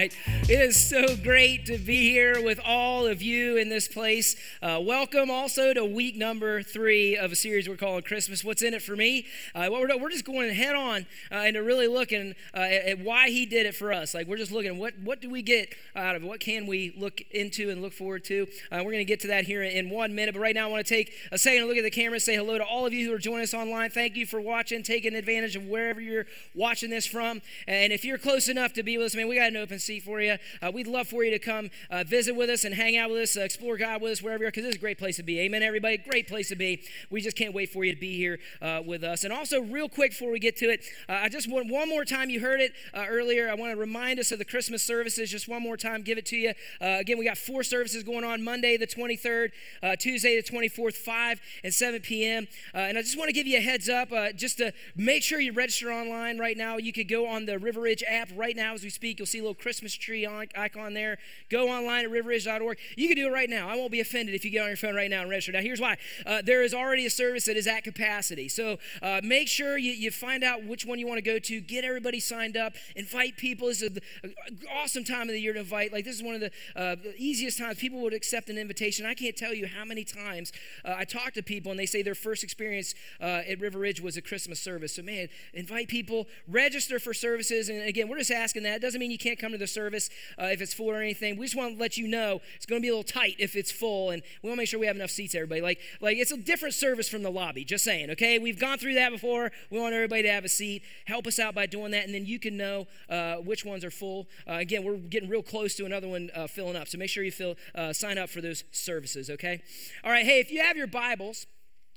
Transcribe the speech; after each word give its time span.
It 0.00 0.14
is 0.48 0.82
so 0.82 1.14
great 1.14 1.66
to 1.66 1.76
be 1.76 2.10
here 2.10 2.42
with 2.42 2.58
all 2.64 3.06
of 3.06 3.20
you 3.20 3.58
in 3.58 3.68
this 3.68 3.86
place. 3.86 4.34
Uh, 4.62 4.80
welcome 4.82 5.30
also 5.30 5.74
to 5.74 5.84
week 5.84 6.16
number 6.16 6.62
three 6.62 7.18
of 7.18 7.32
a 7.32 7.36
series 7.36 7.68
we're 7.68 7.76
calling 7.76 8.02
Christmas. 8.02 8.42
What's 8.42 8.62
in 8.62 8.72
it 8.72 8.80
for 8.80 8.96
me? 8.96 9.26
Uh, 9.54 9.66
what 9.66 9.82
we're, 9.82 9.98
we're 9.98 10.08
just 10.08 10.24
going 10.24 10.54
head 10.54 10.74
on 10.74 11.04
uh, 11.30 11.34
and 11.44 11.52
to 11.52 11.62
really 11.62 11.86
looking 11.86 12.34
uh, 12.54 12.60
at, 12.60 12.84
at, 12.86 13.00
why 13.00 13.28
He 13.28 13.44
did 13.44 13.66
it 13.66 13.74
for 13.74 13.92
us. 13.92 14.14
Like 14.14 14.26
we're 14.26 14.38
just 14.38 14.50
looking 14.50 14.78
what 14.78 14.94
what 15.04 15.20
do 15.20 15.28
we 15.28 15.42
get 15.42 15.74
out 15.94 16.16
of 16.16 16.22
it? 16.22 16.26
What 16.26 16.40
can 16.40 16.66
we 16.66 16.94
look 16.96 17.20
into 17.30 17.68
and 17.68 17.82
look 17.82 17.92
forward 17.92 18.24
to? 18.24 18.46
Uh, 18.72 18.76
we're 18.76 18.92
going 18.92 18.98
to 18.98 19.04
get 19.04 19.20
to 19.20 19.28
that 19.28 19.44
here 19.44 19.62
in 19.62 19.90
one 19.90 20.14
minute. 20.14 20.32
But 20.32 20.40
right 20.40 20.54
now, 20.54 20.68
I 20.68 20.70
want 20.70 20.86
to 20.86 20.94
take 20.94 21.12
a 21.30 21.36
second 21.36 21.60
to 21.60 21.68
look 21.68 21.76
at 21.76 21.84
the 21.84 21.90
camera. 21.90 22.18
Say 22.20 22.36
hello 22.36 22.56
to 22.56 22.64
all 22.64 22.86
of 22.86 22.94
you 22.94 23.06
who 23.06 23.14
are 23.14 23.18
joining 23.18 23.42
us 23.42 23.52
online. 23.52 23.90
Thank 23.90 24.16
you 24.16 24.24
for 24.24 24.40
watching, 24.40 24.82
taking 24.82 25.14
advantage 25.14 25.56
of 25.56 25.66
wherever 25.66 26.00
you're 26.00 26.24
watching 26.54 26.88
this 26.88 27.04
from. 27.04 27.42
And 27.68 27.92
if 27.92 28.02
you're 28.02 28.16
close 28.16 28.48
enough 28.48 28.72
to 28.72 28.82
be 28.82 28.96
with 28.96 29.08
us, 29.08 29.14
man, 29.14 29.28
we 29.28 29.36
got 29.36 29.48
an 29.48 29.58
open 29.58 29.78
seat 29.78 29.89
for 29.98 30.20
you. 30.20 30.36
Uh, 30.62 30.70
we'd 30.72 30.86
love 30.86 31.08
for 31.08 31.24
you 31.24 31.30
to 31.30 31.38
come 31.38 31.70
uh, 31.90 32.04
visit 32.04 32.36
with 32.36 32.50
us 32.50 32.64
and 32.64 32.74
hang 32.74 32.96
out 32.96 33.10
with 33.10 33.20
us, 33.20 33.36
uh, 33.36 33.40
explore 33.40 33.76
God 33.76 34.02
with 34.02 34.12
us, 34.12 34.22
wherever 34.22 34.44
you're, 34.44 34.50
because 34.50 34.64
this 34.64 34.74
is 34.74 34.76
a 34.76 34.80
great 34.80 34.98
place 34.98 35.16
to 35.16 35.22
be. 35.22 35.40
Amen, 35.40 35.62
everybody. 35.62 35.96
Great 35.98 36.28
place 36.28 36.48
to 36.50 36.56
be. 36.56 36.82
We 37.10 37.20
just 37.20 37.36
can't 37.36 37.54
wait 37.54 37.70
for 37.70 37.84
you 37.84 37.94
to 37.94 38.00
be 38.00 38.16
here 38.16 38.38
uh, 38.62 38.82
with 38.86 39.02
us. 39.02 39.24
And 39.24 39.32
also, 39.32 39.60
real 39.60 39.88
quick 39.88 40.12
before 40.12 40.30
we 40.30 40.38
get 40.38 40.56
to 40.58 40.66
it, 40.66 40.84
uh, 41.08 41.14
I 41.22 41.28
just 41.28 41.50
want 41.50 41.68
one 41.68 41.88
more 41.88 42.04
time, 42.04 42.30
you 42.30 42.40
heard 42.40 42.60
it 42.60 42.72
uh, 42.94 43.06
earlier. 43.08 43.50
I 43.50 43.54
want 43.54 43.72
to 43.72 43.76
remind 43.76 44.20
us 44.20 44.30
of 44.30 44.38
the 44.38 44.44
Christmas 44.44 44.82
services 44.82 45.30
just 45.30 45.48
one 45.48 45.62
more 45.62 45.76
time, 45.76 46.02
give 46.02 46.18
it 46.18 46.26
to 46.26 46.36
you. 46.36 46.52
again, 46.80 47.18
we 47.18 47.24
got 47.24 47.38
four 47.38 47.62
services 47.62 48.02
going 48.02 48.24
on 48.24 48.44
Monday, 48.44 48.76
the 48.76 48.86
23rd, 48.86 49.50
Tuesday, 49.98 50.40
the 50.40 50.42
24th, 50.42 50.94
5 50.94 51.40
and 51.64 51.72
7 51.72 52.00
p.m. 52.00 52.46
and 52.74 52.98
I 52.98 53.02
just 53.02 53.18
want 53.18 53.28
to 53.28 53.32
give 53.32 53.46
you 53.46 53.58
a 53.58 53.60
heads 53.60 53.88
up 53.88 54.10
just 54.36 54.58
to 54.58 54.72
make 54.94 55.22
sure 55.22 55.40
you 55.40 55.52
register 55.52 55.90
online 55.90 56.38
right 56.38 56.56
now. 56.56 56.76
You 56.76 56.92
could 56.92 57.08
go 57.08 57.26
on 57.26 57.46
the 57.46 57.58
River 57.58 57.80
Ridge 57.80 58.04
app 58.06 58.28
right 58.36 58.54
now 58.54 58.74
as 58.74 58.82
we 58.82 58.90
speak. 58.90 59.18
You'll 59.18 59.26
see 59.26 59.38
a 59.38 59.42
little 59.42 59.54
Christmas 59.54 59.79
tree 59.88 60.26
on 60.26 60.46
icon 60.56 60.94
there. 60.94 61.18
Go 61.48 61.68
online 61.68 62.04
at 62.04 62.10
riverridge.org. 62.10 62.78
You 62.96 63.08
can 63.08 63.16
do 63.16 63.28
it 63.28 63.32
right 63.32 63.48
now. 63.48 63.68
I 63.68 63.76
won't 63.76 63.92
be 63.92 64.00
offended 64.00 64.34
if 64.34 64.44
you 64.44 64.50
get 64.50 64.62
on 64.62 64.68
your 64.68 64.76
phone 64.76 64.94
right 64.94 65.10
now 65.10 65.22
and 65.22 65.30
register. 65.30 65.52
Now, 65.52 65.60
here's 65.60 65.80
why 65.80 65.96
uh, 66.26 66.42
there 66.42 66.62
is 66.62 66.74
already 66.74 67.06
a 67.06 67.10
service 67.10 67.44
that 67.46 67.56
is 67.56 67.66
at 67.66 67.84
capacity. 67.84 68.48
So 68.48 68.78
uh, 69.02 69.20
make 69.22 69.48
sure 69.48 69.78
you, 69.78 69.92
you 69.92 70.10
find 70.10 70.44
out 70.44 70.64
which 70.64 70.84
one 70.84 70.98
you 70.98 71.06
want 71.06 71.18
to 71.18 71.22
go 71.22 71.38
to, 71.38 71.60
get 71.60 71.84
everybody 71.84 72.20
signed 72.20 72.56
up, 72.56 72.74
invite 72.96 73.36
people. 73.36 73.68
This 73.68 73.82
is 73.82 73.98
an 74.22 74.34
awesome 74.72 75.04
time 75.04 75.22
of 75.22 75.28
the 75.28 75.40
year 75.40 75.52
to 75.52 75.60
invite. 75.60 75.92
Like, 75.92 76.04
this 76.04 76.16
is 76.16 76.22
one 76.22 76.34
of 76.34 76.40
the, 76.40 76.50
uh, 76.76 76.96
easiest 77.16 77.58
times 77.58 77.78
people 77.78 78.00
would 78.00 78.14
accept 78.14 78.48
an 78.48 78.58
invitation. 78.58 79.06
I 79.06 79.14
can't 79.14 79.36
tell 79.36 79.54
you 79.54 79.66
how 79.66 79.84
many 79.84 80.04
times 80.04 80.52
uh, 80.84 80.94
I 80.96 81.04
talk 81.04 81.32
to 81.34 81.42
people 81.42 81.70
and 81.70 81.78
they 81.78 81.86
say 81.86 82.02
their 82.02 82.14
first 82.14 82.42
experience 82.42 82.94
uh, 83.20 83.42
at 83.48 83.60
River 83.60 83.78
Ridge 83.78 84.00
was 84.00 84.16
a 84.16 84.22
Christmas 84.22 84.60
service. 84.60 84.94
So, 84.94 85.02
man, 85.02 85.28
invite 85.54 85.88
people, 85.88 86.26
register 86.48 86.98
for 86.98 87.14
services. 87.14 87.68
And 87.68 87.82
again, 87.82 88.08
we're 88.08 88.18
just 88.18 88.30
asking 88.30 88.62
that. 88.64 88.76
It 88.76 88.82
doesn't 88.82 89.00
mean 89.00 89.10
you 89.10 89.18
can't 89.18 89.38
come 89.38 89.52
to 89.52 89.58
the 89.58 89.66
service 89.70 90.10
uh, 90.40 90.46
if 90.46 90.60
it's 90.60 90.74
full 90.74 90.90
or 90.90 91.00
anything. 91.00 91.36
We 91.36 91.46
just 91.46 91.56
want 91.56 91.76
to 91.76 91.80
let 91.80 91.96
you 91.96 92.08
know 92.08 92.40
it's 92.56 92.66
going 92.66 92.80
to 92.80 92.82
be 92.82 92.88
a 92.88 92.92
little 92.92 93.04
tight 93.04 93.36
if 93.38 93.56
it's 93.56 93.70
full, 93.70 94.10
and 94.10 94.22
we 94.42 94.48
want 94.48 94.58
to 94.58 94.60
make 94.62 94.68
sure 94.68 94.80
we 94.80 94.86
have 94.86 94.96
enough 94.96 95.10
seats, 95.10 95.34
everybody. 95.34 95.60
Like, 95.60 95.80
like 96.00 96.16
it's 96.16 96.32
a 96.32 96.36
different 96.36 96.74
service 96.74 97.08
from 97.08 97.22
the 97.22 97.30
lobby. 97.30 97.64
Just 97.64 97.84
saying, 97.84 98.10
okay? 98.10 98.38
We've 98.38 98.58
gone 98.58 98.78
through 98.78 98.94
that 98.94 99.10
before. 99.10 99.50
We 99.70 99.80
want 99.80 99.94
everybody 99.94 100.22
to 100.22 100.30
have 100.30 100.44
a 100.44 100.48
seat. 100.48 100.82
Help 101.06 101.26
us 101.26 101.38
out 101.38 101.54
by 101.54 101.66
doing 101.66 101.92
that, 101.92 102.04
and 102.04 102.14
then 102.14 102.26
you 102.26 102.38
can 102.38 102.56
know 102.56 102.86
uh, 103.08 103.36
which 103.36 103.64
ones 103.64 103.84
are 103.84 103.90
full. 103.90 104.28
Uh, 104.48 104.54
again, 104.54 104.84
we're 104.84 104.96
getting 104.96 105.28
real 105.28 105.42
close 105.42 105.74
to 105.76 105.84
another 105.84 106.08
one 106.08 106.30
uh, 106.34 106.46
filling 106.46 106.76
up, 106.76 106.88
so 106.88 106.98
make 106.98 107.10
sure 107.10 107.24
you 107.24 107.32
fill, 107.32 107.56
uh, 107.74 107.92
sign 107.92 108.18
up 108.18 108.28
for 108.28 108.40
those 108.40 108.64
services, 108.70 109.30
okay? 109.30 109.62
All 110.04 110.10
right. 110.10 110.24
Hey, 110.24 110.40
if 110.40 110.50
you 110.50 110.60
have 110.60 110.76
your 110.76 110.86
Bibles 110.86 111.46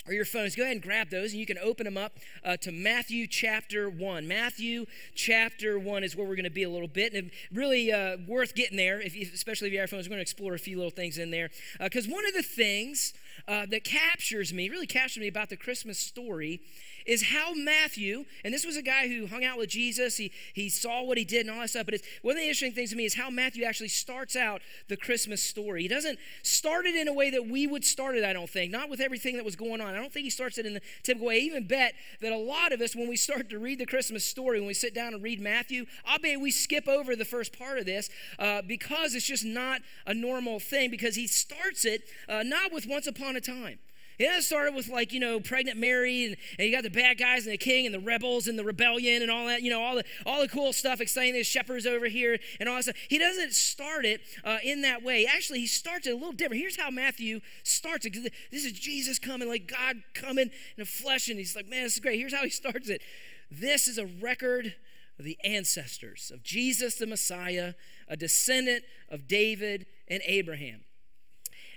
or 0.07 0.13
your 0.13 0.25
phones, 0.25 0.55
go 0.55 0.63
ahead 0.63 0.73
and 0.73 0.81
grab 0.81 1.09
those 1.09 1.31
and 1.31 1.39
you 1.39 1.45
can 1.45 1.57
open 1.57 1.85
them 1.85 1.97
up 1.97 2.17
uh, 2.43 2.57
to 2.57 2.71
Matthew 2.71 3.25
chapter 3.25 3.89
1. 3.89 4.27
Matthew 4.27 4.85
chapter 5.15 5.79
1 5.79 6.03
is 6.03 6.15
where 6.15 6.27
we're 6.27 6.35
going 6.35 6.43
to 6.43 6.49
be 6.49 6.63
a 6.63 6.69
little 6.69 6.87
bit. 6.87 7.13
And 7.13 7.31
really 7.53 7.91
uh, 7.91 8.17
worth 8.27 8.53
getting 8.53 8.77
there, 8.77 8.99
if 8.99 9.15
you, 9.15 9.27
especially 9.33 9.67
if 9.67 9.73
you 9.73 9.79
have 9.79 9.89
phones. 9.89 10.07
We're 10.07 10.15
going 10.15 10.17
to 10.17 10.23
explore 10.23 10.53
a 10.53 10.59
few 10.59 10.75
little 10.75 10.91
things 10.91 11.17
in 11.17 11.31
there. 11.31 11.49
Because 11.79 12.07
uh, 12.07 12.11
one 12.11 12.25
of 12.25 12.33
the 12.33 12.43
things 12.43 13.13
uh, 13.47 13.65
that 13.67 13.83
captures 13.83 14.53
me, 14.53 14.69
really 14.69 14.87
captures 14.87 15.21
me 15.21 15.27
about 15.27 15.49
the 15.49 15.57
Christmas 15.57 15.97
story, 15.97 16.61
is 17.05 17.23
how 17.23 17.53
Matthew, 17.53 18.25
and 18.43 18.53
this 18.53 18.65
was 18.65 18.77
a 18.77 18.81
guy 18.81 19.07
who 19.07 19.27
hung 19.27 19.43
out 19.43 19.57
with 19.57 19.69
Jesus, 19.69 20.17
he, 20.17 20.31
he 20.53 20.69
saw 20.69 21.03
what 21.03 21.17
he 21.17 21.25
did 21.25 21.41
and 21.41 21.51
all 21.51 21.61
that 21.61 21.69
stuff, 21.69 21.85
but 21.85 21.93
it's, 21.93 22.07
one 22.21 22.33
of 22.33 22.37
the 22.37 22.43
interesting 22.43 22.71
things 22.71 22.91
to 22.91 22.95
me 22.95 23.05
is 23.05 23.15
how 23.15 23.29
Matthew 23.29 23.63
actually 23.63 23.89
starts 23.89 24.35
out 24.35 24.61
the 24.87 24.97
Christmas 24.97 25.41
story. 25.41 25.81
He 25.81 25.87
doesn't 25.87 26.19
start 26.41 26.85
it 26.85 26.95
in 26.95 27.07
a 27.07 27.13
way 27.13 27.29
that 27.29 27.47
we 27.47 27.67
would 27.67 27.85
start 27.85 28.15
it, 28.15 28.23
I 28.23 28.33
don't 28.33 28.49
think, 28.49 28.71
not 28.71 28.89
with 28.89 28.99
everything 28.99 29.35
that 29.37 29.45
was 29.45 29.55
going 29.55 29.81
on. 29.81 29.93
I 29.93 29.99
don't 29.99 30.11
think 30.11 30.23
he 30.23 30.29
starts 30.29 30.57
it 30.57 30.65
in 30.65 30.73
the 30.73 30.81
typical 31.03 31.27
way. 31.27 31.35
I 31.35 31.39
even 31.39 31.67
bet 31.67 31.93
that 32.21 32.31
a 32.31 32.37
lot 32.37 32.71
of 32.71 32.81
us, 32.81 32.95
when 32.95 33.07
we 33.07 33.15
start 33.15 33.49
to 33.49 33.59
read 33.59 33.79
the 33.79 33.85
Christmas 33.85 34.25
story, 34.25 34.59
when 34.59 34.67
we 34.67 34.73
sit 34.73 34.93
down 34.93 35.13
and 35.13 35.23
read 35.23 35.39
Matthew, 35.39 35.85
I'll 36.05 36.19
bet 36.19 36.39
we 36.39 36.51
skip 36.51 36.87
over 36.87 37.15
the 37.15 37.25
first 37.25 37.57
part 37.57 37.77
of 37.77 37.85
this 37.85 38.09
uh, 38.39 38.61
because 38.61 39.15
it's 39.15 39.25
just 39.25 39.45
not 39.45 39.81
a 40.05 40.13
normal 40.13 40.59
thing, 40.59 40.89
because 40.89 41.15
he 41.15 41.27
starts 41.27 41.85
it 41.85 42.03
uh, 42.29 42.43
not 42.43 42.71
with 42.71 42.87
once 42.87 43.07
upon 43.07 43.35
a 43.35 43.41
time. 43.41 43.79
It 44.19 44.43
started 44.43 44.75
with 44.75 44.89
like, 44.89 45.11
you 45.11 45.19
know, 45.19 45.39
pregnant 45.39 45.77
Mary 45.77 46.25
and, 46.25 46.37
and 46.57 46.67
you 46.67 46.73
got 46.73 46.83
the 46.83 46.89
bad 46.89 47.17
guys 47.17 47.45
and 47.45 47.53
the 47.53 47.57
king 47.57 47.85
and 47.85 47.93
the 47.93 47.99
rebels 47.99 48.47
and 48.47 48.57
the 48.57 48.63
rebellion 48.63 49.21
and 49.21 49.31
all 49.31 49.47
that, 49.47 49.61
you 49.61 49.69
know, 49.69 49.81
all 49.81 49.95
the 49.95 50.03
all 50.25 50.41
the 50.41 50.47
cool 50.47 50.73
stuff, 50.73 51.01
exciting 51.01 51.33
the 51.33 51.43
shepherds 51.43 51.85
over 51.85 52.07
here 52.07 52.37
and 52.59 52.69
all 52.69 52.75
that 52.75 52.83
stuff. 52.83 52.95
He 53.09 53.17
doesn't 53.17 53.53
start 53.53 54.05
it 54.05 54.21
uh, 54.43 54.57
in 54.63 54.81
that 54.81 55.03
way. 55.03 55.25
Actually, 55.25 55.59
he 55.59 55.67
starts 55.67 56.07
it 56.07 56.11
a 56.11 56.15
little 56.15 56.31
different. 56.31 56.61
Here's 56.61 56.79
how 56.79 56.89
Matthew 56.89 57.41
starts 57.63 58.05
it. 58.05 58.13
This 58.51 58.65
is 58.65 58.73
Jesus 58.73 59.19
coming, 59.19 59.47
like 59.47 59.67
God 59.67 60.03
coming 60.13 60.47
in 60.47 60.51
the 60.77 60.85
flesh, 60.85 61.29
and 61.29 61.37
he's 61.37 61.55
like, 61.55 61.67
man, 61.67 61.83
this 61.83 61.93
is 61.93 61.99
great. 61.99 62.19
Here's 62.19 62.33
how 62.33 62.43
he 62.43 62.49
starts 62.49 62.89
it. 62.89 63.01
This 63.49 63.87
is 63.87 63.97
a 63.97 64.05
record 64.05 64.75
of 65.19 65.25
the 65.25 65.37
ancestors 65.43 66.31
of 66.33 66.43
Jesus 66.43 66.95
the 66.95 67.07
Messiah, 67.07 67.73
a 68.07 68.17
descendant 68.17 68.83
of 69.09 69.27
David 69.27 69.85
and 70.07 70.21
Abraham. 70.25 70.81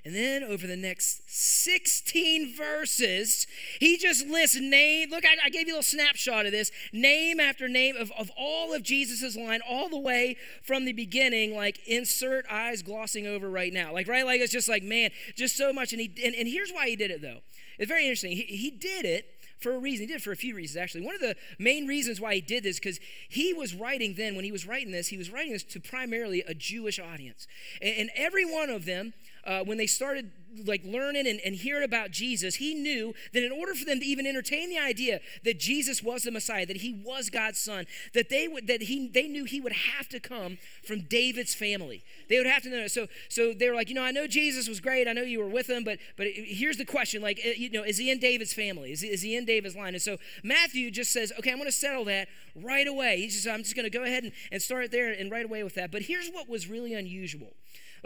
And 0.06 0.15
then 0.15 0.44
over 0.44 0.69
the 0.69 0.77
next 0.77 1.22
16 1.27 2.55
verses, 2.55 3.44
he 3.81 3.97
just 3.97 4.25
lists 4.28 4.56
name. 4.56 5.11
Look, 5.11 5.25
I, 5.25 5.34
I, 5.44 5.50
gave 5.50 5.67
you 5.67 5.75
a 5.75 5.78
little 5.78 5.83
snapshot 5.83 6.47
of 6.47 6.53
this 6.53 6.71
name 6.93 7.41
after 7.41 7.67
name 7.67 7.97
of, 7.97 8.12
of 8.12 8.31
all 8.37 8.72
of 8.72 8.84
Jesus's 8.84 9.37
line, 9.37 9.62
all 9.69 9.89
the 9.89 9.99
way 9.99 10.37
from 10.62 10.84
the 10.84 10.93
beginning, 10.93 11.56
like 11.56 11.81
insert 11.89 12.47
eyes 12.49 12.83
glossing 12.83 13.27
over 13.27 13.50
right 13.50 13.72
now. 13.72 13.93
Like, 13.93 14.06
right? 14.06 14.25
Like, 14.25 14.41
it's 14.41 14.53
just 14.53 14.69
like, 14.69 14.84
man, 14.84 15.11
just 15.34 15.56
so 15.56 15.72
much. 15.72 15.93
And, 15.93 16.00
he, 16.00 16.12
and, 16.25 16.37
and 16.37 16.47
here's 16.47 16.71
why 16.71 16.88
he 16.88 16.94
did 16.94 17.11
it, 17.11 17.21
though. 17.21 17.41
It's 17.77 17.88
very 17.88 18.05
interesting. 18.05 18.31
He, 18.31 18.43
he 18.44 18.71
did 18.71 19.05
it 19.05 19.27
for 19.59 19.75
a 19.75 19.78
reason. 19.78 20.03
He 20.03 20.06
did 20.06 20.21
it 20.21 20.23
for 20.23 20.31
a 20.31 20.37
few 20.37 20.55
reasons, 20.55 20.77
actually. 20.77 21.05
One 21.05 21.17
of 21.17 21.21
the 21.21 21.34
main 21.59 21.88
reasons 21.88 22.21
why 22.21 22.37
he 22.37 22.41
did 22.41 22.62
this, 22.62 22.78
because 22.78 23.00
he 23.28 23.53
was 23.53 23.75
writing 23.75 24.15
then, 24.17 24.37
when 24.37 24.44
he 24.44 24.53
was 24.53 24.69
writing 24.69 24.93
this, 24.93 25.09
he 25.09 25.17
was 25.17 25.31
writing 25.31 25.53
this 25.53 25.65
to 25.65 25.81
primarily 25.81 26.43
a 26.47 26.55
Jewish 26.55 27.00
audience. 27.00 27.49
And, 27.83 27.94
and 27.97 28.11
every 28.15 28.44
one 28.44 28.71
of 28.71 28.84
them 28.84 29.15
uh, 29.46 29.64
when 29.64 29.78
they 29.78 29.86
started 29.86 30.30
like 30.64 30.82
learning 30.84 31.26
and, 31.26 31.40
and 31.44 31.54
hearing 31.54 31.84
about 31.84 32.10
Jesus, 32.10 32.56
he 32.56 32.74
knew 32.74 33.14
that 33.32 33.44
in 33.44 33.52
order 33.52 33.74
for 33.74 33.84
them 33.84 34.00
to 34.00 34.06
even 34.06 34.26
entertain 34.26 34.70
the 34.70 34.78
idea 34.78 35.20
that 35.44 35.58
Jesus 35.58 36.02
was 36.02 36.22
the 36.22 36.30
Messiah, 36.30 36.64
that 36.66 36.78
he 36.78 37.02
was 37.04 37.30
God's 37.30 37.58
son, 37.58 37.86
that 38.14 38.28
they 38.28 38.48
would 38.48 38.66
that 38.66 38.82
he 38.82 39.08
they 39.08 39.28
knew 39.28 39.44
he 39.44 39.60
would 39.60 39.72
have 39.72 40.08
to 40.08 40.20
come 40.20 40.58
from 40.84 41.02
David's 41.02 41.54
family. 41.54 42.02
They 42.28 42.38
would 42.38 42.46
have 42.46 42.62
to 42.62 42.70
know. 42.70 42.86
So 42.86 43.06
so 43.28 43.52
they 43.52 43.68
were 43.68 43.74
like, 43.74 43.88
you 43.88 43.94
know, 43.94 44.04
I 44.04 44.10
know 44.10 44.26
Jesus 44.26 44.68
was 44.68 44.80
great. 44.80 45.08
I 45.08 45.12
know 45.12 45.22
you 45.22 45.40
were 45.40 45.48
with 45.48 45.68
him, 45.68 45.84
but 45.84 45.98
but 46.16 46.26
here's 46.26 46.78
the 46.78 46.84
question: 46.84 47.22
like, 47.22 47.40
eh, 47.44 47.54
you 47.56 47.70
know, 47.70 47.82
is 47.82 47.98
he 47.98 48.10
in 48.10 48.18
David's 48.18 48.52
family? 48.52 48.92
Is 48.92 49.00
he, 49.00 49.08
is 49.08 49.22
he 49.22 49.36
in 49.36 49.44
David's 49.44 49.76
line? 49.76 49.94
And 49.94 50.02
so 50.02 50.16
Matthew 50.42 50.90
just 50.90 51.12
says, 51.12 51.32
okay, 51.38 51.50
I'm 51.50 51.58
going 51.58 51.68
to 51.68 51.72
settle 51.72 52.04
that 52.06 52.28
right 52.54 52.86
away. 52.86 53.18
He 53.18 53.30
says, 53.30 53.46
I'm 53.46 53.62
just 53.62 53.76
going 53.76 53.84
to 53.84 53.90
go 53.90 54.04
ahead 54.04 54.24
and, 54.24 54.32
and 54.50 54.62
start 54.62 54.90
there 54.90 55.12
and 55.12 55.30
right 55.30 55.44
away 55.44 55.62
with 55.62 55.74
that. 55.74 55.90
But 55.90 56.02
here's 56.02 56.28
what 56.28 56.48
was 56.48 56.68
really 56.68 56.94
unusual. 56.94 57.52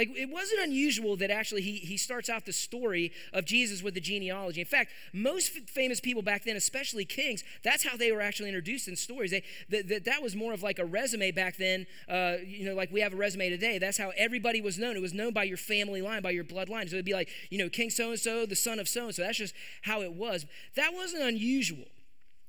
Like, 0.00 0.16
it 0.16 0.30
wasn't 0.30 0.62
unusual 0.62 1.14
that 1.16 1.30
actually 1.30 1.60
he, 1.60 1.72
he 1.72 1.98
starts 1.98 2.30
out 2.30 2.46
the 2.46 2.54
story 2.54 3.12
of 3.34 3.44
Jesus 3.44 3.82
with 3.82 3.92
the 3.92 4.00
genealogy. 4.00 4.58
In 4.62 4.66
fact, 4.66 4.92
most 5.12 5.52
f- 5.54 5.68
famous 5.68 6.00
people 6.00 6.22
back 6.22 6.42
then, 6.44 6.56
especially 6.56 7.04
kings, 7.04 7.44
that's 7.62 7.84
how 7.84 7.98
they 7.98 8.10
were 8.10 8.22
actually 8.22 8.48
introduced 8.48 8.88
in 8.88 8.96
stories. 8.96 9.30
They, 9.30 9.42
that, 9.68 9.88
that, 9.90 10.04
that 10.06 10.22
was 10.22 10.34
more 10.34 10.54
of 10.54 10.62
like 10.62 10.78
a 10.78 10.86
resume 10.86 11.32
back 11.32 11.58
then, 11.58 11.86
uh, 12.08 12.36
you 12.42 12.64
know, 12.64 12.74
like 12.74 12.90
we 12.90 13.02
have 13.02 13.12
a 13.12 13.16
resume 13.16 13.50
today. 13.50 13.76
That's 13.76 13.98
how 13.98 14.10
everybody 14.16 14.62
was 14.62 14.78
known. 14.78 14.96
It 14.96 15.02
was 15.02 15.12
known 15.12 15.34
by 15.34 15.44
your 15.44 15.58
family 15.58 16.00
line, 16.00 16.22
by 16.22 16.30
your 16.30 16.44
bloodline. 16.44 16.88
So 16.88 16.94
it'd 16.94 17.04
be 17.04 17.12
like, 17.12 17.28
you 17.50 17.58
know, 17.58 17.68
King 17.68 17.90
so 17.90 18.08
and 18.08 18.18
so, 18.18 18.46
the 18.46 18.56
son 18.56 18.78
of 18.78 18.88
so 18.88 19.04
and 19.04 19.14
so. 19.14 19.20
That's 19.20 19.36
just 19.36 19.54
how 19.82 20.00
it 20.00 20.14
was. 20.14 20.46
That 20.76 20.94
wasn't 20.94 21.24
unusual. 21.24 21.84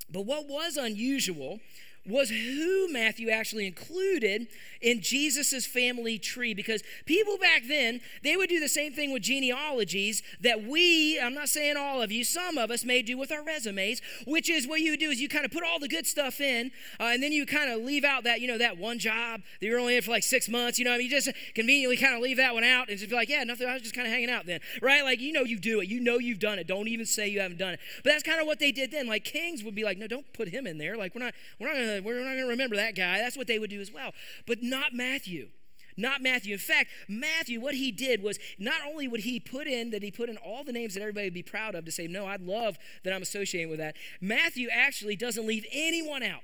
But 0.10 0.26
what 0.26 0.48
was 0.48 0.78
unusual 0.78 1.60
was 2.08 2.30
who 2.30 2.92
Matthew 2.92 3.30
actually 3.30 3.68
included 3.68 4.48
in 4.82 5.02
Jesus's 5.02 5.68
family 5.68 6.18
tree. 6.18 6.54
Because 6.54 6.82
people 7.06 7.38
back 7.38 7.64
then 7.68 8.02
they 8.24 8.36
would 8.36 8.50
do 8.50 8.60
the 8.60 8.70
same 8.70 8.94
thing 8.94 9.14
with 9.14 9.22
genealogies 9.22 10.24
that 10.42 10.64
we 10.64 11.20
I'm 11.20 11.34
not 11.34 11.50
saying 11.50 11.78
all 11.78 12.02
of 12.02 12.12
you 12.12 12.24
some 12.24 12.58
of 12.58 12.72
us 12.72 12.84
may 12.84 13.02
do 13.02 13.18
with 13.18 13.32
our 13.32 13.44
resumes 13.44 14.02
which 14.26 14.50
is 14.50 14.68
what 14.68 14.82
you 14.82 14.98
do 14.98 15.10
is 15.10 15.22
you 15.22 15.30
kind 15.30 15.46
of 15.46 15.52
put 15.52 15.64
all 15.64 15.80
the 15.80 15.88
good 15.88 16.08
stuff 16.08 16.42
in 16.42 16.72
uh, 17.00 17.06
and 17.06 17.22
then 17.22 17.32
you 17.32 17.46
kind 17.46 17.72
of 17.72 17.82
leave 17.82 18.04
out 18.04 18.24
that 18.24 18.42
you 18.42 18.48
know 18.48 18.58
that 18.58 18.78
one 18.78 18.98
job 18.98 19.42
that 19.60 19.68
you're 19.68 19.80
only 19.80 19.96
in 19.96 20.02
for 20.02 20.12
like 20.12 20.24
six 20.24 20.50
months 20.50 20.80
you 20.80 20.86
know 20.86 20.92
I 20.92 20.98
mean 20.98 21.10
you 21.10 21.12
just 21.12 21.30
conveniently 21.54 21.98
kind 21.98 22.16
of 22.16 22.22
leave 22.22 22.38
that 22.38 22.54
one 22.54 22.64
out 22.64 22.90
and 22.90 22.98
just 22.98 23.10
be 23.10 23.16
like 23.16 23.30
yeah 23.30 23.44
nothing 23.44 23.68
I 23.68 23.74
was 23.74 23.84
just 23.84 23.94
kind 23.94 24.08
of 24.08 24.14
hanging 24.14 24.30
out 24.30 24.46
then 24.46 24.60
right? 24.82 25.04
Like 25.04 25.20
you 25.20 25.32
know 25.32 25.44
you 25.44 25.60
do 25.60 25.82
it 25.82 25.88
you 25.88 26.00
know 26.00 26.18
you've 26.18 26.40
done 26.40 26.58
it 26.58 26.68
don't 26.68 26.88
even 26.88 27.06
say 27.06 27.28
you 27.28 27.40
haven't 27.40 27.58
done 27.58 27.74
it. 27.74 27.80
But 28.04 28.12
that's 28.12 28.24
kind 28.24 28.42
of 28.42 28.48
what 28.48 28.60
they 28.60 28.72
did 28.72 28.92
then. 28.92 29.08
Like 29.08 29.24
kings 29.24 29.64
would 29.64 29.76
be 29.76 29.84
like 29.84 29.98
no 29.98 30.08
don't 30.08 30.32
put 30.34 30.48
him 30.50 30.66
in 30.66 30.78
there 30.78 30.98
like 30.98 31.14
we're 31.14 31.24
not 31.24 31.34
we're 31.60 31.68
not 31.68 31.91
gonna 31.96 32.06
we're 32.06 32.20
not 32.20 32.34
going 32.36 32.38
to 32.38 32.48
remember 32.48 32.76
that 32.76 32.96
guy. 32.96 33.18
That's 33.20 33.38
what 33.38 33.48
they 33.48 33.60
would 33.60 33.70
do 33.70 33.82
as 33.82 33.92
well. 33.92 34.12
But 34.48 34.62
not 34.62 34.94
Matthew. 34.94 35.50
not 35.98 36.22
Matthew. 36.22 36.54
In 36.54 36.60
fact, 36.60 36.90
Matthew, 37.08 37.60
what 37.60 37.76
he 37.76 37.92
did 37.92 38.24
was 38.24 38.40
not 38.58 38.82
only 38.88 39.08
would 39.08 39.22
he 39.22 39.40
put 39.40 39.68
in 39.68 39.92
that 39.92 40.04
he 40.04 40.12
put 40.12 40.30
in 40.30 40.38
all 40.38 40.64
the 40.64 40.72
names 40.72 40.94
that 40.94 41.02
everybody 41.02 41.28
would 41.28 41.34
be 41.34 41.44
proud 41.44 41.76
of 41.76 41.86
to 41.86 41.92
say, 41.92 42.08
no, 42.08 42.26
I'd 42.26 42.42
love 42.42 42.78
that 43.04 43.14
I'm 43.14 43.22
associating 43.22 43.70
with 43.70 43.80
that. 43.80 43.96
Matthew 44.20 44.70
actually 44.72 45.16
doesn't 45.16 45.46
leave 45.46 45.66
anyone 45.72 46.24
out. 46.24 46.42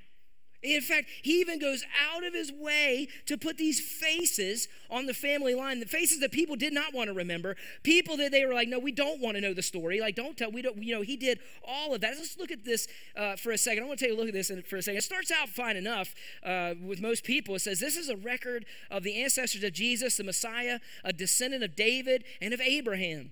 In 0.62 0.80
fact, 0.80 1.08
he 1.22 1.40
even 1.40 1.60
goes 1.60 1.84
out 2.12 2.24
of 2.24 2.34
his 2.34 2.50
way 2.52 3.06
to 3.26 3.38
put 3.38 3.58
these 3.58 3.80
faces 3.80 4.66
on 4.90 5.06
the 5.06 5.14
family 5.14 5.54
line, 5.54 5.78
the 5.78 5.86
faces 5.86 6.18
that 6.20 6.32
people 6.32 6.56
did 6.56 6.72
not 6.72 6.92
want 6.92 7.08
to 7.08 7.14
remember, 7.14 7.56
people 7.84 8.16
that 8.16 8.32
they 8.32 8.44
were 8.44 8.54
like, 8.54 8.68
no, 8.68 8.80
we 8.80 8.90
don't 8.90 9.20
want 9.20 9.36
to 9.36 9.40
know 9.40 9.54
the 9.54 9.62
story. 9.62 10.00
Like, 10.00 10.16
don't 10.16 10.36
tell, 10.36 10.50
we 10.50 10.62
don't, 10.62 10.82
you 10.82 10.94
know, 10.94 11.02
he 11.02 11.16
did 11.16 11.38
all 11.66 11.94
of 11.94 12.00
that. 12.00 12.14
Let's 12.16 12.36
look 12.38 12.50
at 12.50 12.64
this 12.64 12.88
uh, 13.16 13.36
for 13.36 13.52
a 13.52 13.58
second. 13.58 13.84
I 13.84 13.86
want 13.86 14.00
to 14.00 14.04
take 14.06 14.14
a 14.14 14.16
look 14.16 14.28
at 14.28 14.34
this 14.34 14.50
for 14.68 14.76
a 14.76 14.82
second. 14.82 14.98
It 14.98 15.04
starts 15.04 15.30
out 15.30 15.48
fine 15.48 15.76
enough 15.76 16.14
uh, 16.42 16.74
with 16.84 17.00
most 17.00 17.22
people. 17.22 17.54
It 17.54 17.60
says, 17.60 17.78
this 17.78 17.96
is 17.96 18.08
a 18.08 18.16
record 18.16 18.66
of 18.90 19.04
the 19.04 19.22
ancestors 19.22 19.62
of 19.62 19.72
Jesus, 19.72 20.16
the 20.16 20.24
Messiah, 20.24 20.80
a 21.04 21.12
descendant 21.12 21.62
of 21.62 21.76
David 21.76 22.24
and 22.40 22.52
of 22.52 22.60
Abraham. 22.60 23.30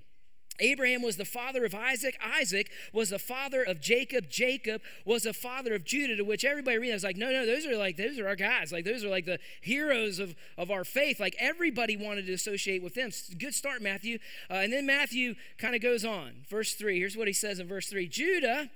Abraham 0.61 1.03
was 1.03 1.17
the 1.17 1.25
father 1.25 1.64
of 1.64 1.75
Isaac. 1.75 2.19
Isaac 2.23 2.70
was 2.93 3.11
the 3.11 3.19
father 3.19 3.62
of 3.62 3.81
Jacob. 3.81 4.29
Jacob 4.29 4.82
was 5.05 5.25
the 5.25 5.32
father 5.32 5.75
of 5.75 5.85
Judah, 5.85 6.17
to 6.17 6.25
which 6.25 6.44
everybody 6.44 6.79
reads 6.79 7.05
like, 7.05 7.17
no, 7.17 7.31
no, 7.31 7.47
those 7.47 7.67
are 7.67 7.76
like, 7.76 7.97
those 7.97 8.19
are 8.19 8.29
our 8.29 8.37
guys. 8.37 8.73
Like, 8.73 8.85
those 8.85 9.05
are 9.05 9.08
like 9.08 9.26
the 9.26 9.38
heroes 9.61 10.19
of, 10.19 10.35
of 10.56 10.70
our 10.70 10.85
faith. 10.85 11.20
Like, 11.20 11.37
everybody 11.38 11.97
wanted 11.97 12.26
to 12.26 12.32
associate 12.32 12.82
with 12.82 12.94
them. 12.94 13.11
Good 13.38 13.55
start, 13.55 13.82
Matthew. 13.82 14.19
Uh, 14.50 14.55
and 14.55 14.73
then 14.73 14.87
Matthew 14.87 15.35
kind 15.58 15.75
of 15.75 15.81
goes 15.81 16.05
on. 16.05 16.44
Verse 16.49 16.75
3, 16.75 16.99
here's 16.99 17.17
what 17.17 17.26
he 17.26 17.32
says 17.32 17.58
in 17.58 17.69
verse 17.69 17.88
3 17.88 18.08
Judah 18.08 18.70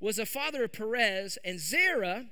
was 0.00 0.16
the 0.16 0.26
father 0.26 0.64
of 0.64 0.72
Perez, 0.72 1.38
and 1.44 1.58
Zerah 1.58 2.26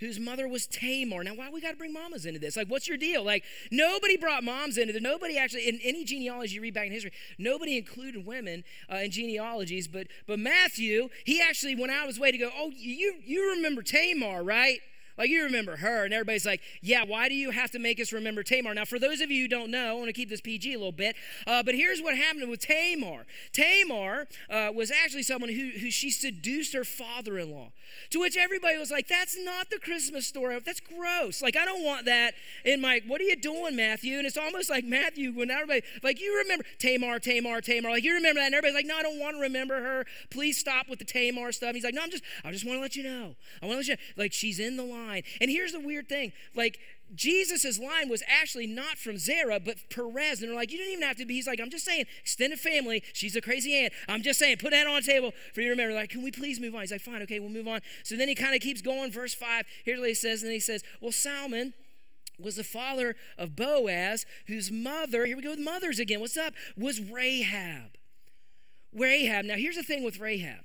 whose 0.00 0.18
mother 0.18 0.48
was 0.48 0.66
Tamar. 0.66 1.24
Now, 1.24 1.34
why 1.34 1.50
we 1.50 1.60
got 1.60 1.70
to 1.72 1.76
bring 1.76 1.92
mamas 1.92 2.26
into 2.26 2.40
this? 2.40 2.56
Like, 2.56 2.68
what's 2.68 2.88
your 2.88 2.96
deal? 2.96 3.24
Like, 3.24 3.44
nobody 3.70 4.16
brought 4.16 4.44
moms 4.44 4.78
into 4.78 4.92
this. 4.92 5.02
Nobody 5.02 5.38
actually, 5.38 5.68
in 5.68 5.78
any 5.82 6.04
genealogy 6.04 6.54
you 6.54 6.60
read 6.60 6.74
back 6.74 6.86
in 6.86 6.92
history, 6.92 7.12
nobody 7.38 7.78
included 7.78 8.26
women 8.26 8.64
uh, 8.92 8.96
in 8.96 9.10
genealogies. 9.10 9.88
But 9.88 10.08
but 10.26 10.38
Matthew, 10.38 11.08
he 11.24 11.40
actually 11.40 11.74
went 11.74 11.92
out 11.92 12.02
of 12.02 12.08
his 12.08 12.20
way 12.20 12.32
to 12.32 12.38
go, 12.38 12.50
oh, 12.56 12.72
you 12.76 13.14
you 13.24 13.50
remember 13.50 13.82
Tamar, 13.82 14.42
right? 14.42 14.80
Like 15.16 15.30
you 15.30 15.44
remember 15.44 15.76
her, 15.76 16.04
and 16.04 16.12
everybody's 16.12 16.46
like, 16.46 16.60
yeah, 16.82 17.04
why 17.04 17.28
do 17.28 17.34
you 17.34 17.50
have 17.50 17.70
to 17.70 17.78
make 17.78 18.00
us 18.00 18.12
remember 18.12 18.42
Tamar? 18.42 18.74
Now, 18.74 18.84
for 18.84 18.98
those 18.98 19.20
of 19.20 19.30
you 19.30 19.42
who 19.42 19.48
don't 19.48 19.70
know, 19.70 19.90
I 19.90 19.92
want 19.92 20.06
to 20.06 20.12
keep 20.12 20.28
this 20.28 20.40
PG 20.40 20.74
a 20.74 20.76
little 20.76 20.92
bit, 20.92 21.14
uh, 21.46 21.62
but 21.62 21.74
here's 21.74 22.02
what 22.02 22.16
happened 22.16 22.50
with 22.50 22.60
Tamar. 22.60 23.24
Tamar 23.52 24.26
uh, 24.50 24.70
was 24.74 24.90
actually 24.90 25.22
someone 25.22 25.50
who, 25.50 25.70
who 25.78 25.90
she 25.90 26.10
seduced 26.10 26.74
her 26.74 26.84
father 26.84 27.38
in 27.38 27.52
law, 27.52 27.70
to 28.10 28.20
which 28.20 28.36
everybody 28.36 28.76
was 28.76 28.90
like, 28.90 29.06
that's 29.06 29.36
not 29.38 29.70
the 29.70 29.78
Christmas 29.78 30.26
story. 30.26 30.58
That's 30.64 30.80
gross. 30.80 31.42
Like, 31.42 31.56
I 31.56 31.64
don't 31.64 31.84
want 31.84 32.06
that 32.06 32.34
in 32.64 32.80
my, 32.80 33.00
what 33.06 33.20
are 33.20 33.24
you 33.24 33.36
doing, 33.36 33.76
Matthew? 33.76 34.18
And 34.18 34.26
it's 34.26 34.36
almost 34.36 34.68
like 34.68 34.84
Matthew, 34.84 35.32
when 35.32 35.50
everybody, 35.50 35.82
like, 36.02 36.20
you 36.20 36.36
remember 36.38 36.64
Tamar, 36.78 37.20
Tamar, 37.20 37.60
Tamar, 37.60 37.90
like, 37.90 38.04
you 38.04 38.14
remember 38.14 38.40
that, 38.40 38.46
and 38.46 38.54
everybody's 38.54 38.74
like, 38.74 38.86
no, 38.86 38.96
I 38.96 39.02
don't 39.02 39.20
want 39.20 39.36
to 39.36 39.40
remember 39.40 39.80
her. 39.80 40.06
Please 40.30 40.58
stop 40.58 40.88
with 40.88 40.98
the 40.98 41.04
Tamar 41.04 41.52
stuff. 41.52 41.68
And 41.68 41.76
he's 41.76 41.84
like, 41.84 41.94
no, 41.94 42.02
I'm 42.02 42.10
just, 42.10 42.24
I 42.44 42.50
just 42.50 42.66
want 42.66 42.78
to 42.78 42.82
let 42.82 42.96
you 42.96 43.04
know. 43.04 43.36
I 43.62 43.66
want 43.66 43.74
to 43.74 43.78
let 43.78 43.86
you 43.88 43.94
know. 43.94 44.00
Like, 44.16 44.32
she's 44.32 44.58
in 44.58 44.76
the 44.76 44.82
line 44.82 45.03
line. 45.06 45.22
And 45.40 45.50
here's 45.50 45.72
the 45.72 45.80
weird 45.80 46.08
thing 46.08 46.32
like, 46.54 46.78
Jesus' 47.14 47.78
line 47.78 48.08
was 48.08 48.22
actually 48.26 48.66
not 48.66 48.98
from 48.98 49.18
Zerah, 49.18 49.60
but 49.60 49.76
Perez. 49.90 50.40
And 50.40 50.48
they're 50.50 50.56
like, 50.56 50.72
you 50.72 50.78
didn't 50.78 50.94
even 50.94 51.06
have 51.06 51.16
to 51.18 51.26
be. 51.26 51.34
He's 51.34 51.46
like, 51.46 51.60
I'm 51.60 51.70
just 51.70 51.84
saying, 51.84 52.06
extended 52.20 52.58
family. 52.58 53.02
She's 53.12 53.36
a 53.36 53.40
crazy 53.40 53.74
aunt. 53.74 53.92
I'm 54.08 54.22
just 54.22 54.38
saying, 54.38 54.56
put 54.56 54.70
that 54.70 54.86
on 54.86 54.96
the 54.96 55.02
table 55.02 55.32
for 55.52 55.60
you 55.60 55.66
to 55.66 55.70
remember. 55.72 55.94
Like, 55.94 56.10
can 56.10 56.22
we 56.24 56.32
please 56.32 56.58
move 56.58 56.74
on? 56.74 56.80
He's 56.80 56.92
like, 56.92 57.02
fine, 57.02 57.22
okay, 57.22 57.38
we'll 57.38 57.50
move 57.50 57.68
on. 57.68 57.80
So 58.02 58.16
then 58.16 58.28
he 58.28 58.34
kind 58.34 58.54
of 58.54 58.60
keeps 58.60 58.80
going. 58.80 59.12
Verse 59.12 59.34
5, 59.34 59.64
here's 59.84 60.00
what 60.00 60.08
he 60.08 60.14
says. 60.14 60.42
And 60.42 60.50
he 60.50 60.60
says, 60.60 60.82
well, 61.00 61.12
Salmon 61.12 61.74
was 62.38 62.56
the 62.56 62.64
father 62.64 63.14
of 63.38 63.54
Boaz, 63.54 64.26
whose 64.46 64.70
mother, 64.70 65.24
here 65.26 65.36
we 65.36 65.42
go 65.42 65.50
with 65.50 65.60
mothers 65.60 65.98
again. 65.98 66.20
What's 66.20 66.36
up? 66.36 66.54
Was 66.76 67.00
Rahab. 67.00 67.92
Rahab. 68.92 69.44
Now, 69.44 69.56
here's 69.56 69.76
the 69.76 69.82
thing 69.82 70.02
with 70.04 70.18
Rahab. 70.18 70.64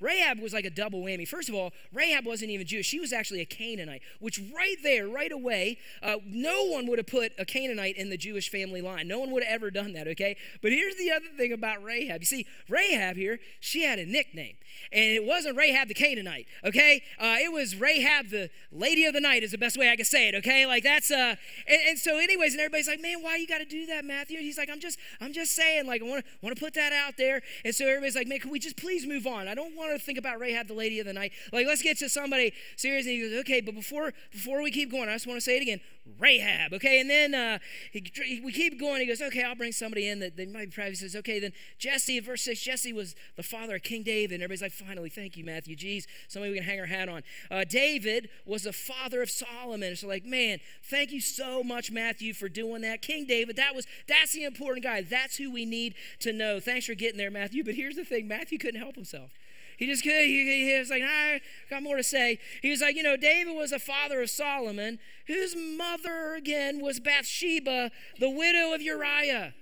Rahab 0.00 0.40
was 0.40 0.52
like 0.52 0.64
a 0.64 0.70
double 0.70 1.00
whammy. 1.00 1.26
First 1.26 1.48
of 1.48 1.54
all, 1.54 1.72
Rahab 1.92 2.26
wasn't 2.26 2.50
even 2.50 2.66
Jewish. 2.66 2.86
She 2.86 3.00
was 3.00 3.12
actually 3.12 3.40
a 3.40 3.44
Canaanite, 3.44 4.02
which 4.20 4.40
right 4.54 4.76
there, 4.82 5.08
right 5.08 5.32
away, 5.32 5.78
uh, 6.02 6.16
no 6.26 6.64
one 6.64 6.86
would 6.86 6.98
have 6.98 7.06
put 7.06 7.32
a 7.38 7.44
Canaanite 7.44 7.96
in 7.96 8.10
the 8.10 8.16
Jewish 8.16 8.50
family 8.50 8.80
line. 8.80 9.08
No 9.08 9.18
one 9.18 9.30
would 9.32 9.42
have 9.42 9.54
ever 9.54 9.70
done 9.70 9.92
that, 9.94 10.08
okay? 10.08 10.36
But 10.62 10.72
here's 10.72 10.96
the 10.96 11.10
other 11.10 11.26
thing 11.36 11.52
about 11.52 11.82
Rahab. 11.82 12.22
You 12.22 12.26
see, 12.26 12.46
Rahab 12.68 13.16
here, 13.16 13.38
she 13.60 13.82
had 13.82 13.98
a 13.98 14.06
nickname. 14.06 14.56
And 14.92 15.12
it 15.12 15.24
wasn't 15.24 15.56
Rahab 15.56 15.88
the 15.88 15.94
Canaanite, 15.94 16.46
okay? 16.64 17.02
Uh, 17.18 17.36
it 17.40 17.52
was 17.52 17.76
Rahab 17.76 18.28
the 18.30 18.50
Lady 18.70 19.04
of 19.04 19.14
the 19.14 19.20
Night, 19.20 19.42
is 19.42 19.50
the 19.50 19.58
best 19.58 19.76
way 19.76 19.90
I 19.90 19.96
can 19.96 20.04
say 20.04 20.28
it, 20.28 20.34
okay? 20.36 20.66
Like 20.66 20.82
that's, 20.82 21.10
uh, 21.10 21.34
and, 21.66 21.80
and 21.88 21.98
so 21.98 22.18
anyways, 22.18 22.52
and 22.52 22.60
everybody's 22.60 22.88
like, 22.88 23.00
man, 23.00 23.22
why 23.22 23.36
you 23.36 23.46
got 23.46 23.58
to 23.58 23.64
do 23.64 23.86
that, 23.86 24.04
Matthew? 24.04 24.36
And 24.36 24.44
he's 24.44 24.58
like, 24.58 24.70
I'm 24.70 24.80
just, 24.80 24.98
I'm 25.20 25.32
just 25.32 25.52
saying, 25.52 25.86
like, 25.86 26.02
I 26.02 26.06
want 26.06 26.24
to 26.42 26.54
put 26.54 26.74
that 26.74 26.92
out 26.92 27.14
there. 27.16 27.42
And 27.64 27.74
so 27.74 27.86
everybody's 27.86 28.16
like, 28.16 28.28
man, 28.28 28.38
can 28.38 28.50
we 28.50 28.58
just 28.58 28.76
please 28.76 29.06
move 29.06 29.26
on? 29.26 29.48
I 29.48 29.54
don't 29.54 29.76
want 29.76 29.87
to 29.96 30.04
think 30.04 30.18
about 30.18 30.40
Rahab, 30.40 30.68
the 30.68 30.74
lady 30.74 31.00
of 31.00 31.06
the 31.06 31.12
night. 31.12 31.32
Like, 31.52 31.66
let's 31.66 31.82
get 31.82 31.98
to 31.98 32.08
somebody 32.08 32.52
serious. 32.76 33.06
And 33.06 33.14
he 33.14 33.20
goes, 33.20 33.40
okay, 33.40 33.60
but 33.60 33.74
before 33.74 34.12
before 34.30 34.62
we 34.62 34.70
keep 34.70 34.90
going, 34.90 35.08
I 35.08 35.14
just 35.14 35.26
want 35.26 35.38
to 35.38 35.40
say 35.40 35.56
it 35.56 35.62
again. 35.62 35.80
Rahab, 36.18 36.72
okay? 36.72 37.00
And 37.00 37.10
then 37.10 37.34
uh, 37.34 37.58
he, 37.92 38.40
we 38.42 38.52
keep 38.52 38.80
going. 38.80 39.00
He 39.00 39.06
goes, 39.06 39.20
okay, 39.20 39.42
I'll 39.42 39.54
bring 39.54 39.72
somebody 39.72 40.08
in 40.08 40.20
that 40.20 40.36
they 40.36 40.46
might 40.46 40.66
be 40.66 40.70
private. 40.70 40.90
He 40.90 40.96
says, 40.96 41.16
okay, 41.16 41.38
then 41.38 41.52
Jesse, 41.78 42.20
verse 42.20 42.42
6, 42.42 42.60
Jesse 42.60 42.92
was 42.92 43.14
the 43.36 43.42
father 43.42 43.76
of 43.76 43.82
King 43.82 44.02
David. 44.02 44.34
And 44.36 44.42
everybody's 44.42 44.62
like, 44.62 44.72
finally, 44.72 45.10
thank 45.10 45.36
you, 45.36 45.44
Matthew. 45.44 45.76
Geez, 45.76 46.06
somebody 46.28 46.52
we 46.52 46.58
can 46.58 46.66
hang 46.66 46.80
our 46.80 46.86
hat 46.86 47.08
on. 47.08 47.22
Uh, 47.50 47.64
David 47.68 48.30
was 48.46 48.62
the 48.62 48.72
father 48.72 49.22
of 49.22 49.30
Solomon. 49.30 49.96
So 49.96 50.08
like, 50.08 50.24
man, 50.24 50.58
thank 50.84 51.12
you 51.12 51.20
so 51.20 51.62
much, 51.62 51.90
Matthew, 51.90 52.32
for 52.32 52.48
doing 52.48 52.82
that. 52.82 53.02
King 53.02 53.26
David, 53.26 53.56
that 53.56 53.74
was, 53.74 53.86
that's 54.06 54.32
the 54.32 54.44
important 54.44 54.84
guy. 54.84 55.02
That's 55.02 55.36
who 55.36 55.52
we 55.52 55.64
need 55.64 55.94
to 56.20 56.32
know. 56.32 56.60
Thanks 56.60 56.86
for 56.86 56.94
getting 56.94 57.18
there, 57.18 57.30
Matthew. 57.30 57.64
But 57.64 57.74
here's 57.74 57.96
the 57.96 58.04
thing, 58.04 58.28
Matthew 58.28 58.58
couldn't 58.58 58.80
help 58.80 58.94
himself. 58.94 59.30
He 59.78 59.86
just. 59.86 60.02
He, 60.02 60.70
he 60.70 60.78
was 60.78 60.90
like, 60.90 61.02
I 61.02 61.40
got 61.70 61.82
more 61.82 61.96
to 61.96 62.02
say. 62.02 62.38
He 62.60 62.68
was 62.68 62.80
like, 62.80 62.96
you 62.96 63.02
know, 63.02 63.16
David 63.16 63.54
was 63.54 63.72
a 63.72 63.78
father 63.78 64.20
of 64.20 64.28
Solomon, 64.28 64.98
whose 65.28 65.56
mother, 65.56 66.34
again, 66.34 66.82
was 66.82 67.00
Bathsheba, 67.00 67.90
the 68.18 68.28
widow 68.28 68.74
of 68.74 68.82
Uriah. 68.82 69.54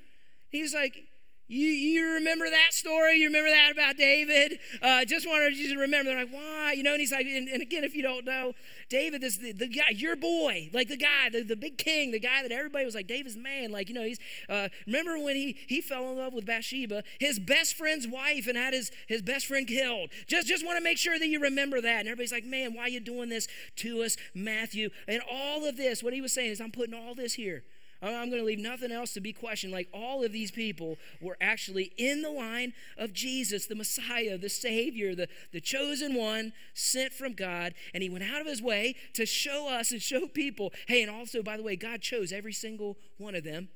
He's 0.49 0.75
like, 0.75 1.05
you, 1.49 1.69
you 1.69 2.15
remember 2.15 2.51
that 2.51 2.73
story? 2.73 3.19
You 3.19 3.27
remember 3.27 3.51
that 3.51 3.71
about 3.73 3.97
David? 3.97 4.59
Uh, 4.83 5.05
just 5.05 5.27
wanted 5.27 5.57
you 5.57 5.75
to 5.75 5.81
remember. 5.81 6.11
They're 6.11 6.25
like, 6.25 6.33
why? 6.33 6.75
You 6.77 6.83
know, 6.83 6.93
and 6.93 7.01
he's 7.01 7.13
like, 7.13 7.27
and, 7.27 7.49
and 7.49 7.63
again, 7.63 7.85
if 7.85 7.95
you 7.95 8.03
don't 8.03 8.25
know, 8.25 8.53
David 8.89 9.23
is 9.23 9.39
the, 9.39 9.53
the 9.53 9.69
guy, 9.69 9.91
your 9.95 10.17
boy, 10.17 10.71
like 10.73 10.89
the 10.89 10.97
guy, 10.97 11.29
the, 11.31 11.43
the 11.43 11.57
big 11.57 11.79
king, 11.79 12.11
the 12.11 12.19
guy 12.19 12.43
that 12.43 12.51
everybody 12.51 12.85
was 12.85 12.95
like, 12.95 13.07
David's 13.07 13.37
man. 13.37 13.71
Like, 13.71 13.89
you 13.89 13.95
know, 13.95 14.03
he's, 14.03 14.19
uh, 14.49 14.69
remember 14.87 15.19
when 15.19 15.37
he, 15.37 15.57
he 15.69 15.81
fell 15.81 16.11
in 16.11 16.19
love 16.19 16.33
with 16.33 16.47
Bathsheba, 16.47 17.05
his 17.21 17.39
best 17.39 17.75
friend's 17.75 18.09
wife, 18.09 18.47
and 18.49 18.57
had 18.57 18.75
his, 18.75 18.91
his 19.07 19.23
best 19.23 19.47
friend 19.47 19.67
killed. 19.67 20.11
Just, 20.27 20.49
just 20.49 20.65
want 20.67 20.79
to 20.79 20.85
make 20.85 20.99
sure 20.99 21.19
that 21.19 21.29
you 21.29 21.41
remember 21.41 21.81
that. 21.81 22.01
And 22.01 22.09
everybody's 22.09 22.33
like, 22.33 22.45
man, 22.45 22.75
why 22.75 22.83
are 22.83 22.89
you 22.89 23.01
doing 23.01 23.29
this 23.29 23.47
to 23.77 24.03
us, 24.03 24.17
Matthew? 24.35 24.91
And 25.07 25.23
all 25.31 25.65
of 25.65 25.77
this, 25.77 26.03
what 26.03 26.13
he 26.13 26.21
was 26.21 26.33
saying 26.33 26.51
is, 26.51 26.61
I'm 26.61 26.73
putting 26.73 26.95
all 26.95 27.15
this 27.15 27.35
here 27.35 27.63
I'm 28.03 28.31
going 28.31 28.41
to 28.41 28.47
leave 28.47 28.59
nothing 28.59 28.93
else 28.93 29.13
to 29.15 29.21
be 29.21 29.33
questioned. 29.33 29.73
Like 29.73 29.89
all 29.93 30.23
of 30.25 30.33
these 30.33 30.51
people 30.51 30.99
were 31.21 31.37
actually 31.41 31.93
in 31.97 32.23
the 32.23 32.31
line 32.31 32.73
of 32.97 33.13
Jesus, 33.13 33.67
the 33.67 33.75
Messiah, 33.75 34.39
the 34.39 34.49
Savior, 34.49 35.15
the, 35.15 35.29
the 35.53 35.61
chosen 35.61 36.15
one 36.15 36.53
sent 36.75 37.13
from 37.13 37.33
God. 37.33 37.75
And 37.95 38.03
he 38.03 38.11
went 38.11 38.25
out 38.25 38.41
of 38.41 38.47
his 38.47 38.63
way 38.63 38.97
to 39.15 39.27
show 39.27 39.69
us 39.69 39.91
and 39.91 40.03
show 40.03 40.27
people 40.27 40.73
hey, 40.87 41.03
and 41.03 41.11
also, 41.11 41.43
by 41.43 41.57
the 41.57 41.63
way, 41.63 41.77
God 41.77 42.01
chose 42.01 42.33
every 42.33 42.53
single 42.53 42.97
one 43.19 43.35
of 43.35 43.45
them 43.45 43.69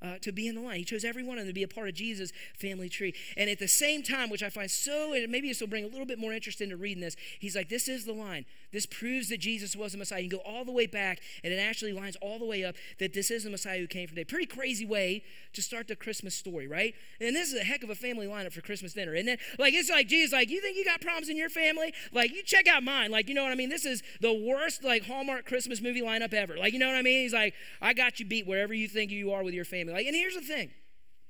uh, 0.00 0.18
to 0.22 0.32
be 0.32 0.46
in 0.46 0.54
the 0.54 0.60
line. 0.60 0.76
He 0.76 0.84
chose 0.84 1.04
every 1.04 1.22
one 1.22 1.38
of 1.38 1.44
them 1.44 1.50
to 1.50 1.54
be 1.54 1.62
a 1.62 1.68
part 1.68 1.88
of 1.88 1.94
Jesus' 1.94 2.32
family 2.58 2.88
tree. 2.88 3.14
And 3.36 3.50
at 3.50 3.58
the 3.58 3.68
same 3.68 4.02
time, 4.02 4.30
which 4.30 4.42
I 4.42 4.48
find 4.48 4.70
so, 4.70 5.14
maybe 5.28 5.48
this 5.48 5.60
will 5.60 5.68
bring 5.68 5.84
a 5.84 5.88
little 5.88 6.06
bit 6.06 6.18
more 6.18 6.32
interest 6.32 6.60
into 6.60 6.76
reading 6.76 7.02
this, 7.02 7.16
he's 7.38 7.56
like, 7.56 7.68
this 7.68 7.88
is 7.88 8.04
the 8.04 8.12
line. 8.12 8.44
This 8.72 8.86
proves 8.86 9.28
that 9.28 9.38
Jesus 9.38 9.74
was 9.74 9.92
the 9.92 9.98
Messiah. 9.98 10.20
You 10.20 10.28
can 10.28 10.38
go 10.38 10.44
all 10.44 10.64
the 10.64 10.72
way 10.72 10.86
back, 10.86 11.20
and 11.42 11.52
it 11.52 11.56
actually 11.56 11.92
lines 11.92 12.16
all 12.20 12.38
the 12.38 12.44
way 12.44 12.64
up 12.64 12.74
that 12.98 13.12
this 13.12 13.30
is 13.30 13.44
the 13.44 13.50
Messiah 13.50 13.78
who 13.78 13.86
came 13.86 14.06
from 14.06 14.16
day. 14.16 14.24
Pretty 14.24 14.46
crazy 14.46 14.84
way 14.84 15.22
to 15.54 15.62
start 15.62 15.88
the 15.88 15.96
Christmas 15.96 16.34
story, 16.34 16.66
right? 16.66 16.94
And 17.20 17.34
this 17.34 17.52
is 17.52 17.60
a 17.60 17.64
heck 17.64 17.82
of 17.82 17.90
a 17.90 17.94
family 17.94 18.26
lineup 18.26 18.52
for 18.52 18.60
Christmas 18.60 18.92
dinner. 18.92 19.14
And 19.14 19.26
then, 19.26 19.38
like, 19.58 19.74
it's 19.74 19.90
like, 19.90 20.08
Jesus, 20.08 20.32
like, 20.32 20.50
you 20.50 20.60
think 20.60 20.76
you 20.76 20.84
got 20.84 21.00
problems 21.00 21.28
in 21.28 21.36
your 21.36 21.48
family? 21.48 21.94
Like, 22.12 22.34
you 22.34 22.42
check 22.42 22.68
out 22.68 22.82
mine. 22.82 23.10
Like, 23.10 23.28
you 23.28 23.34
know 23.34 23.42
what 23.42 23.52
I 23.52 23.56
mean? 23.56 23.70
This 23.70 23.86
is 23.86 24.02
the 24.20 24.34
worst, 24.34 24.84
like, 24.84 25.06
Hallmark 25.06 25.46
Christmas 25.46 25.80
movie 25.80 26.02
lineup 26.02 26.34
ever. 26.34 26.56
Like, 26.58 26.72
you 26.72 26.78
know 26.78 26.88
what 26.88 26.96
I 26.96 27.02
mean? 27.02 27.22
He's 27.22 27.32
like, 27.32 27.54
I 27.80 27.94
got 27.94 28.20
you 28.20 28.26
beat 28.26 28.46
wherever 28.46 28.74
you 28.74 28.88
think 28.88 29.10
you 29.10 29.32
are 29.32 29.42
with 29.42 29.54
your 29.54 29.64
family. 29.64 29.92
Like, 29.94 30.06
and 30.06 30.14
here's 30.14 30.34
the 30.34 30.40
thing. 30.40 30.70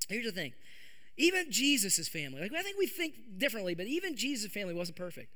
Here's 0.08 0.24
the 0.24 0.32
thing. 0.32 0.52
Even 1.16 1.50
Jesus' 1.50 2.06
family, 2.08 2.40
like 2.40 2.52
I 2.54 2.62
think 2.62 2.78
we 2.78 2.86
think 2.86 3.14
differently, 3.38 3.74
but 3.74 3.86
even 3.86 4.16
Jesus' 4.16 4.52
family 4.52 4.72
wasn't 4.72 4.96
perfect. 4.96 5.32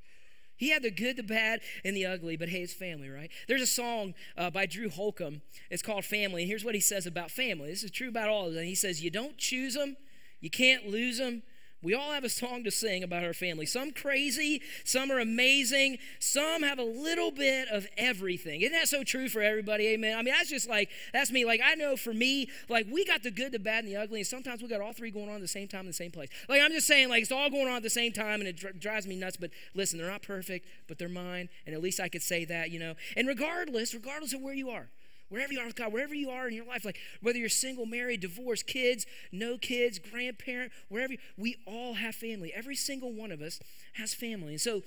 He 0.63 0.69
had 0.69 0.81
the 0.81 0.91
good, 0.91 1.17
the 1.17 1.23
bad, 1.23 1.59
and 1.83 1.93
the 1.93 2.05
ugly, 2.05 2.37
but 2.37 2.47
hey, 2.47 2.61
it's 2.61 2.73
family, 2.73 3.09
right? 3.09 3.29
There's 3.49 3.61
a 3.61 3.67
song 3.67 4.13
uh, 4.37 4.49
by 4.49 4.65
Drew 4.65 4.89
Holcomb. 4.89 5.41
It's 5.69 5.83
called 5.83 6.05
Family. 6.05 6.43
And 6.43 6.49
here's 6.49 6.63
what 6.63 6.73
he 6.73 6.79
says 6.79 7.05
about 7.05 7.31
family. 7.31 7.69
This 7.69 7.83
is 7.83 7.91
true 7.91 8.07
about 8.07 8.29
all 8.29 8.47
of 8.47 8.53
them. 8.53 8.63
He 8.63 8.73
says, 8.73 9.03
You 9.03 9.09
don't 9.09 9.37
choose 9.37 9.73
them, 9.73 9.97
you 10.39 10.49
can't 10.49 10.87
lose 10.87 11.17
them, 11.17 11.43
We 11.83 11.93
all 11.93 12.13
have 12.13 12.23
a 12.23 12.29
song 12.29 12.63
to 12.63 12.71
sing 12.71 13.03
about 13.03 13.23
our 13.23 13.33
family. 13.33 13.65
Some 13.65 13.91
crazy, 13.91 14.61
some 14.85 15.11
are 15.11 15.19
amazing, 15.19 15.97
some 16.19 16.63
have 16.63 16.79
a 16.79 16.83
little 16.83 17.29
bit 17.29 17.67
of 17.67 17.87
everything. 17.97 18.61
Isn't 18.61 18.73
that 18.73 18.87
so 18.87 19.03
true 19.03 19.27
for 19.27 19.41
everybody? 19.41 19.87
Amen. 19.87 20.17
I 20.17 20.21
mean, 20.21 20.33
that's 20.33 20.49
just 20.49 20.69
like, 20.69 20.89
that's 21.11 21.31
me. 21.31 21.43
Like, 21.43 21.59
I 21.63 21.75
know 21.75 21.97
for 21.97 22.13
me, 22.13 22.49
like, 22.69 22.87
we 22.89 23.03
got 23.05 23.23
the 23.23 23.31
good, 23.31 23.51
the 23.51 23.59
bad, 23.59 23.83
and 23.83 23.93
the 23.93 23.97
ugly, 23.97 24.21
and 24.21 24.27
sometimes 24.27 24.61
we 24.61 24.69
got 24.69 24.79
all 24.81 24.93
three 24.93 25.11
going 25.11 25.27
on 25.27 25.35
at 25.35 25.41
the 25.41 25.47
same 25.47 25.67
time 25.67 25.81
in 25.81 25.87
the 25.87 25.93
same 25.93 26.11
place. 26.11 26.29
Like, 26.47 26.61
I'm 26.61 26.71
just 26.71 26.87
saying, 26.87 27.09
like, 27.09 27.21
it's 27.21 27.31
all 27.31 27.49
going 27.49 27.67
on 27.67 27.75
at 27.75 27.83
the 27.83 27.89
same 27.89 28.13
time, 28.13 28.39
and 28.39 28.47
it 28.47 28.55
dr- 28.55 28.79
drives 28.79 29.05
me 29.05 29.17
nuts. 29.17 29.35
But 29.35 29.51
listen, 29.73 29.99
they're 29.99 30.09
not 30.09 30.21
perfect, 30.21 30.67
but 30.87 30.97
they're 30.97 31.09
mine, 31.09 31.49
and 31.65 31.75
at 31.75 31.81
least 31.81 31.99
I 31.99 32.07
could 32.07 32.23
say 32.23 32.45
that, 32.45 32.71
you 32.71 32.79
know. 32.79 32.93
And 33.17 33.27
regardless, 33.27 33.93
regardless 33.93 34.33
of 34.33 34.41
where 34.41 34.53
you 34.53 34.69
are, 34.69 34.87
wherever 35.33 35.51
you 35.51 35.59
are 35.59 35.65
with 35.65 35.75
God, 35.75 35.91
wherever 35.91 36.13
you 36.13 36.29
are 36.29 36.47
in 36.47 36.53
your 36.53 36.65
life, 36.65 36.85
like 36.85 36.99
whether 37.21 37.39
you're 37.39 37.49
single, 37.49 37.87
married, 37.87 38.21
divorced, 38.21 38.67
kids, 38.67 39.07
no 39.31 39.57
kids, 39.57 39.97
grandparent, 39.97 40.71
wherever, 40.89 41.13
you, 41.13 41.19
we 41.39 41.57
all 41.65 41.95
have 41.95 42.13
family. 42.13 42.53
Every 42.53 42.75
single 42.75 43.11
one 43.11 43.31
of 43.31 43.41
us 43.41 43.59
has 43.93 44.13
family. 44.13 44.53
And 44.53 44.61
so, 44.61 44.83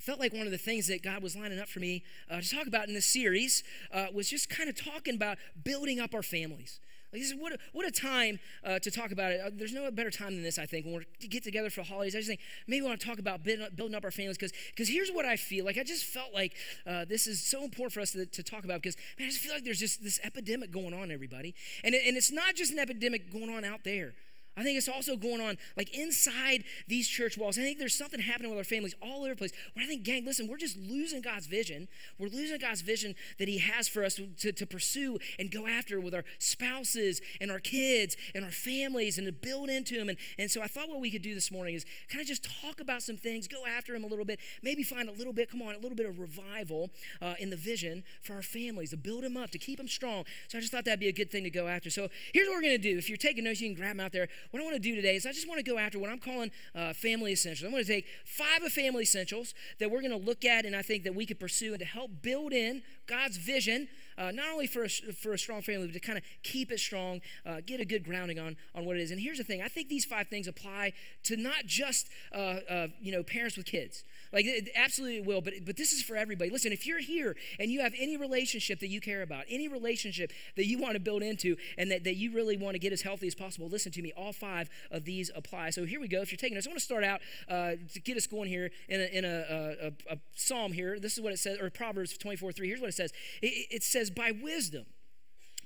felt 0.00 0.18
like 0.18 0.32
one 0.32 0.46
of 0.46 0.50
the 0.50 0.58
things 0.58 0.88
that 0.88 1.00
God 1.00 1.22
was 1.22 1.36
lining 1.36 1.60
up 1.60 1.68
for 1.68 1.78
me 1.78 2.02
uh, 2.28 2.40
to 2.40 2.50
talk 2.50 2.66
about 2.66 2.88
in 2.88 2.94
this 2.94 3.06
series 3.06 3.62
uh, 3.94 4.06
was 4.12 4.28
just 4.28 4.50
kind 4.50 4.68
of 4.68 4.74
talking 4.74 5.14
about 5.14 5.38
building 5.62 6.00
up 6.00 6.12
our 6.12 6.24
families. 6.24 6.80
Like 7.12 7.20
this 7.20 7.30
is 7.30 7.36
what 7.36 7.52
a, 7.52 7.58
what 7.72 7.86
a 7.86 7.90
time 7.90 8.38
uh, 8.64 8.78
to 8.78 8.90
talk 8.90 9.12
about 9.12 9.32
it. 9.32 9.40
Uh, 9.44 9.50
there's 9.52 9.74
no 9.74 9.90
better 9.90 10.10
time 10.10 10.34
than 10.34 10.42
this, 10.42 10.58
I 10.58 10.64
think, 10.64 10.86
when 10.86 11.04
we 11.20 11.28
get 11.28 11.44
together 11.44 11.68
for 11.68 11.82
holidays. 11.82 12.14
I 12.14 12.18
just 12.18 12.28
think 12.28 12.40
maybe 12.66 12.80
we 12.80 12.88
want 12.88 13.00
to 13.00 13.06
talk 13.06 13.18
about 13.18 13.44
building 13.44 13.94
up, 13.94 14.04
our 14.04 14.10
families 14.10 14.38
because 14.38 14.52
because 14.70 14.88
here's 14.88 15.10
what 15.10 15.26
I 15.26 15.36
feel 15.36 15.64
like. 15.66 15.76
I 15.76 15.82
just 15.82 16.04
felt 16.04 16.32
like 16.32 16.54
uh, 16.86 17.04
this 17.04 17.26
is 17.26 17.44
so 17.44 17.64
important 17.64 17.92
for 17.92 18.00
us 18.00 18.12
to, 18.12 18.24
to 18.24 18.42
talk 18.42 18.64
about 18.64 18.80
because 18.82 18.96
man, 19.18 19.26
I 19.26 19.30
just 19.30 19.42
feel 19.42 19.52
like 19.52 19.64
there's 19.64 19.78
just 19.78 20.02
this 20.02 20.20
epidemic 20.24 20.70
going 20.70 20.94
on, 20.94 21.10
everybody, 21.10 21.54
and 21.84 21.94
it, 21.94 22.02
and 22.06 22.16
it's 22.16 22.32
not 22.32 22.54
just 22.54 22.72
an 22.72 22.78
epidemic 22.78 23.30
going 23.30 23.50
on 23.50 23.64
out 23.64 23.84
there. 23.84 24.14
I 24.56 24.62
think 24.62 24.76
it's 24.76 24.88
also 24.88 25.16
going 25.16 25.40
on 25.40 25.56
like 25.76 25.96
inside 25.96 26.64
these 26.86 27.08
church 27.08 27.38
walls. 27.38 27.58
I 27.58 27.62
think 27.62 27.78
there's 27.78 27.94
something 27.94 28.20
happening 28.20 28.50
with 28.50 28.58
our 28.58 28.64
families 28.64 28.94
all 29.00 29.20
over 29.20 29.30
the 29.30 29.36
place. 29.36 29.52
But 29.74 29.84
I 29.84 29.86
think, 29.86 30.02
gang, 30.02 30.24
listen, 30.26 30.46
we're 30.46 30.58
just 30.58 30.76
losing 30.76 31.22
God's 31.22 31.46
vision. 31.46 31.88
We're 32.18 32.28
losing 32.28 32.58
God's 32.58 32.82
vision 32.82 33.14
that 33.38 33.48
He 33.48 33.58
has 33.58 33.88
for 33.88 34.04
us 34.04 34.20
to, 34.40 34.52
to 34.52 34.66
pursue 34.66 35.18
and 35.38 35.50
go 35.50 35.66
after 35.66 36.00
with 36.00 36.14
our 36.14 36.24
spouses 36.38 37.20
and 37.40 37.50
our 37.50 37.60
kids 37.60 38.16
and 38.34 38.44
our 38.44 38.50
families 38.50 39.16
and 39.16 39.26
to 39.26 39.32
build 39.32 39.70
into 39.70 39.96
them. 39.96 40.10
And, 40.10 40.18
and 40.38 40.50
so 40.50 40.60
I 40.60 40.66
thought 40.66 40.88
what 40.88 41.00
we 41.00 41.10
could 41.10 41.22
do 41.22 41.34
this 41.34 41.50
morning 41.50 41.74
is 41.74 41.86
kind 42.10 42.20
of 42.20 42.26
just 42.26 42.44
talk 42.62 42.80
about 42.80 43.02
some 43.02 43.16
things, 43.16 43.48
go 43.48 43.64
after 43.66 43.94
them 43.94 44.04
a 44.04 44.08
little 44.08 44.24
bit, 44.26 44.38
maybe 44.62 44.82
find 44.82 45.08
a 45.08 45.12
little 45.12 45.32
bit, 45.32 45.50
come 45.50 45.62
on, 45.62 45.74
a 45.74 45.78
little 45.78 45.96
bit 45.96 46.06
of 46.06 46.18
revival 46.18 46.90
uh, 47.22 47.34
in 47.38 47.48
the 47.48 47.56
vision 47.56 48.04
for 48.20 48.34
our 48.34 48.42
families, 48.42 48.90
to 48.90 48.96
build 48.98 49.24
them 49.24 49.36
up, 49.36 49.50
to 49.50 49.58
keep 49.58 49.78
them 49.78 49.88
strong. 49.88 50.24
So 50.48 50.58
I 50.58 50.60
just 50.60 50.72
thought 50.72 50.84
that'd 50.84 51.00
be 51.00 51.08
a 51.08 51.12
good 51.12 51.30
thing 51.30 51.44
to 51.44 51.50
go 51.50 51.68
after. 51.68 51.88
So 51.88 52.08
here's 52.34 52.48
what 52.48 52.56
we're 52.56 52.62
going 52.62 52.80
to 52.80 52.90
do. 52.92 52.98
If 52.98 53.08
you're 53.08 53.16
taking 53.16 53.44
notes, 53.44 53.60
you 53.60 53.68
can 53.68 53.76
grab 53.76 53.96
them 53.96 54.04
out 54.04 54.12
there 54.12 54.28
what 54.50 54.60
I 54.60 54.64
want 54.64 54.76
to 54.76 54.82
do 54.82 54.94
today 54.94 55.16
is 55.16 55.26
I 55.26 55.32
just 55.32 55.48
want 55.48 55.64
to 55.64 55.70
go 55.70 55.78
after 55.78 55.98
what 55.98 56.10
I'm 56.10 56.18
calling 56.18 56.50
uh, 56.74 56.92
family 56.92 57.32
essentials. 57.32 57.64
I'm 57.64 57.72
going 57.72 57.84
to 57.84 57.90
take 57.90 58.06
five 58.24 58.62
of 58.62 58.72
family 58.72 59.02
essentials 59.02 59.54
that 59.78 59.90
we're 59.90 60.00
going 60.00 60.18
to 60.18 60.24
look 60.24 60.44
at 60.44 60.64
and 60.64 60.74
I 60.74 60.82
think 60.82 61.04
that 61.04 61.14
we 61.14 61.26
could 61.26 61.40
pursue 61.40 61.72
and 61.72 61.80
to 61.80 61.84
help 61.86 62.10
build 62.22 62.52
in 62.52 62.82
God's 63.06 63.36
vision, 63.36 63.88
uh, 64.18 64.30
not 64.30 64.46
only 64.52 64.66
for 64.66 64.84
a, 64.84 64.88
for 64.88 65.32
a 65.32 65.38
strong 65.38 65.62
family, 65.62 65.86
but 65.86 65.94
to 65.94 66.00
kind 66.00 66.18
of 66.18 66.24
keep 66.42 66.70
it 66.72 66.80
strong, 66.80 67.20
uh, 67.44 67.60
get 67.64 67.80
a 67.80 67.84
good 67.84 68.04
grounding 68.04 68.38
on, 68.38 68.56
on 68.74 68.84
what 68.84 68.96
it 68.96 69.02
is. 69.02 69.10
And 69.10 69.20
here's 69.20 69.38
the 69.38 69.44
thing 69.44 69.62
I 69.62 69.68
think 69.68 69.88
these 69.88 70.04
five 70.04 70.28
things 70.28 70.46
apply 70.48 70.92
to 71.24 71.36
not 71.36 71.66
just 71.66 72.08
uh, 72.34 72.58
uh, 72.68 72.86
you 73.00 73.12
know 73.12 73.22
parents 73.22 73.56
with 73.56 73.66
kids. 73.66 74.04
Like 74.32 74.46
it 74.46 74.70
absolutely 74.74 75.20
will, 75.20 75.40
but 75.40 75.54
but 75.64 75.76
this 75.76 75.92
is 75.92 76.02
for 76.02 76.16
everybody. 76.16 76.50
Listen, 76.50 76.72
if 76.72 76.86
you're 76.86 77.00
here 77.00 77.36
and 77.58 77.70
you 77.70 77.80
have 77.80 77.92
any 77.98 78.16
relationship 78.16 78.80
that 78.80 78.88
you 78.88 79.00
care 79.00 79.22
about, 79.22 79.44
any 79.48 79.68
relationship 79.68 80.32
that 80.56 80.66
you 80.66 80.78
want 80.78 80.94
to 80.94 81.00
build 81.00 81.22
into, 81.22 81.56
and 81.76 81.90
that, 81.90 82.04
that 82.04 82.16
you 82.16 82.32
really 82.32 82.56
want 82.56 82.74
to 82.74 82.78
get 82.78 82.92
as 82.92 83.02
healthy 83.02 83.26
as 83.26 83.34
possible, 83.34 83.68
listen 83.68 83.92
to 83.92 84.02
me. 84.02 84.12
All 84.16 84.32
five 84.32 84.70
of 84.90 85.04
these 85.04 85.30
apply. 85.34 85.70
So 85.70 85.84
here 85.84 86.00
we 86.00 86.08
go. 86.08 86.22
If 86.22 86.32
you're 86.32 86.38
taking 86.38 86.56
us, 86.56 86.66
I 86.66 86.70
want 86.70 86.78
to 86.78 86.84
start 86.84 87.04
out 87.04 87.20
uh, 87.48 87.72
to 87.92 88.00
get 88.00 88.16
us 88.16 88.26
going 88.26 88.48
here 88.48 88.70
in 88.88 89.00
a, 89.00 89.04
in 89.04 89.24
a, 89.24 89.92
a, 90.08 90.14
a, 90.14 90.18
psalm 90.34 90.72
here. 90.72 90.98
This 90.98 91.14
is 91.14 91.20
what 91.20 91.32
it 91.32 91.38
says, 91.38 91.58
or 91.60 91.68
Proverbs 91.70 92.16
24 92.16 92.52
3. 92.52 92.68
Here's 92.68 92.80
what 92.80 92.88
it 92.88 92.94
says. 92.94 93.12
It, 93.42 93.66
it 93.70 93.82
says, 93.82 94.10
"By 94.10 94.32
wisdom, 94.32 94.86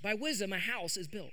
by 0.03 0.15
wisdom, 0.15 0.53
a 0.53 0.59
house 0.59 0.97
is 0.97 1.07
built." 1.07 1.33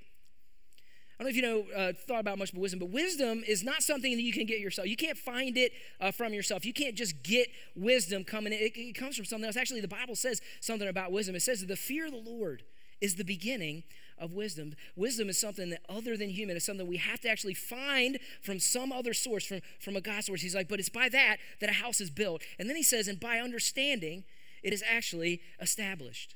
I 1.19 1.23
don't 1.23 1.25
know 1.25 1.29
if 1.29 1.35
you 1.35 1.41
know, 1.41 1.65
uh, 1.75 1.93
thought 2.07 2.21
about 2.21 2.37
much 2.39 2.51
about 2.51 2.61
wisdom, 2.61 2.79
but 2.79 2.89
wisdom 2.89 3.43
is 3.47 3.63
not 3.63 3.83
something 3.83 4.15
that 4.15 4.21
you 4.21 4.33
can 4.33 4.45
get 4.45 4.59
yourself. 4.59 4.87
You 4.87 4.95
can't 4.95 5.17
find 5.17 5.57
it 5.57 5.71
uh, 6.01 6.11
from 6.11 6.33
yourself. 6.33 6.65
You 6.65 6.73
can't 6.73 6.95
just 6.95 7.21
get 7.23 7.49
wisdom 7.75 8.23
coming. 8.23 8.51
It, 8.51 8.75
it 8.75 8.95
comes 8.95 9.15
from 9.15 9.25
something 9.25 9.45
else. 9.45 9.55
Actually, 9.55 9.81
the 9.81 9.87
Bible 9.87 10.15
says 10.15 10.41
something 10.59 10.87
about 10.87 11.11
wisdom. 11.11 11.35
It 11.35 11.41
says 11.41 11.59
that 11.59 11.67
the 11.67 11.75
fear 11.75 12.07
of 12.07 12.11
the 12.11 12.17
Lord 12.17 12.63
is 12.99 13.15
the 13.15 13.23
beginning 13.23 13.83
of 14.17 14.33
wisdom. 14.33 14.73
Wisdom 14.95 15.29
is 15.29 15.39
something 15.39 15.69
that 15.69 15.81
other 15.89 16.17
than 16.17 16.29
human 16.29 16.55
is 16.55 16.63
something 16.63 16.87
we 16.87 16.97
have 16.97 17.19
to 17.21 17.29
actually 17.29 17.53
find 17.53 18.17
from 18.41 18.59
some 18.59 18.91
other 18.91 19.13
source, 19.13 19.45
from, 19.45 19.61
from 19.79 19.95
a 19.95 20.01
God 20.01 20.23
source. 20.23 20.41
He's 20.41 20.55
like, 20.55 20.69
but 20.69 20.79
it's 20.79 20.89
by 20.89 21.09
that 21.09 21.37
that 21.59 21.69
a 21.69 21.73
house 21.73 22.01
is 22.01 22.09
built. 22.09 22.41
And 22.57 22.69
then 22.69 22.75
he 22.75 22.83
says, 22.83 23.07
and 23.07 23.19
by 23.19 23.39
understanding, 23.39 24.23
it 24.63 24.73
is 24.73 24.83
actually 24.89 25.41
established. 25.59 26.35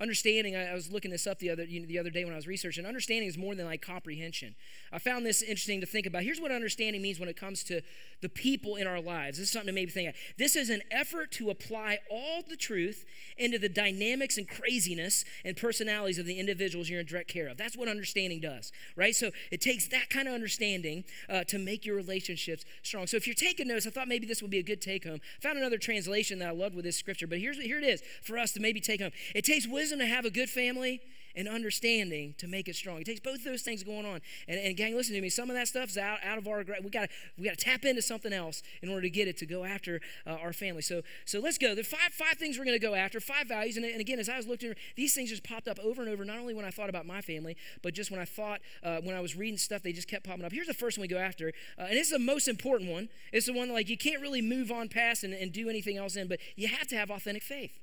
Understanding, 0.00 0.56
I, 0.56 0.72
was 0.72 0.90
looking 0.90 1.10
this 1.10 1.26
up 1.26 1.38
the 1.40 1.50
other, 1.50 1.64
you 1.64 1.80
know, 1.80 1.86
the 1.86 1.98
other 1.98 2.08
day 2.08 2.24
when 2.24 2.32
I 2.32 2.36
was 2.36 2.46
researching. 2.46 2.86
Understanding 2.86 3.28
is 3.28 3.36
more 3.36 3.54
than 3.54 3.66
like 3.66 3.82
comprehension. 3.82 4.54
I 4.90 4.98
found 4.98 5.26
this 5.26 5.42
interesting 5.42 5.80
to 5.82 5.86
think 5.86 6.06
about. 6.06 6.22
Here's 6.22 6.40
what 6.40 6.50
understanding 6.50 7.02
means 7.02 7.20
when 7.20 7.28
it 7.28 7.36
comes 7.36 7.62
to 7.64 7.82
the 8.22 8.30
people 8.30 8.76
in 8.76 8.86
our 8.86 9.00
lives. 9.00 9.36
This 9.36 9.48
is 9.48 9.52
something 9.52 9.66
to 9.66 9.72
maybe 9.72 9.90
think 9.90 10.08
of. 10.08 10.14
This 10.38 10.56
is 10.56 10.70
an 10.70 10.80
effort 10.90 11.30
to 11.32 11.50
apply 11.50 11.98
all 12.10 12.42
the 12.48 12.56
truth 12.56 13.04
into 13.36 13.58
the 13.58 13.68
dynamics 13.68 14.38
and 14.38 14.48
craziness 14.48 15.24
and 15.44 15.54
personalities 15.54 16.18
of 16.18 16.24
the 16.24 16.38
individuals 16.38 16.88
you're 16.88 17.00
in 17.00 17.06
direct 17.06 17.28
care 17.28 17.48
of. 17.48 17.58
That's 17.58 17.76
what 17.76 17.86
understanding 17.86 18.40
does, 18.40 18.72
right? 18.96 19.14
So 19.14 19.30
it 19.50 19.60
takes 19.60 19.86
that 19.88 20.08
kind 20.08 20.28
of 20.28 20.32
understanding 20.32 21.04
uh, 21.28 21.44
to 21.44 21.58
make 21.58 21.84
your 21.84 21.96
relationships 21.96 22.64
strong. 22.82 23.06
So 23.06 23.18
if 23.18 23.26
you're 23.26 23.34
taking 23.34 23.68
notes, 23.68 23.86
I 23.86 23.90
thought 23.90 24.08
maybe 24.08 24.26
this 24.26 24.40
would 24.40 24.50
be 24.50 24.58
a 24.58 24.62
good 24.62 24.80
take 24.80 25.04
home. 25.04 25.20
I 25.38 25.42
found 25.42 25.58
another 25.58 25.78
translation 25.78 26.38
that 26.38 26.48
I 26.48 26.52
loved 26.52 26.74
with 26.74 26.86
this 26.86 26.96
scripture, 26.96 27.26
but 27.26 27.38
here's 27.38 27.60
here 27.60 27.78
it 27.78 27.84
is 27.84 28.02
for 28.22 28.38
us 28.38 28.52
to 28.52 28.60
maybe 28.60 28.80
take 28.80 29.02
home. 29.02 29.12
It 29.34 29.44
takes 29.44 29.66
wisdom 29.66 29.89
wisdom 29.90 30.06
to 30.06 30.14
have 30.14 30.24
a 30.24 30.30
good 30.30 30.48
family 30.48 31.00
and 31.36 31.48
understanding 31.48 32.34
to 32.38 32.48
make 32.48 32.68
it 32.68 32.74
strong. 32.74 33.00
It 33.00 33.04
takes 33.04 33.20
both 33.20 33.44
those 33.44 33.62
things 33.62 33.84
going 33.84 34.04
on. 34.04 34.20
And, 34.48 34.58
and 34.60 34.76
gang, 34.76 34.96
listen 34.96 35.14
to 35.14 35.20
me. 35.20 35.28
Some 35.28 35.48
of 35.48 35.56
that 35.56 35.68
stuff 35.68 35.90
is 35.90 35.98
out, 35.98 36.18
out 36.24 36.38
of 36.38 36.48
our 36.48 36.64
we 36.82 36.90
got 36.90 37.08
we 37.38 37.44
got 37.44 37.56
to 37.56 37.64
tap 37.64 37.84
into 37.84 38.02
something 38.02 38.32
else 38.32 38.62
in 38.82 38.88
order 38.88 39.02
to 39.02 39.10
get 39.10 39.28
it 39.28 39.36
to 39.38 39.46
go 39.46 39.64
after 39.64 40.00
uh, 40.26 40.30
our 40.30 40.52
family. 40.52 40.82
So 40.82 41.02
so 41.24 41.40
let's 41.40 41.56
go. 41.56 41.74
There 41.74 41.84
five 41.84 42.12
five 42.12 42.36
things 42.36 42.58
we're 42.58 42.64
going 42.64 42.78
to 42.78 42.84
go 42.84 42.94
after. 42.94 43.20
Five 43.20 43.46
values. 43.46 43.76
And, 43.76 43.86
and, 43.86 44.00
again, 44.00 44.18
as 44.18 44.28
I 44.28 44.36
was 44.36 44.46
looking, 44.46 44.74
these 44.96 45.14
things 45.14 45.30
just 45.30 45.44
popped 45.44 45.68
up 45.68 45.78
over 45.78 46.02
and 46.02 46.10
over. 46.10 46.24
Not 46.24 46.38
only 46.38 46.54
when 46.54 46.64
I 46.64 46.70
thought 46.70 46.88
about 46.88 47.06
my 47.06 47.20
family, 47.20 47.56
but 47.82 47.94
just 47.94 48.10
when 48.10 48.20
I 48.20 48.24
thought 48.24 48.60
uh, 48.82 48.98
when 49.02 49.14
I 49.14 49.20
was 49.20 49.36
reading 49.36 49.58
stuff, 49.58 49.82
they 49.82 49.92
just 49.92 50.08
kept 50.08 50.24
popping 50.26 50.44
up. 50.44 50.52
Here's 50.52 50.66
the 50.66 50.74
first 50.74 50.98
one 50.98 51.02
we 51.02 51.08
go 51.08 51.18
after, 51.18 51.52
uh, 51.78 51.82
and 51.82 51.96
it's 51.96 52.10
the 52.10 52.18
most 52.18 52.48
important 52.48 52.90
one. 52.90 53.08
It's 53.32 53.46
the 53.46 53.52
one 53.52 53.72
like 53.72 53.88
you 53.88 53.96
can't 53.96 54.20
really 54.20 54.42
move 54.42 54.72
on 54.72 54.88
past 54.88 55.22
and, 55.24 55.32
and 55.32 55.52
do 55.52 55.68
anything 55.68 55.96
else 55.96 56.16
in, 56.16 56.28
but 56.28 56.40
you 56.56 56.68
have 56.68 56.88
to 56.88 56.96
have 56.96 57.10
authentic 57.10 57.42
faith. 57.42 57.78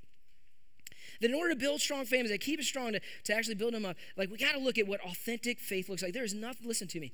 That 1.21 1.29
in 1.29 1.36
order 1.36 1.53
to 1.53 1.59
build 1.59 1.81
strong 1.81 2.05
families, 2.05 2.31
that 2.31 2.41
keep 2.41 2.59
it 2.59 2.65
strong 2.65 2.93
to, 2.93 3.00
to 3.25 3.33
actually 3.33 3.55
build 3.55 3.74
them 3.74 3.86
up, 3.86 3.97
like 4.15 4.29
we 4.29 4.38
got 4.38 4.53
to 4.53 4.59
look 4.59 4.77
at 4.77 4.88
what 4.88 5.01
authentic 5.01 5.59
faith 5.59 5.89
looks 5.89 6.03
like. 6.03 6.13
There 6.13 6.24
is 6.24 6.33
nothing, 6.33 6.67
listen 6.67 6.88
to 6.89 7.00
me, 7.00 7.13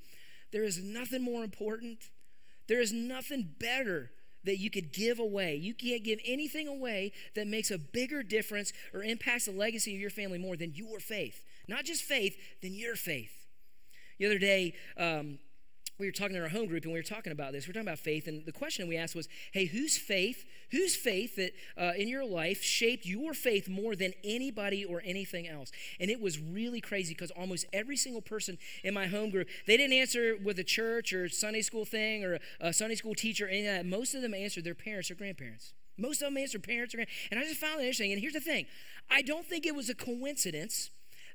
there 0.52 0.64
is 0.64 0.84
nothing 0.84 1.24
more 1.24 1.44
important, 1.44 2.10
there 2.68 2.82
is 2.82 2.92
nothing 2.94 3.50
better 3.60 4.12
that 4.44 4.58
you 4.58 4.70
could 4.70 4.92
give 4.92 5.20
away. 5.20 5.56
You 5.56 5.74
can't 5.74 6.04
give 6.04 6.20
anything 6.26 6.68
away 6.68 7.14
that 7.36 7.48
makes 7.48 7.72
a 7.72 7.78
bigger 7.78 8.24
difference 8.24 8.74
or 8.94 9.04
impacts 9.04 9.46
the 9.46 9.52
legacy 9.52 9.94
of 9.96 10.02
your 10.02 10.10
family 10.10 10.38
more 10.38 10.58
than 10.58 10.74
your 10.76 11.00
faith. 11.00 11.44
Not 11.68 11.86
just 11.86 12.04
faith, 12.04 12.36
than 12.62 12.74
your 12.74 12.96
faith. 12.96 13.32
The 14.20 14.26
other 14.26 14.38
day, 14.38 14.74
um, 14.98 15.40
we 16.00 16.08
were 16.08 16.12
talking 16.12 16.36
in 16.36 16.42
our 16.42 16.50
home 16.50 16.68
group 16.68 16.84
and 16.84 16.94
we 16.94 17.00
were 17.00 17.04
talking 17.04 17.32
about 17.32 17.52
this. 17.52 17.68
We 17.68 17.72
are 17.72 17.74
talking 17.74 17.88
about 17.88 18.00
faith, 18.00 18.28
and 18.28 18.46
the 18.46 18.52
question 18.52 18.88
we 18.88 18.98
asked 18.98 19.16
was, 19.16 19.28
"Hey, 19.52 19.66
whose 19.66 19.98
faith? 19.98 20.46
Whose 20.72 20.96
faith 20.96 21.36
that 21.36 21.54
uh, 21.78 21.94
in 21.96 22.08
your 22.08 22.26
life 22.26 22.64
shaped 22.64 23.06
your 23.06 23.34
faith 23.34 23.70
more 23.70 23.96
than 23.96 24.14
anybody 24.24 24.84
or 24.84 25.02
anything 25.06 25.48
else?" 25.48 25.72
And 26.00 26.10
it 26.10 26.20
was 26.20 26.40
really 26.40 26.82
crazy 26.82 27.14
because 27.14 27.32
almost 27.32 27.66
every 27.72 27.98
single 27.98 28.22
person 28.22 28.58
in 28.84 28.94
my 28.94 29.08
home 29.08 29.30
group 29.30 29.48
they 29.68 29.78
didn't 29.78 29.94
answer 29.94 30.36
with 30.44 30.58
a 30.60 30.64
church 30.64 31.14
or 31.14 31.30
Sunday 31.30 31.62
school 31.62 31.86
thing 31.86 32.24
or 32.24 32.40
a 32.60 32.74
Sunday 32.74 32.96
school 32.96 33.14
teacher. 33.14 33.48
Any 33.48 33.68
of 33.68 33.76
that. 33.76 33.86
Most 33.86 34.16
of 34.16 34.22
them 34.22 34.34
answered 34.34 34.64
their 34.64 34.76
parents 34.76 35.12
or 35.12 35.16
grandparents. 35.16 35.74
Most 35.98 36.22
of 36.22 36.28
them 36.28 36.38
answered 36.38 36.64
parents 36.64 36.94
or 36.94 36.98
grandparents. 36.98 37.28
And 37.30 37.40
I 37.40 37.44
just 37.44 37.60
found 37.60 37.80
it 37.80 37.84
interesting. 37.84 38.12
And 38.12 38.20
here's 38.20 38.34
the 38.34 38.40
thing: 38.40 38.66
I 39.12 39.22
don't 39.22 39.46
think 39.46 39.66
it 39.66 39.76
was 39.76 39.90
a 39.90 39.96
coincidence 39.96 40.90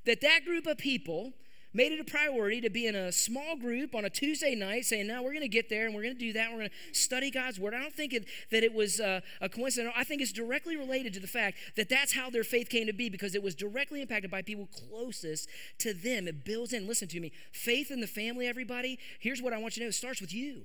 that 0.05 0.21
that 0.21 0.45
group 0.45 0.67
of 0.67 0.79
people 0.79 1.35
made 1.75 1.93
it 1.93 2.01
a 2.01 2.05
priority 2.05 2.61
to 2.61 2.71
be 2.71 2.87
in 2.87 2.95
a 2.95 3.13
small 3.13 3.57
group 3.57 3.95
on 3.95 4.05
a 4.05 4.11
Tuesday 4.11 4.55
night 4.55 4.85
saying, 4.85 5.07
now 5.07 5.23
we're 5.23 5.33
going 5.33 5.43
to 5.43 5.49
get 5.49 5.69
there 5.69 5.87
and 5.87 5.95
we're 5.95 6.03
going 6.03 6.15
to 6.15 6.21
do 6.21 6.33
that. 6.33 6.51
We're 6.51 6.59
going 6.59 6.71
to 6.71 6.99
study 6.99 7.31
God's 7.31 7.61
word. 7.61 7.75
I 7.75 7.81
don't 7.81 7.95
think 7.95 8.13
it, 8.13 8.27
that 8.51 8.63
it 8.63 8.73
was 8.73 9.01
uh, 9.01 9.21
a 9.41 9.49
coincidence. 9.49 9.95
I 9.97 10.05
think 10.05 10.23
it's 10.23 10.33
directly 10.33 10.77
related 10.77 11.13
to 11.15 11.21
the 11.21 11.27
fact 11.27 11.59
that 11.77 11.89
that's 11.89 12.13
how 12.13 12.31
their 12.31 12.45
faith 12.45 12.71
came 12.71 12.87
to 12.87 12.93
be 12.93 13.11
because 13.11 13.35
it 13.35 13.43
was 13.43 13.55
directly 13.55 14.01
impacted 14.01 14.31
by 14.31 14.43
people 14.43 14.69
closest 14.89 15.49
to 15.79 15.93
them. 15.93 16.27
It 16.27 16.45
builds 16.45 16.73
in. 16.73 16.87
Listen 16.87 17.09
to 17.09 17.21
me. 17.21 17.33
Faith 17.53 17.91
in 17.91 18.01
the 18.01 18.07
family, 18.07 18.47
everybody, 18.47 18.99
here's 19.19 19.43
what 19.43 19.53
I 19.53 19.59
want 19.59 19.77
you 19.77 19.81
to 19.81 19.87
know 19.87 19.89
it 19.89 19.95
starts 19.95 20.21
with 20.21 20.33
you. 20.33 20.63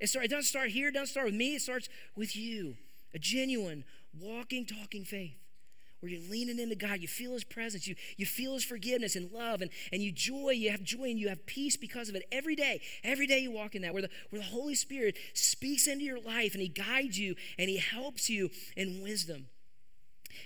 It, 0.00 0.08
start, 0.08 0.24
it 0.24 0.28
doesn't 0.28 0.44
start 0.44 0.70
here, 0.70 0.88
it 0.88 0.92
doesn't 0.92 1.08
start 1.08 1.26
with 1.26 1.34
me, 1.34 1.54
it 1.54 1.62
starts 1.62 1.88
with 2.16 2.34
you. 2.34 2.76
A 3.14 3.18
genuine, 3.18 3.84
walking, 4.20 4.66
talking 4.66 5.04
faith 5.04 5.43
where 6.04 6.12
you're 6.12 6.30
leaning 6.30 6.58
into 6.58 6.74
God. 6.74 7.00
You 7.00 7.08
feel 7.08 7.32
His 7.32 7.44
presence. 7.44 7.86
You, 7.86 7.94
you 8.18 8.26
feel 8.26 8.52
His 8.52 8.64
forgiveness 8.64 9.16
and 9.16 9.32
love, 9.32 9.62
and, 9.62 9.70
and 9.90 10.02
you 10.02 10.12
joy. 10.12 10.50
You 10.50 10.70
have 10.70 10.82
joy 10.82 11.04
and 11.04 11.18
you 11.18 11.30
have 11.30 11.46
peace 11.46 11.76
because 11.78 12.10
of 12.10 12.14
it 12.14 12.24
every 12.30 12.54
day. 12.54 12.82
Every 13.02 13.26
day 13.26 13.38
you 13.38 13.50
walk 13.50 13.74
in 13.74 13.82
that, 13.82 13.94
where 13.94 14.02
the, 14.02 14.10
where 14.28 14.42
the 14.42 14.48
Holy 14.48 14.74
Spirit 14.74 15.16
speaks 15.32 15.86
into 15.86 16.04
your 16.04 16.20
life 16.20 16.52
and 16.52 16.60
He 16.60 16.68
guides 16.68 17.18
you 17.18 17.34
and 17.58 17.70
He 17.70 17.78
helps 17.78 18.28
you 18.28 18.50
in 18.76 19.02
wisdom. 19.02 19.46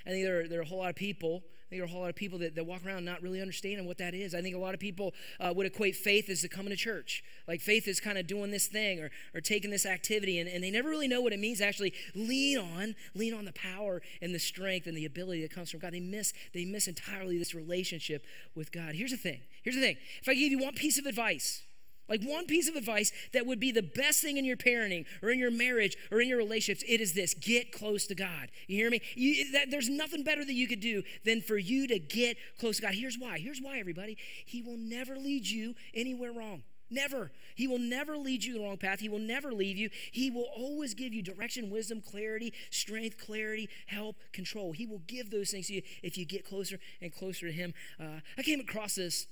I 0.07 0.11
think 0.11 0.25
there 0.25 0.41
are, 0.41 0.49
there 0.49 0.61
are 0.61 0.63
a 0.63 0.67
whole 0.67 0.79
lot 0.79 0.91
of 0.91 0.97
people 0.97 1.43
I 1.69 1.77
think 1.77 1.81
there 1.81 1.85
are 1.85 1.89
a 1.89 1.93
whole 1.93 2.01
lot 2.01 2.09
of 2.09 2.17
people 2.17 2.39
that, 2.39 2.55
that 2.55 2.65
walk 2.65 2.87
around 2.87 3.05
not 3.05 3.21
really 3.21 3.43
understanding 3.43 3.87
what 3.87 3.99
that 3.99 4.15
is. 4.15 4.35
I 4.35 4.41
think 4.41 4.57
a 4.57 4.59
lot 4.59 4.73
of 4.73 4.81
people 4.81 5.13
uh, 5.39 5.53
would 5.55 5.67
equate 5.67 5.97
faith 5.97 6.31
as 6.31 6.41
to 6.41 6.49
coming 6.49 6.71
to 6.71 6.77
church. 6.77 7.23
Like 7.47 7.61
faith 7.61 7.87
is 7.87 8.01
kind 8.01 8.17
of 8.17 8.27
doing 8.27 8.51
this 8.51 8.69
thing 8.69 9.01
or, 9.01 9.11
or 9.35 9.43
taking 9.43 9.71
this 9.71 9.85
activity, 9.85 10.39
and, 10.39 10.49
and 10.49 10.65
they 10.65 10.71
never 10.71 10.89
really 10.89 11.09
know 11.09 11.21
what 11.21 11.35
it 11.35 11.39
means 11.39 11.59
to 11.59 11.67
actually 11.67 11.93
lean 12.15 12.57
on, 12.57 12.95
lean 13.15 13.35
on 13.35 13.45
the 13.45 13.53
power 13.53 14.01
and 14.23 14.35
the 14.35 14.39
strength 14.39 14.87
and 14.87 14.97
the 14.97 15.05
ability 15.05 15.43
that 15.43 15.51
comes 15.51 15.71
from 15.71 15.81
God. 15.81 15.93
They 15.93 16.01
miss, 16.01 16.33
they 16.55 16.65
miss 16.65 16.89
entirely 16.89 17.37
this 17.37 17.55
relationship 17.55 18.25
with 18.55 18.73
God. 18.73 18.95
Here's 18.95 19.11
the 19.11 19.19
thing. 19.19 19.43
Here's 19.63 19.77
the 19.77 19.83
thing. 19.83 19.99
If 20.23 20.29
I 20.31 20.33
give 20.33 20.51
you 20.51 20.61
one 20.61 20.73
piece 20.73 20.99
of 20.99 21.05
advice, 21.05 21.65
like 22.09 22.23
one 22.23 22.47
piece 22.47 22.69
of 22.69 22.77
advice 22.77 23.13
that 23.33 23.47
would 23.47 23.61
be 23.61 23.73
the 23.73 23.83
best 23.83 24.23
thing 24.23 24.37
in 24.37 24.45
your 24.45 24.57
parenting 24.57 25.05
or 25.23 25.31
in 25.31 25.39
your 25.39 25.51
marriage 25.51 25.97
or 26.11 26.21
in 26.21 26.29
your 26.29 26.39
relationships, 26.39 26.85
it 26.89 27.01
is 27.01 27.15
this 27.15 27.35
get 27.35 27.73
close 27.73 28.07
to 28.07 28.15
God. 28.15 28.49
You 28.67 28.77
hear 28.77 28.91
me? 28.91 29.01
You, 29.15 29.53
that, 29.53 29.71
there's 29.71 29.89
nothing 29.89 30.23
better 30.25 30.45
that 30.45 30.55
you 30.55 30.67
could 30.67 30.81
do 30.81 31.03
than 31.25 31.41
for 31.41 31.57
you 31.57 31.87
to 31.89 31.99
get 31.99 32.37
close 32.59 32.77
to 32.77 32.83
God. 32.83 32.95
Here's 32.95 33.17
why. 33.19 33.39
Here's 33.39 33.61
why, 33.61 33.79
everybody. 33.79 34.17
He 34.45 34.63
will 34.63 34.77
never 34.77 35.17
lead 35.17 35.47
you 35.47 35.75
anywhere 35.95 36.33
wrong. 36.33 36.63
Never. 36.91 37.31
He 37.55 37.69
will 37.69 37.79
never 37.79 38.17
lead 38.17 38.45
you 38.45 38.55
the 38.55 38.61
wrong 38.61 38.79
path. 38.79 39.01
He 39.01 39.09
will 39.09 39.19
never 39.19 39.53
leave 39.53 39.77
you. 39.77 39.91
He 40.11 40.31
will 40.31 40.49
always 40.57 40.95
give 40.95 41.13
you 41.13 41.23
direction, 41.23 41.71
wisdom, 41.71 42.01
clarity, 42.01 42.55
strength, 42.71 43.19
clarity, 43.19 43.69
help, 43.87 44.17
control. 44.33 44.73
He 44.73 44.87
will 44.87 45.03
give 45.07 45.31
those 45.31 45.51
things 45.51 45.67
to 45.67 45.75
you 45.75 45.83
if 46.03 46.17
you 46.17 46.25
get 46.25 46.47
closer 46.47 46.79
and 47.03 47.13
closer 47.13 47.47
to 47.47 47.53
Him. 47.53 47.75
Uh, 48.01 48.21
I 48.39 48.43
came 48.43 48.61
across 48.61 48.95
this 48.95 49.27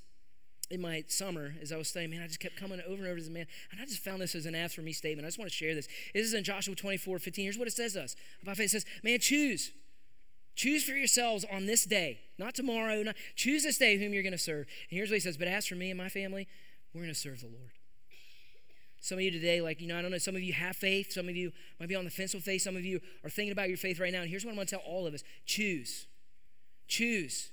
in 0.71 0.81
my 0.81 1.05
summer 1.09 1.55
as 1.63 1.73
I 1.73 1.77
was 1.77 1.89
studying, 1.89 2.11
man, 2.11 2.23
I 2.23 2.27
just 2.27 2.41
kept 2.41 2.57
coming 2.57 2.81
over 2.87 3.03
and 3.03 3.07
over 3.07 3.17
to 3.17 3.23
this 3.23 3.31
man, 3.31 3.47
and 3.71 3.81
I 3.81 3.85
just 3.85 4.01
found 4.01 4.21
this 4.21 4.35
as 4.35 4.47
an 4.47 4.55
ask 4.55 4.75
for 4.75 4.83
me 4.83 4.93
statement. 4.93 5.25
I 5.25 5.29
just 5.29 5.39
want 5.39 5.51
to 5.51 5.57
share 5.57 5.75
this. 5.75 5.89
This 6.13 6.27
is 6.27 6.35
in 6.35 6.45
Joshua 6.45 6.75
24, 6.75 7.19
15. 7.19 7.45
Here's 7.45 7.59
what 7.59 7.69
it 7.69 7.75
says 7.75 7.93
to 7.95 8.03
us 8.03 8.17
about 8.43 8.57
faith. 8.57 8.67
It 8.67 8.71
says, 8.71 8.87
man, 9.03 9.19
choose. 9.21 9.73
Choose 10.55 10.85
for 10.85 10.93
yourselves 10.93 11.45
on 11.53 11.67
this 11.67 11.85
day, 11.85 12.21
not 12.39 12.55
tomorrow. 12.55 13.03
Not, 13.03 13.17
choose 13.37 13.63
this 13.63 13.79
day 13.79 13.99
whom 13.99 14.15
you're 14.15 14.23
going 14.23 14.33
to 14.33 14.39
serve. 14.39 14.67
And 14.91 14.97
here's 14.97 15.11
what 15.11 15.17
he 15.17 15.21
says, 15.21 15.37
but 15.37 15.49
as 15.49 15.67
for 15.67 15.75
me 15.75 15.91
and 15.91 15.99
my 15.99 16.09
family, 16.09 16.49
we're 16.95 17.03
going 17.03 17.13
to 17.13 17.21
serve 17.21 17.41
the 17.41 17.47
Lord. 17.47 17.73
Some 19.01 19.19
of 19.19 19.23
you 19.23 19.31
today, 19.31 19.61
like, 19.61 19.81
you 19.81 19.87
know, 19.87 19.99
I 19.99 20.03
don't 20.03 20.11
know, 20.11 20.19
some 20.19 20.35
of 20.35 20.43
you 20.43 20.55
have 20.55 20.75
faith. 20.75 21.13
Some 21.13 21.29
of 21.29 21.37
you 21.37 21.53
might 21.79 21.89
be 21.89 21.95
on 21.95 22.05
the 22.05 22.11
fence 22.11 22.35
with 22.35 22.43
faith. 22.43 22.63
Some 22.63 22.75
of 22.75 22.85
you 22.85 23.01
are 23.23 23.31
thinking 23.31 23.53
about 23.53 23.69
your 23.69 23.77
faith 23.77 24.01
right 24.01 24.13
now. 24.13 24.23
And 24.23 24.31
here's 24.31 24.45
what 24.45 24.51
I'm 24.51 24.57
going 24.57 24.67
to 24.67 24.77
tell 24.77 24.85
all 24.85 25.07
of 25.07 25.15
us 25.15 25.23
choose. 25.45 26.07
Choose 26.89 27.51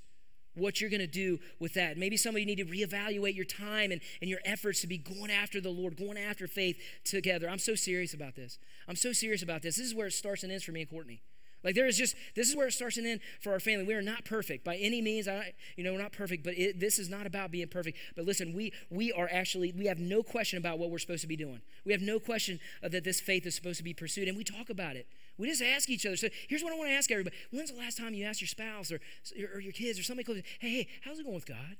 what 0.55 0.79
you're 0.79 0.89
going 0.89 0.99
to 0.99 1.07
do 1.07 1.39
with 1.59 1.73
that. 1.73 1.97
Maybe 1.97 2.17
some 2.17 2.35
of 2.35 2.39
you 2.39 2.45
need 2.45 2.57
to 2.57 2.65
reevaluate 2.65 3.35
your 3.35 3.45
time 3.45 3.91
and, 3.91 4.01
and 4.21 4.29
your 4.29 4.39
efforts 4.45 4.81
to 4.81 4.87
be 4.87 4.97
going 4.97 5.31
after 5.31 5.59
the 5.59 5.69
Lord, 5.69 5.97
going 5.97 6.17
after 6.17 6.47
faith 6.47 6.77
together. 7.03 7.49
I'm 7.49 7.59
so 7.59 7.75
serious 7.75 8.13
about 8.13 8.35
this. 8.35 8.59
I'm 8.87 8.95
so 8.95 9.13
serious 9.13 9.41
about 9.41 9.61
this. 9.61 9.77
This 9.77 9.85
is 9.85 9.95
where 9.95 10.07
it 10.07 10.13
starts 10.13 10.43
and 10.43 10.51
ends 10.51 10.63
for 10.63 10.71
me 10.71 10.81
and 10.81 10.89
Courtney. 10.89 11.21
Like 11.63 11.75
there 11.75 11.87
is 11.87 11.97
just 11.97 12.15
this 12.35 12.49
is 12.49 12.55
where 12.55 12.67
it 12.67 12.73
starts 12.73 12.97
and 12.97 13.07
ends 13.07 13.23
for 13.39 13.53
our 13.53 13.59
family. 13.59 13.85
We 13.85 13.93
are 13.93 14.01
not 14.01 14.25
perfect 14.25 14.65
by 14.65 14.75
any 14.75 15.01
means. 15.01 15.27
I, 15.27 15.53
you 15.77 15.83
know, 15.83 15.93
we're 15.93 16.01
not 16.01 16.11
perfect, 16.11 16.43
but 16.43 16.57
it, 16.57 16.79
this 16.79 16.99
is 16.99 17.09
not 17.09 17.25
about 17.25 17.51
being 17.51 17.67
perfect. 17.69 17.97
But 18.15 18.25
listen, 18.25 18.53
we 18.53 18.73
we 18.89 19.13
are 19.13 19.29
actually 19.31 19.71
we 19.71 19.85
have 19.85 19.99
no 19.99 20.23
question 20.23 20.57
about 20.57 20.77
what 20.77 20.91
we're 20.91 20.99
supposed 20.99 21.21
to 21.21 21.27
be 21.27 21.37
doing. 21.37 21.61
We 21.85 21.93
have 21.93 22.01
no 22.01 22.19
question 22.19 22.59
that 22.81 23.03
this 23.03 23.21
faith 23.21 23.45
is 23.45 23.55
supposed 23.55 23.77
to 23.77 23.83
be 23.83 23.93
pursued, 23.93 24.27
and 24.27 24.37
we 24.37 24.43
talk 24.43 24.69
about 24.69 24.97
it. 24.97 25.07
We 25.37 25.49
just 25.49 25.61
ask 25.61 25.89
each 25.89 26.05
other. 26.05 26.15
So 26.15 26.27
here's 26.47 26.63
what 26.63 26.73
I 26.73 26.77
want 26.77 26.89
to 26.89 26.95
ask 26.95 27.11
everybody: 27.11 27.35
When's 27.51 27.71
the 27.71 27.77
last 27.77 27.97
time 27.97 28.13
you 28.13 28.25
asked 28.25 28.41
your 28.41 28.47
spouse 28.47 28.91
or 28.91 28.99
or 29.53 29.59
your 29.59 29.73
kids 29.73 29.99
or 29.99 30.03
somebody 30.03 30.25
close? 30.25 30.41
Hey, 30.59 30.69
hey, 30.69 30.87
how's 31.03 31.19
it 31.19 31.23
going 31.23 31.35
with 31.35 31.45
God? 31.45 31.77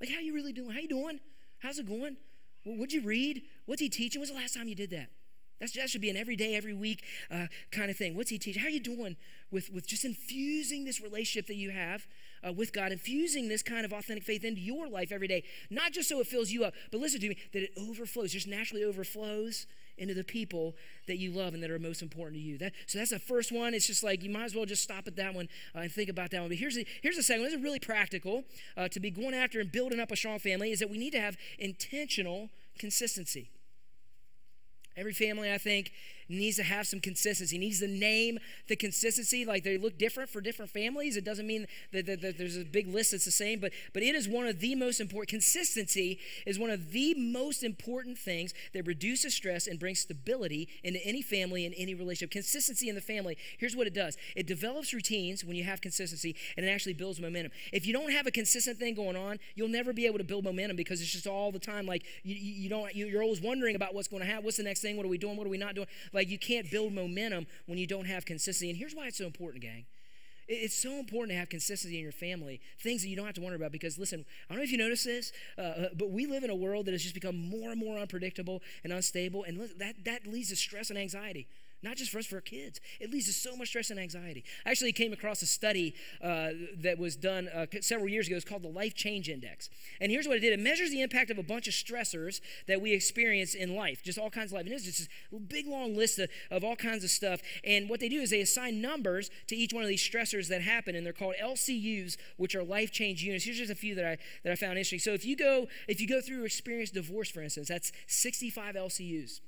Like, 0.00 0.10
how 0.10 0.20
you 0.20 0.34
really 0.34 0.52
doing? 0.52 0.70
How 0.70 0.80
you 0.80 0.88
doing? 0.88 1.20
How's 1.58 1.78
it 1.78 1.86
going? 1.86 2.16
What'd 2.64 2.92
you 2.92 3.02
read? 3.02 3.42
What's 3.66 3.80
he 3.80 3.88
teaching? 3.88 4.20
When's 4.20 4.30
the 4.30 4.36
last 4.36 4.54
time 4.54 4.68
you 4.68 4.74
did 4.74 4.90
that? 4.90 5.08
That's, 5.60 5.72
that 5.72 5.88
should 5.88 6.02
be 6.02 6.10
an 6.10 6.16
every 6.16 6.36
day, 6.36 6.54
every 6.54 6.74
week 6.74 7.02
uh, 7.30 7.46
kind 7.70 7.90
of 7.90 7.96
thing. 7.96 8.14
What's 8.14 8.28
he 8.28 8.38
teaching? 8.38 8.60
How 8.60 8.68
are 8.68 8.70
you 8.70 8.80
doing 8.80 9.16
with, 9.50 9.72
with 9.72 9.86
just 9.86 10.04
infusing 10.04 10.84
this 10.84 11.00
relationship 11.00 11.46
that 11.46 11.54
you 11.54 11.70
have 11.70 12.06
uh, 12.46 12.52
with 12.52 12.74
God, 12.74 12.92
infusing 12.92 13.48
this 13.48 13.62
kind 13.62 13.86
of 13.86 13.92
authentic 13.92 14.24
faith 14.24 14.44
into 14.44 14.60
your 14.60 14.86
life 14.88 15.12
every 15.12 15.28
day? 15.28 15.44
Not 15.70 15.92
just 15.92 16.08
so 16.10 16.20
it 16.20 16.26
fills 16.26 16.50
you 16.50 16.64
up, 16.64 16.74
but 16.92 17.00
listen 17.00 17.20
to 17.20 17.28
me, 17.30 17.38
that 17.54 17.62
it 17.62 17.70
overflows, 17.78 18.32
just 18.32 18.46
naturally 18.46 18.84
overflows 18.84 19.66
into 19.98 20.14
the 20.14 20.24
people 20.24 20.74
that 21.06 21.18
you 21.18 21.30
love 21.30 21.54
and 21.54 21.62
that 21.62 21.70
are 21.70 21.78
most 21.78 22.02
important 22.02 22.36
to 22.36 22.42
you. 22.42 22.58
That, 22.58 22.72
so 22.86 22.98
that's 22.98 23.10
the 23.10 23.18
first 23.18 23.52
one. 23.52 23.74
It's 23.74 23.86
just 23.86 24.02
like 24.02 24.22
you 24.22 24.30
might 24.30 24.44
as 24.44 24.54
well 24.54 24.66
just 24.66 24.82
stop 24.82 25.06
at 25.06 25.16
that 25.16 25.34
one 25.34 25.48
uh, 25.74 25.80
and 25.80 25.92
think 25.92 26.08
about 26.08 26.30
that 26.30 26.40
one. 26.40 26.48
But 26.48 26.58
here's 26.58 26.74
the, 26.74 26.86
here's 27.02 27.16
the 27.16 27.22
second 27.22 27.42
one. 27.42 27.50
This 27.50 27.58
is 27.58 27.64
really 27.64 27.80
practical 27.80 28.44
uh, 28.76 28.88
to 28.88 29.00
be 29.00 29.10
going 29.10 29.34
after 29.34 29.60
and 29.60 29.70
building 29.70 30.00
up 30.00 30.10
a 30.10 30.16
strong 30.16 30.38
family 30.38 30.72
is 30.72 30.80
that 30.80 30.90
we 30.90 30.98
need 30.98 31.12
to 31.12 31.20
have 31.20 31.36
intentional 31.58 32.50
consistency. 32.78 33.50
Every 34.96 35.12
family, 35.12 35.52
I 35.52 35.58
think, 35.58 35.92
needs 36.28 36.56
to 36.56 36.62
have 36.62 36.86
some 36.86 37.00
consistency. 37.00 37.58
Needs 37.58 37.80
to 37.80 37.88
name 37.88 38.38
the 38.68 38.76
consistency. 38.76 39.44
Like 39.44 39.64
they 39.64 39.78
look 39.78 39.98
different 39.98 40.30
for 40.30 40.40
different 40.40 40.70
families. 40.70 41.16
It 41.16 41.24
doesn't 41.24 41.46
mean 41.46 41.66
that, 41.92 42.06
that, 42.06 42.20
that, 42.22 42.38
there's 42.38 42.56
a 42.56 42.64
big 42.64 42.88
list 42.88 43.12
that's 43.12 43.24
the 43.24 43.30
same, 43.30 43.60
but 43.60 43.72
but 43.92 44.02
it 44.02 44.14
is 44.14 44.28
one 44.28 44.46
of 44.46 44.60
the 44.60 44.74
most 44.74 45.00
important. 45.00 45.28
Consistency 45.28 46.18
is 46.46 46.58
one 46.58 46.70
of 46.70 46.92
the 46.92 47.14
most 47.14 47.62
important 47.62 48.18
things 48.18 48.52
that 48.72 48.86
reduces 48.86 49.34
stress 49.34 49.66
and 49.66 49.78
brings 49.78 50.00
stability 50.00 50.68
into 50.82 51.04
any 51.06 51.22
family 51.22 51.64
and 51.66 51.74
any 51.76 51.94
relationship. 51.94 52.30
Consistency 52.30 52.88
in 52.88 52.94
the 52.94 53.00
family. 53.00 53.36
Here's 53.58 53.76
what 53.76 53.86
it 53.86 53.94
does. 53.94 54.16
It 54.34 54.46
develops 54.46 54.92
routines 54.92 55.44
when 55.44 55.56
you 55.56 55.64
have 55.64 55.80
consistency, 55.80 56.36
and 56.56 56.66
it 56.66 56.68
actually 56.68 56.94
builds 56.94 57.20
momentum. 57.20 57.52
If 57.72 57.86
you 57.86 57.92
don't 57.92 58.12
have 58.12 58.26
a 58.26 58.30
consistent 58.30 58.78
thing 58.78 58.94
going 58.94 59.16
on, 59.16 59.38
you'll 59.54 59.68
never 59.68 59.92
be 59.92 60.06
able 60.06 60.18
to 60.18 60.24
build 60.24 60.44
momentum 60.44 60.76
because 60.76 61.00
it's 61.00 61.10
just 61.10 61.26
all 61.26 61.52
the 61.52 61.58
time 61.58 61.86
like 61.86 62.04
you, 62.22 62.34
you 62.34 62.68
don't 62.68 62.94
you're 62.94 63.22
always 63.22 63.40
wondering 63.40 63.76
about 63.76 63.94
what's 63.94 64.08
going 64.08 64.22
to 64.22 64.26
happen. 64.28 64.44
What's 64.44 64.56
the 64.56 64.62
next 64.62 64.80
thing? 64.80 64.96
What 64.96 65.06
are 65.06 65.08
we 65.08 65.18
doing? 65.18 65.36
What 65.36 65.46
are 65.46 65.50
we 65.50 65.58
not 65.58 65.74
doing? 65.74 65.86
Like 66.16 66.30
you 66.30 66.38
can't 66.38 66.70
build 66.70 66.94
momentum 66.94 67.46
when 67.66 67.76
you 67.76 67.86
don't 67.86 68.06
have 68.06 68.24
consistency. 68.24 68.70
And 68.70 68.78
here's 68.78 68.94
why 68.94 69.06
it's 69.06 69.18
so 69.18 69.26
important, 69.26 69.62
gang. 69.62 69.84
It's 70.48 70.74
so 70.74 70.92
important 70.98 71.32
to 71.32 71.38
have 71.38 71.50
consistency 71.50 71.96
in 71.98 72.02
your 72.02 72.12
family, 72.12 72.62
things 72.80 73.02
that 73.02 73.08
you 73.08 73.16
don't 73.16 73.26
have 73.26 73.34
to 73.34 73.42
wonder 73.42 73.56
about. 73.56 73.70
Because 73.70 73.98
listen, 73.98 74.24
I 74.48 74.54
don't 74.54 74.60
know 74.60 74.64
if 74.64 74.72
you 74.72 74.78
notice 74.78 75.04
this, 75.04 75.32
uh, 75.58 75.60
uh 75.60 75.88
but 75.94 76.10
we 76.10 76.24
live 76.24 76.42
in 76.42 76.48
a 76.48 76.54
world 76.54 76.86
that 76.86 76.92
has 76.92 77.02
just 77.02 77.14
become 77.14 77.36
more 77.36 77.70
and 77.70 77.78
more 77.78 77.98
unpredictable 77.98 78.62
and 78.82 78.94
unstable, 78.94 79.44
and 79.44 79.60
that 79.78 80.04
that 80.04 80.26
leads 80.26 80.48
to 80.48 80.56
stress 80.56 80.88
and 80.88 80.98
anxiety. 80.98 81.48
Not 81.86 81.96
just 81.96 82.10
for 82.10 82.18
us, 82.18 82.26
for 82.26 82.36
our 82.36 82.40
kids. 82.40 82.80
It 82.98 83.12
leads 83.12 83.26
to 83.26 83.32
so 83.32 83.54
much 83.54 83.68
stress 83.68 83.90
and 83.90 84.00
anxiety. 84.00 84.42
I 84.66 84.70
actually 84.70 84.92
came 84.92 85.12
across 85.12 85.40
a 85.42 85.46
study 85.46 85.94
uh, 86.20 86.48
that 86.78 86.98
was 86.98 87.14
done 87.14 87.48
uh, 87.54 87.66
several 87.80 88.08
years 88.08 88.26
ago. 88.26 88.34
It's 88.34 88.44
called 88.44 88.64
the 88.64 88.68
Life 88.68 88.96
Change 88.96 89.28
Index. 89.28 89.70
And 90.00 90.10
here's 90.10 90.26
what 90.26 90.36
it 90.36 90.40
did 90.40 90.52
it 90.52 90.58
measures 90.58 90.90
the 90.90 91.00
impact 91.00 91.30
of 91.30 91.38
a 91.38 91.44
bunch 91.44 91.68
of 91.68 91.74
stressors 91.74 92.40
that 92.66 92.80
we 92.80 92.92
experience 92.92 93.54
in 93.54 93.76
life, 93.76 94.02
just 94.02 94.18
all 94.18 94.30
kinds 94.30 94.50
of 94.50 94.56
life. 94.56 94.66
And 94.66 94.74
it's 94.74 94.84
just 94.84 95.08
a 95.32 95.38
big, 95.38 95.68
long 95.68 95.94
list 95.94 96.18
of, 96.18 96.28
of 96.50 96.64
all 96.64 96.74
kinds 96.74 97.04
of 97.04 97.10
stuff. 97.10 97.40
And 97.62 97.88
what 97.88 98.00
they 98.00 98.08
do 98.08 98.20
is 98.20 98.30
they 98.30 98.40
assign 98.40 98.80
numbers 98.80 99.30
to 99.46 99.54
each 99.54 99.72
one 99.72 99.84
of 99.84 99.88
these 99.88 100.02
stressors 100.02 100.48
that 100.48 100.62
happen, 100.62 100.96
and 100.96 101.06
they're 101.06 101.12
called 101.12 101.36
LCUs, 101.40 102.16
which 102.36 102.56
are 102.56 102.64
life 102.64 102.90
change 102.90 103.22
units. 103.22 103.44
Here's 103.44 103.58
just 103.58 103.70
a 103.70 103.76
few 103.76 103.94
that 103.94 104.04
I, 104.04 104.18
that 104.42 104.50
I 104.50 104.56
found 104.56 104.72
interesting. 104.72 104.98
So 104.98 105.12
if 105.12 105.24
you 105.24 105.36
go, 105.36 105.68
if 105.86 106.00
you 106.00 106.08
go 106.08 106.20
through 106.20 106.46
experience 106.46 106.90
divorce, 106.90 107.30
for 107.30 107.42
instance, 107.42 107.68
that's 107.68 107.92
65 108.08 108.74
LCUs. 108.74 109.40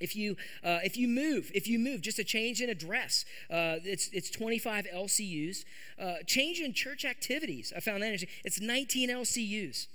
If 0.00 0.16
you 0.16 0.36
uh, 0.64 0.80
if 0.82 0.96
you 0.96 1.06
move, 1.06 1.50
if 1.54 1.68
you 1.68 1.78
move, 1.78 2.00
just 2.00 2.18
a 2.18 2.24
change 2.24 2.60
in 2.60 2.70
address, 2.70 3.24
uh, 3.50 3.76
it's 3.84 4.08
it's 4.08 4.30
25 4.30 4.86
LCUs. 4.92 5.64
Uh, 5.98 6.14
change 6.26 6.60
in 6.60 6.72
church 6.72 7.04
activities, 7.04 7.72
I 7.76 7.80
found 7.80 8.02
that 8.02 8.06
interesting. 8.06 8.30
It's 8.44 8.60
19 8.60 9.10
LCUs. 9.10 9.86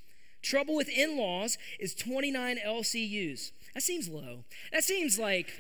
Trouble 0.42 0.76
with 0.76 0.90
in-laws 0.90 1.58
is 1.80 1.96
29 1.96 2.60
LCUs. 2.64 3.52
That 3.74 3.82
seems 3.82 4.08
low. 4.08 4.44
That 4.72 4.84
seems 4.84 5.18
like 5.18 5.60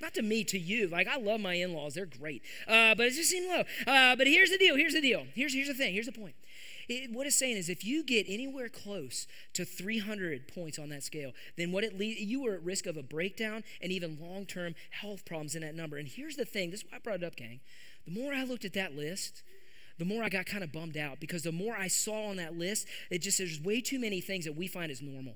not 0.00 0.14
to 0.14 0.22
me, 0.22 0.42
to 0.44 0.58
you. 0.58 0.88
Like 0.88 1.06
I 1.06 1.16
love 1.16 1.40
my 1.40 1.54
in-laws; 1.54 1.94
they're 1.94 2.06
great, 2.06 2.42
uh, 2.66 2.94
but 2.94 3.06
it 3.06 3.12
just 3.12 3.30
seemed 3.30 3.48
low. 3.48 3.64
Uh, 3.86 4.16
but 4.16 4.26
here's 4.26 4.50
the 4.50 4.58
deal. 4.58 4.76
Here's 4.76 4.94
the 4.94 5.00
deal. 5.00 5.26
Here's 5.34 5.54
here's 5.54 5.68
the 5.68 5.74
thing. 5.74 5.94
Here's 5.94 6.06
the 6.06 6.12
point. 6.12 6.34
It, 6.88 7.10
what 7.12 7.26
it's 7.26 7.36
saying 7.36 7.56
is 7.56 7.68
if 7.68 7.84
you 7.84 8.04
get 8.04 8.26
anywhere 8.28 8.68
close 8.68 9.26
to 9.54 9.64
300 9.64 10.48
points 10.48 10.78
on 10.78 10.88
that 10.90 11.02
scale, 11.02 11.32
then 11.56 11.72
what 11.72 11.84
it 11.84 11.98
leads, 11.98 12.20
you 12.20 12.46
are 12.46 12.54
at 12.54 12.62
risk 12.64 12.86
of 12.86 12.96
a 12.96 13.02
breakdown 13.02 13.64
and 13.80 13.92
even 13.92 14.18
long-term 14.20 14.74
health 14.90 15.24
problems 15.24 15.54
in 15.54 15.62
that 15.62 15.74
number. 15.74 15.96
And 15.96 16.08
here's 16.08 16.36
the 16.36 16.44
thing, 16.44 16.70
this 16.70 16.80
is 16.80 16.86
why 16.90 16.96
I 16.96 17.00
brought 17.00 17.22
it 17.22 17.24
up, 17.24 17.36
gang. 17.36 17.60
The 18.04 18.12
more 18.12 18.32
I 18.32 18.44
looked 18.44 18.64
at 18.64 18.74
that 18.74 18.96
list, 18.96 19.42
the 19.98 20.04
more 20.04 20.22
I 20.24 20.28
got 20.28 20.46
kind 20.46 20.64
of 20.64 20.72
bummed 20.72 20.96
out 20.96 21.20
because 21.20 21.42
the 21.42 21.52
more 21.52 21.76
I 21.76 21.88
saw 21.88 22.26
on 22.26 22.36
that 22.36 22.58
list, 22.58 22.86
it 23.10 23.18
just 23.18 23.38
there's 23.38 23.60
way 23.60 23.80
too 23.80 24.00
many 24.00 24.20
things 24.20 24.44
that 24.44 24.56
we 24.56 24.66
find 24.66 24.90
as 24.90 25.02
normal. 25.02 25.34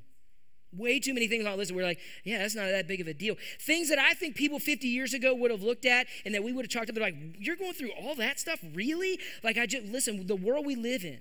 Way 0.73 0.99
too 0.99 1.15
many 1.15 1.29
things 1.29 1.45
on 1.47 1.53
the 1.53 1.57
list. 1.57 1.73
We're 1.73 1.85
like, 1.85 2.01
yeah, 2.25 2.39
that's 2.39 2.55
not 2.55 2.67
that 2.67 2.89
big 2.89 3.01
of 3.01 3.07
a 3.07 3.15
deal. 3.15 3.37
Things 3.61 3.89
that 3.89 3.99
I 3.99 4.15
think 4.15 4.35
people 4.35 4.59
50 4.59 4.89
years 4.89 5.15
ago 5.15 5.35
would 5.35 5.51
have 5.51 5.63
looked 5.63 5.87
at 5.87 6.07
and 6.25 6.35
that 6.35 6.43
we 6.43 6.53
would 6.53 6.65
have 6.65 6.73
talked 6.73 6.91
about. 6.91 7.01
They're 7.01 7.13
like, 7.13 7.37
you're 7.39 7.57
going 7.57 7.73
through 7.73 7.93
all 7.93 8.15
that 8.17 8.41
stuff, 8.41 8.59
really? 8.75 9.19
Like, 9.43 9.57
I 9.57 9.67
just 9.67 9.87
listen. 9.87 10.27
The 10.27 10.37
world 10.37 10.67
we 10.67 10.75
live 10.75 11.05
in 11.05 11.21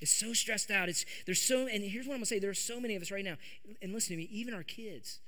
is 0.00 0.10
so 0.10 0.32
stressed 0.32 0.70
out. 0.70 0.88
It's 0.88 1.04
there's 1.24 1.42
so 1.42 1.66
and 1.66 1.82
here's 1.82 2.06
what 2.06 2.14
I'm 2.14 2.20
gonna 2.20 2.26
say: 2.26 2.38
there 2.38 2.50
are 2.50 2.54
so 2.54 2.80
many 2.80 2.96
of 2.96 3.02
us 3.02 3.10
right 3.10 3.24
now, 3.24 3.36
and 3.82 3.92
listen 3.92 4.14
to 4.14 4.16
me, 4.16 4.28
even 4.30 4.54
our 4.54 4.62
kids 4.62 5.20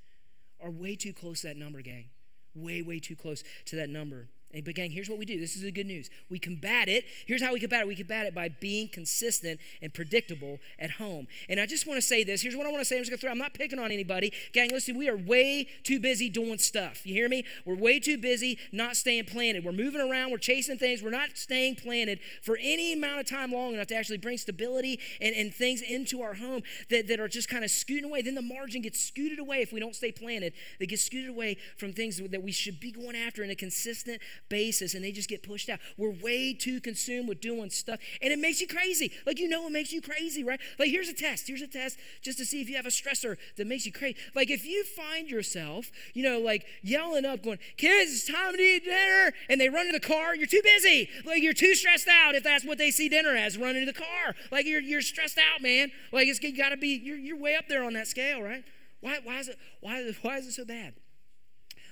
are 0.61 0.70
way 0.70 0.96
too 0.96 1.12
close 1.12 1.42
to 1.42 1.48
that 1.48 1.57
number, 1.57 1.81
gang. 1.83 2.07
Way, 2.54 2.83
way 2.83 2.98
too 2.98 3.14
close 3.14 3.44
to 3.66 3.76
that 3.76 3.88
number. 3.88 4.28
But 4.52 4.74
gang, 4.74 4.90
here's 4.90 5.11
what 5.11 5.18
we 5.18 5.26
do. 5.26 5.38
This 5.38 5.56
is 5.56 5.62
the 5.62 5.70
good 5.70 5.87
news. 5.87 6.08
We 6.30 6.38
combat 6.38 6.88
it. 6.88 7.04
Here's 7.26 7.42
how 7.42 7.52
we 7.52 7.61
combat 7.61 7.82
it. 7.82 7.88
We 7.88 7.94
combat 7.94 8.24
it 8.24 8.34
by 8.34 8.48
being 8.48 8.88
consistent 8.88 9.61
and 9.82 9.92
predictable 9.92 10.58
at 10.78 10.92
home. 10.92 11.26
And 11.50 11.61
I 11.61 11.66
just 11.66 11.87
want 11.87 11.98
to 11.98 12.06
say 12.06 12.24
this. 12.24 12.40
Here's 12.40 12.56
what 12.56 12.66
I 12.66 12.70
want 12.70 12.80
to 12.80 12.87
say. 12.87 12.96
I'm 12.96 13.02
just 13.02 13.12
to 13.12 13.18
throw. 13.18 13.30
I'm 13.30 13.38
not 13.38 13.52
picking 13.52 13.78
on 13.78 13.92
anybody. 13.92 14.32
Gang, 14.54 14.70
listen. 14.70 14.96
We 14.96 15.08
are 15.11 15.16
way 15.18 15.68
too 15.84 16.00
busy 16.00 16.30
doing 16.30 16.58
stuff. 16.58 17.06
You 17.06 17.12
hear 17.12 17.28
me? 17.28 17.44
We're 17.66 17.76
way 17.76 18.00
too 18.00 18.16
busy 18.16 18.58
not 18.72 18.96
staying 18.96 19.26
planted. 19.26 19.64
We're 19.64 19.72
moving 19.72 20.00
around. 20.00 20.30
We're 20.30 20.38
chasing 20.38 20.78
things. 20.78 21.02
We're 21.02 21.11
not 21.11 21.37
staying 21.37 21.76
planted 21.76 22.18
for 22.42 22.58
any 22.61 22.94
amount 22.94 23.20
of 23.20 23.26
time 23.26 23.52
long 23.52 23.74
enough 23.74 23.88
to 23.88 23.96
actually 23.96 24.18
bring 24.18 24.38
stability 24.38 24.98
and, 25.20 25.34
and 25.34 25.52
things 25.52 25.82
into 25.82 26.22
our 26.22 26.34
home 26.34 26.62
that, 26.88 27.06
that 27.08 27.20
are 27.20 27.28
just 27.28 27.50
kind 27.50 27.64
of 27.64 27.70
scooting 27.70 28.04
away. 28.04 28.22
Then 28.22 28.34
the 28.34 28.42
margin 28.42 28.80
gets 28.80 28.98
scooted 28.98 29.38
away 29.38 29.58
if 29.58 29.74
we 29.74 29.80
don't 29.80 29.94
stay 29.94 30.11
planted. 30.11 30.54
They 30.80 30.87
get 30.87 31.00
scooted 31.00 31.28
away 31.28 31.58
from 31.76 31.92
things 31.92 32.18
that 32.30 32.42
we 32.42 32.52
should 32.52 32.80
be 32.80 32.92
going 32.92 33.14
after 33.14 33.44
in 33.44 33.50
a 33.50 33.54
consistent 33.54 34.22
basis 34.48 34.94
and 34.94 35.05
they 35.05 35.12
just 35.12 35.29
get 35.29 35.42
pushed 35.42 35.68
out. 35.68 35.79
We're 35.96 36.11
way 36.11 36.55
too 36.55 36.81
consumed 36.81 37.29
with 37.29 37.40
doing 37.40 37.70
stuff 37.70 38.01
and 38.22 38.33
it 38.33 38.38
makes 38.38 38.61
you 38.61 38.66
crazy. 38.66 39.12
Like, 39.27 39.38
you 39.38 39.48
know, 39.48 39.66
it 39.66 39.72
makes 39.72 39.92
you 39.92 40.01
crazy, 40.01 40.44
right? 40.44 40.61
Like, 40.79 40.90
here's 40.90 41.09
a 41.09 41.14
test. 41.14 41.48
Here's 41.48 41.62
a 41.62 41.66
test 41.66 41.98
just 42.22 42.38
to 42.38 42.44
see 42.44 42.61
if 42.61 42.68
you 42.68 42.77
have 42.77 42.87
a 42.87 42.90
stressor 42.90 43.37
that 43.57 43.66
makes 43.66 43.87
you 43.87 43.92
crazy. 43.92 44.16
Like, 44.35 44.51
if 44.51 44.66
you 44.66 44.85
find 44.85 45.31
yourself, 45.31 45.90
you 46.14 46.22
know, 46.22 46.38
like 46.38 46.64
yelling 46.83 47.24
up, 47.24 47.42
going, 47.42 47.59
kids, 47.77 48.12
it's 48.12 48.27
time 48.27 48.55
to 48.55 48.61
eat 48.61 48.85
dinner, 48.85 49.33
and 49.48 49.61
they 49.61 49.68
run 49.68 49.87
to 49.87 49.92
the 49.92 50.01
car, 50.01 50.35
you're 50.35 50.46
too 50.46 50.62
busy. 50.62 51.09
Like, 51.24 51.42
you're 51.42 51.53
too 51.53 51.74
stressed 51.74 52.09
out 52.09 52.35
if 52.35 52.42
that's 52.42 52.64
what 52.64 52.79
they 52.79 52.90
see 52.90 53.09
dinner 53.09 53.35
as, 53.35 53.57
running 53.59 53.87
to 53.87 53.92
the 53.92 53.98
car. 53.98 54.35
Like, 54.51 54.66
you're, 54.66 54.81
you're 54.81 55.03
stressed 55.03 55.38
out, 55.38 55.62
man. 55.62 55.90
Like, 56.12 56.29
it's 56.29 56.40
got 56.57 56.70
to 56.70 56.77
be, 56.77 57.01
you're, 57.03 57.16
you're 57.16 57.38
way 57.38 57.57
up 57.57 57.68
there 57.68 57.85
on 57.85 57.92
that 57.94 58.07
scale, 58.07 58.42
right? 58.42 58.64
Why, 59.01 59.18
why, 59.22 59.38
is 59.38 59.48
it, 59.48 59.59
why, 59.81 60.11
why 60.22 60.38
is 60.38 60.46
it 60.46 60.53
so 60.53 60.64
bad? 60.64 60.94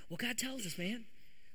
Well, 0.09 0.17
God 0.17 0.37
tells 0.37 0.65
us, 0.65 0.77
man. 0.77 1.05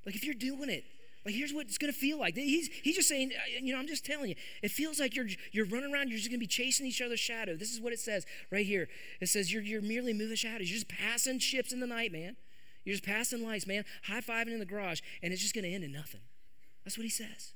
Like, 0.05 0.15
if 0.15 0.25
you're 0.25 0.35
doing 0.35 0.69
it, 0.69 0.85
like 1.25 1.35
here's 1.35 1.53
what 1.53 1.67
it's 1.67 1.79
going 1.79 1.93
to 1.93 1.99
feel 1.99 2.19
like. 2.19 2.37
He's, 2.37 2.69
he's 2.83 2.97
just 2.97 3.09
saying, 3.09 3.31
uh, 3.33 3.61
you 3.63 3.73
know, 3.73 3.79
I'm 3.79 3.87
just 3.87 4.05
telling 4.05 4.31
you. 4.31 4.35
It 4.63 4.73
feels 4.73 4.99
like 4.99 5.15
you're 5.15 5.29
you're 5.53 5.67
running 5.67 5.93
around. 5.93 6.09
You're 6.09 6.19
just 6.19 6.31
going 6.31 6.41
to 6.41 6.45
be 6.45 6.49
chasing 6.49 6.85
each 6.85 7.01
other's 7.01 7.21
shadow. 7.21 7.55
This 7.57 7.73
is 7.73 7.81
what 7.81 7.93
it 7.93 8.01
says 8.01 8.27
right 8.51 8.67
here. 8.67 8.89
It 9.21 9.29
says 9.29 9.53
you're 9.53 9.63
you're 9.63 9.83
merely 9.83 10.13
moving 10.13 10.37
shadows. 10.37 10.69
You're 10.69 10.81
just 10.81 10.89
passing 10.89 11.39
ships 11.39 11.73
in 11.73 11.79
the 11.79 11.87
night, 11.87 12.11
man. 12.11 12.37
You're 12.85 12.95
just 12.95 13.05
passing 13.05 13.47
lights, 13.47 13.67
man. 13.67 13.85
High 14.05 14.21
fiving 14.21 14.49
in 14.49 14.59
the 14.59 14.67
garage, 14.67 15.01
and 15.23 15.33
it's 15.33 15.43
just 15.43 15.55
going 15.55 15.65
to 15.65 15.71
end 15.71 15.85
in 15.85 15.93
nothing. 15.93 16.23
That's 16.85 16.99
what 16.99 17.05
he 17.05 17.11
says. 17.11 17.53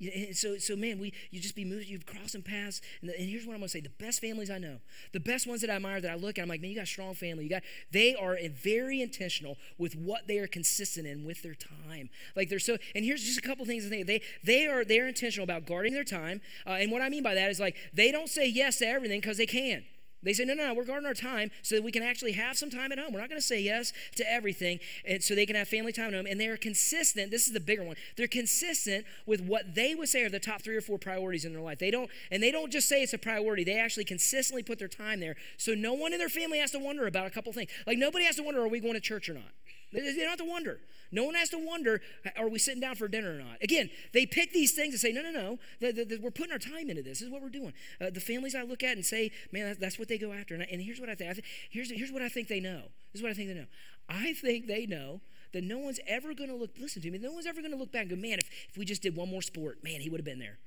And 0.00 0.34
so, 0.34 0.56
so 0.56 0.76
man, 0.76 0.98
we 0.98 1.12
you 1.30 1.40
just 1.40 1.54
be 1.54 1.64
moving, 1.64 1.86
you're 1.88 2.00
crossing 2.00 2.42
paths. 2.42 2.80
And, 3.00 3.10
the, 3.10 3.18
and, 3.18 3.28
here's 3.28 3.46
what 3.46 3.52
I'm 3.52 3.60
gonna 3.60 3.68
say: 3.68 3.80
the 3.80 3.90
best 3.90 4.20
families 4.20 4.50
I 4.50 4.58
know, 4.58 4.78
the 5.12 5.20
best 5.20 5.46
ones 5.46 5.60
that 5.60 5.70
I 5.70 5.74
admire, 5.74 6.00
that 6.00 6.10
I 6.10 6.14
look 6.14 6.38
at, 6.38 6.42
I'm 6.42 6.48
like, 6.48 6.60
man, 6.60 6.70
you 6.70 6.76
got 6.76 6.84
a 6.84 6.86
strong 6.86 7.14
family. 7.14 7.44
You 7.44 7.50
got 7.50 7.62
they 7.90 8.14
are 8.14 8.38
very 8.62 9.02
intentional 9.02 9.56
with 9.76 9.94
what 9.96 10.26
they 10.26 10.38
are 10.38 10.46
consistent 10.46 11.06
in 11.06 11.24
with 11.24 11.42
their 11.42 11.54
time. 11.54 12.08
Like 12.34 12.48
they're 12.48 12.58
so. 12.58 12.78
And 12.94 13.04
here's 13.04 13.22
just 13.22 13.38
a 13.38 13.42
couple 13.42 13.66
things 13.66 13.84
to 13.84 13.90
think. 13.90 14.06
They 14.06 14.22
they 14.42 14.66
are 14.66 14.84
they're 14.84 15.08
intentional 15.08 15.44
about 15.44 15.66
guarding 15.66 15.92
their 15.92 16.04
time. 16.04 16.40
Uh, 16.66 16.78
and 16.80 16.90
what 16.90 17.02
I 17.02 17.08
mean 17.08 17.22
by 17.22 17.34
that 17.34 17.50
is 17.50 17.60
like 17.60 17.76
they 17.92 18.10
don't 18.10 18.28
say 18.28 18.48
yes 18.48 18.78
to 18.78 18.86
everything 18.86 19.20
because 19.20 19.36
they 19.36 19.46
can. 19.46 19.84
They 20.22 20.32
say, 20.34 20.44
no, 20.44 20.54
no, 20.54 20.66
no, 20.66 20.74
we're 20.74 20.84
guarding 20.84 21.06
our 21.06 21.14
time 21.14 21.50
so 21.62 21.76
that 21.76 21.82
we 21.82 21.92
can 21.92 22.02
actually 22.02 22.32
have 22.32 22.58
some 22.58 22.70
time 22.70 22.92
at 22.92 22.98
home. 22.98 23.12
We're 23.12 23.20
not 23.20 23.30
going 23.30 23.40
to 23.40 23.46
say 23.46 23.60
yes 23.60 23.92
to 24.16 24.30
everything, 24.30 24.80
and 25.06 25.22
so 25.22 25.34
they 25.34 25.46
can 25.46 25.56
have 25.56 25.68
family 25.68 25.92
time 25.92 26.08
at 26.08 26.14
home. 26.14 26.26
And 26.26 26.40
they're 26.40 26.56
consistent. 26.56 27.30
This 27.30 27.46
is 27.46 27.52
the 27.52 27.60
bigger 27.60 27.82
one. 27.82 27.96
They're 28.16 28.28
consistent 28.28 29.06
with 29.26 29.40
what 29.40 29.74
they 29.74 29.94
would 29.94 30.08
say 30.08 30.24
are 30.24 30.28
the 30.28 30.38
top 30.38 30.62
three 30.62 30.76
or 30.76 30.82
four 30.82 30.98
priorities 30.98 31.44
in 31.44 31.52
their 31.52 31.62
life. 31.62 31.78
They 31.78 31.90
don't, 31.90 32.10
and 32.30 32.42
they 32.42 32.50
don't 32.50 32.70
just 32.70 32.88
say 32.88 33.02
it's 33.02 33.14
a 33.14 33.18
priority. 33.18 33.64
They 33.64 33.78
actually 33.78 34.04
consistently 34.04 34.62
put 34.62 34.78
their 34.78 34.88
time 34.88 35.20
there. 35.20 35.36
So 35.56 35.72
no 35.72 35.94
one 35.94 36.12
in 36.12 36.18
their 36.18 36.28
family 36.28 36.58
has 36.58 36.70
to 36.72 36.78
wonder 36.78 37.06
about 37.06 37.26
a 37.26 37.30
couple 37.30 37.52
things. 37.52 37.70
Like 37.86 37.98
nobody 37.98 38.24
has 38.26 38.36
to 38.36 38.42
wonder, 38.42 38.60
are 38.60 38.68
we 38.68 38.80
going 38.80 38.94
to 38.94 39.00
church 39.00 39.28
or 39.28 39.34
not? 39.34 39.52
They 39.92 40.00
don't 40.00 40.28
have 40.28 40.38
to 40.38 40.44
wonder. 40.44 40.80
No 41.12 41.24
one 41.24 41.34
has 41.34 41.48
to 41.50 41.58
wonder, 41.58 42.00
are 42.36 42.48
we 42.48 42.58
sitting 42.58 42.80
down 42.80 42.94
for 42.94 43.08
dinner 43.08 43.32
or 43.32 43.38
not? 43.38 43.60
Again, 43.62 43.90
they 44.12 44.26
pick 44.26 44.52
these 44.52 44.72
things 44.72 44.94
and 44.94 45.00
say, 45.00 45.12
no, 45.12 45.22
no, 45.22 45.32
no, 45.32 45.58
the, 45.80 45.92
the, 45.92 46.04
the, 46.04 46.18
we're 46.22 46.30
putting 46.30 46.52
our 46.52 46.58
time 46.58 46.88
into 46.88 47.02
this. 47.02 47.18
This 47.18 47.22
is 47.22 47.30
what 47.30 47.42
we're 47.42 47.48
doing. 47.48 47.72
Uh, 48.00 48.10
the 48.10 48.20
families 48.20 48.54
I 48.54 48.62
look 48.62 48.84
at 48.84 48.92
and 48.92 49.04
say, 49.04 49.32
man, 49.50 49.66
that's, 49.66 49.80
that's 49.80 49.98
what 49.98 50.08
they 50.08 50.18
go 50.18 50.32
after. 50.32 50.54
And, 50.54 50.62
I, 50.62 50.66
and, 50.70 50.80
here's 50.80 51.00
what 51.00 51.08
I 51.08 51.16
think. 51.16 51.30
I 51.30 51.34
think 51.34 51.46
here's, 51.70 51.90
here's 51.90 52.12
what 52.12 52.22
I 52.22 52.28
think 52.28 52.46
they 52.46 52.60
know. 52.60 52.82
This 53.12 53.20
is 53.20 53.22
what 53.22 53.32
I 53.32 53.34
think 53.34 53.48
they 53.48 53.54
know. 53.54 53.66
I 54.08 54.34
think 54.34 54.68
they 54.68 54.86
know 54.86 55.20
that 55.52 55.64
no 55.64 55.78
one's 55.78 55.98
ever 56.06 56.32
going 56.32 56.50
to 56.50 56.56
look, 56.56 56.70
listen 56.78 57.02
to 57.02 57.10
me, 57.10 57.18
no 57.18 57.32
one's 57.32 57.46
ever 57.46 57.60
going 57.60 57.72
to 57.72 57.78
look 57.78 57.90
back 57.90 58.02
and 58.02 58.10
go, 58.10 58.16
man, 58.16 58.38
if, 58.38 58.48
if 58.68 58.78
we 58.78 58.84
just 58.84 59.02
did 59.02 59.16
one 59.16 59.28
more 59.28 59.42
sport, 59.42 59.82
man, 59.82 60.00
he 60.00 60.08
would 60.08 60.20
have 60.20 60.24
been 60.24 60.38
there. 60.38 60.58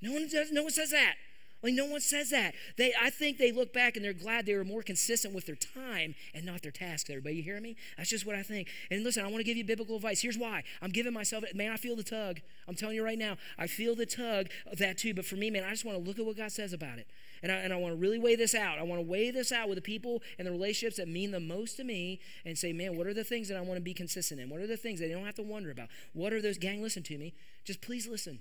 No 0.00 0.12
one 0.12 0.28
does, 0.28 0.52
no 0.52 0.62
one 0.62 0.70
says 0.70 0.92
that. 0.92 1.14
Like 1.62 1.74
no 1.74 1.86
one 1.86 2.00
says 2.00 2.30
that. 2.30 2.54
They, 2.76 2.92
I 3.00 3.10
think 3.10 3.38
they 3.38 3.50
look 3.50 3.72
back 3.72 3.96
and 3.96 4.04
they're 4.04 4.12
glad 4.12 4.46
they 4.46 4.54
were 4.54 4.64
more 4.64 4.82
consistent 4.82 5.34
with 5.34 5.46
their 5.46 5.56
time 5.56 6.14
and 6.34 6.44
not 6.44 6.62
their 6.62 6.70
tasks. 6.70 7.10
Everybody, 7.10 7.36
you 7.36 7.42
hear 7.42 7.60
me? 7.60 7.76
That's 7.96 8.10
just 8.10 8.26
what 8.26 8.36
I 8.36 8.42
think. 8.42 8.68
And 8.90 9.02
listen, 9.02 9.24
I 9.24 9.28
want 9.28 9.38
to 9.38 9.44
give 9.44 9.56
you 9.56 9.64
biblical 9.64 9.96
advice. 9.96 10.20
Here's 10.20 10.38
why. 10.38 10.62
I'm 10.82 10.90
giving 10.90 11.12
myself, 11.12 11.44
man, 11.54 11.72
I 11.72 11.76
feel 11.76 11.96
the 11.96 12.02
tug. 12.02 12.40
I'm 12.68 12.74
telling 12.74 12.94
you 12.94 13.04
right 13.04 13.18
now, 13.18 13.36
I 13.58 13.66
feel 13.66 13.94
the 13.94 14.06
tug 14.06 14.48
of 14.70 14.78
that 14.78 14.98
too. 14.98 15.14
But 15.14 15.24
for 15.24 15.36
me, 15.36 15.50
man, 15.50 15.64
I 15.64 15.70
just 15.70 15.84
want 15.84 15.98
to 15.98 16.04
look 16.04 16.18
at 16.18 16.26
what 16.26 16.36
God 16.36 16.52
says 16.52 16.72
about 16.72 16.98
it. 16.98 17.08
And 17.42 17.52
I, 17.52 17.56
and 17.56 17.72
I 17.72 17.76
want 17.76 17.94
to 17.94 18.00
really 18.00 18.18
weigh 18.18 18.36
this 18.36 18.54
out. 18.54 18.78
I 18.78 18.82
want 18.82 19.00
to 19.00 19.06
weigh 19.06 19.30
this 19.30 19.52
out 19.52 19.68
with 19.68 19.76
the 19.76 19.82
people 19.82 20.22
and 20.38 20.46
the 20.46 20.52
relationships 20.52 20.96
that 20.96 21.08
mean 21.08 21.30
the 21.30 21.40
most 21.40 21.76
to 21.76 21.84
me 21.84 22.20
and 22.44 22.56
say, 22.56 22.72
man, 22.72 22.96
what 22.96 23.06
are 23.06 23.14
the 23.14 23.24
things 23.24 23.48
that 23.48 23.56
I 23.56 23.60
want 23.60 23.76
to 23.76 23.82
be 23.82 23.94
consistent 23.94 24.40
in? 24.40 24.50
What 24.50 24.60
are 24.60 24.66
the 24.66 24.76
things 24.76 25.00
that 25.00 25.06
I 25.06 25.12
don't 25.12 25.26
have 25.26 25.34
to 25.36 25.42
wonder 25.42 25.70
about? 25.70 25.88
What 26.12 26.32
are 26.32 26.40
those, 26.40 26.58
gang, 26.58 26.82
listen 26.82 27.02
to 27.04 27.18
me. 27.18 27.34
Just 27.64 27.80
please 27.80 28.06
listen. 28.06 28.40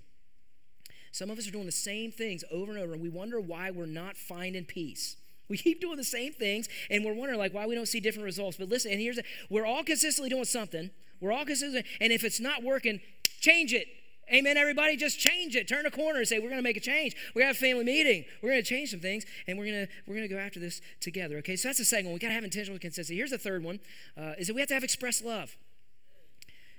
Some 1.15 1.29
of 1.29 1.37
us 1.37 1.47
are 1.47 1.51
doing 1.51 1.65
the 1.65 1.71
same 1.71 2.11
things 2.11 2.43
over 2.51 2.73
and 2.73 2.81
over, 2.81 2.91
and 2.91 3.01
we 3.01 3.07
wonder 3.07 3.39
why 3.39 3.71
we're 3.71 3.85
not 3.85 4.17
finding 4.17 4.65
peace. 4.65 5.15
We 5.47 5.55
keep 5.55 5.79
doing 5.79 5.95
the 5.95 6.03
same 6.03 6.33
things, 6.33 6.67
and 6.89 7.05
we're 7.05 7.13
wondering 7.13 7.39
like 7.39 7.53
why 7.53 7.65
we 7.67 7.73
don't 7.73 7.85
see 7.85 8.01
different 8.01 8.25
results. 8.25 8.57
But 8.57 8.67
listen, 8.67 8.91
and 8.91 8.99
here's 8.99 9.15
the, 9.15 9.23
we're 9.49 9.65
all 9.65 9.81
consistently 9.81 10.29
doing 10.29 10.43
something. 10.43 10.89
We're 11.21 11.31
all 11.31 11.45
consistent, 11.45 11.85
and 12.01 12.11
if 12.11 12.25
it's 12.25 12.41
not 12.41 12.63
working, 12.63 12.99
change 13.39 13.71
it. 13.71 13.87
Amen, 14.33 14.57
everybody. 14.57 14.97
Just 14.97 15.17
change 15.17 15.55
it. 15.55 15.69
Turn 15.69 15.85
a 15.85 15.89
corner 15.89 16.19
and 16.19 16.27
say, 16.27 16.39
we're 16.39 16.49
going 16.49 16.57
to 16.57 16.61
make 16.61 16.75
a 16.75 16.81
change. 16.81 17.15
We're 17.33 17.43
to 17.43 17.47
have 17.47 17.55
a 17.55 17.59
family 17.59 17.85
meeting. 17.85 18.25
We're 18.41 18.49
going 18.49 18.61
to 18.61 18.67
change 18.67 18.91
some 18.91 18.99
things, 18.99 19.23
and 19.47 19.57
we're 19.57 19.67
going 19.67 19.85
to 19.85 19.93
we're 20.07 20.15
going 20.15 20.27
to 20.27 20.33
go 20.33 20.41
after 20.41 20.59
this 20.59 20.81
together. 20.99 21.37
Okay, 21.37 21.55
so 21.55 21.69
that's 21.69 21.77
the 21.77 21.85
second 21.85 22.07
one. 22.07 22.15
We 22.15 22.19
got 22.19 22.27
to 22.27 22.33
have 22.33 22.43
intentional 22.43 22.77
consistency. 22.77 23.15
Here's 23.15 23.31
the 23.31 23.37
third 23.37 23.63
one: 23.63 23.79
uh, 24.17 24.33
is 24.37 24.47
that 24.47 24.53
we 24.53 24.59
have 24.59 24.67
to 24.67 24.73
have 24.73 24.83
express 24.83 25.23
love. 25.23 25.55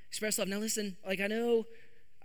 Express 0.09 0.39
love. 0.39 0.49
Now, 0.49 0.59
listen. 0.59 0.99
Like 1.07 1.23
I 1.23 1.27
know, 1.27 1.65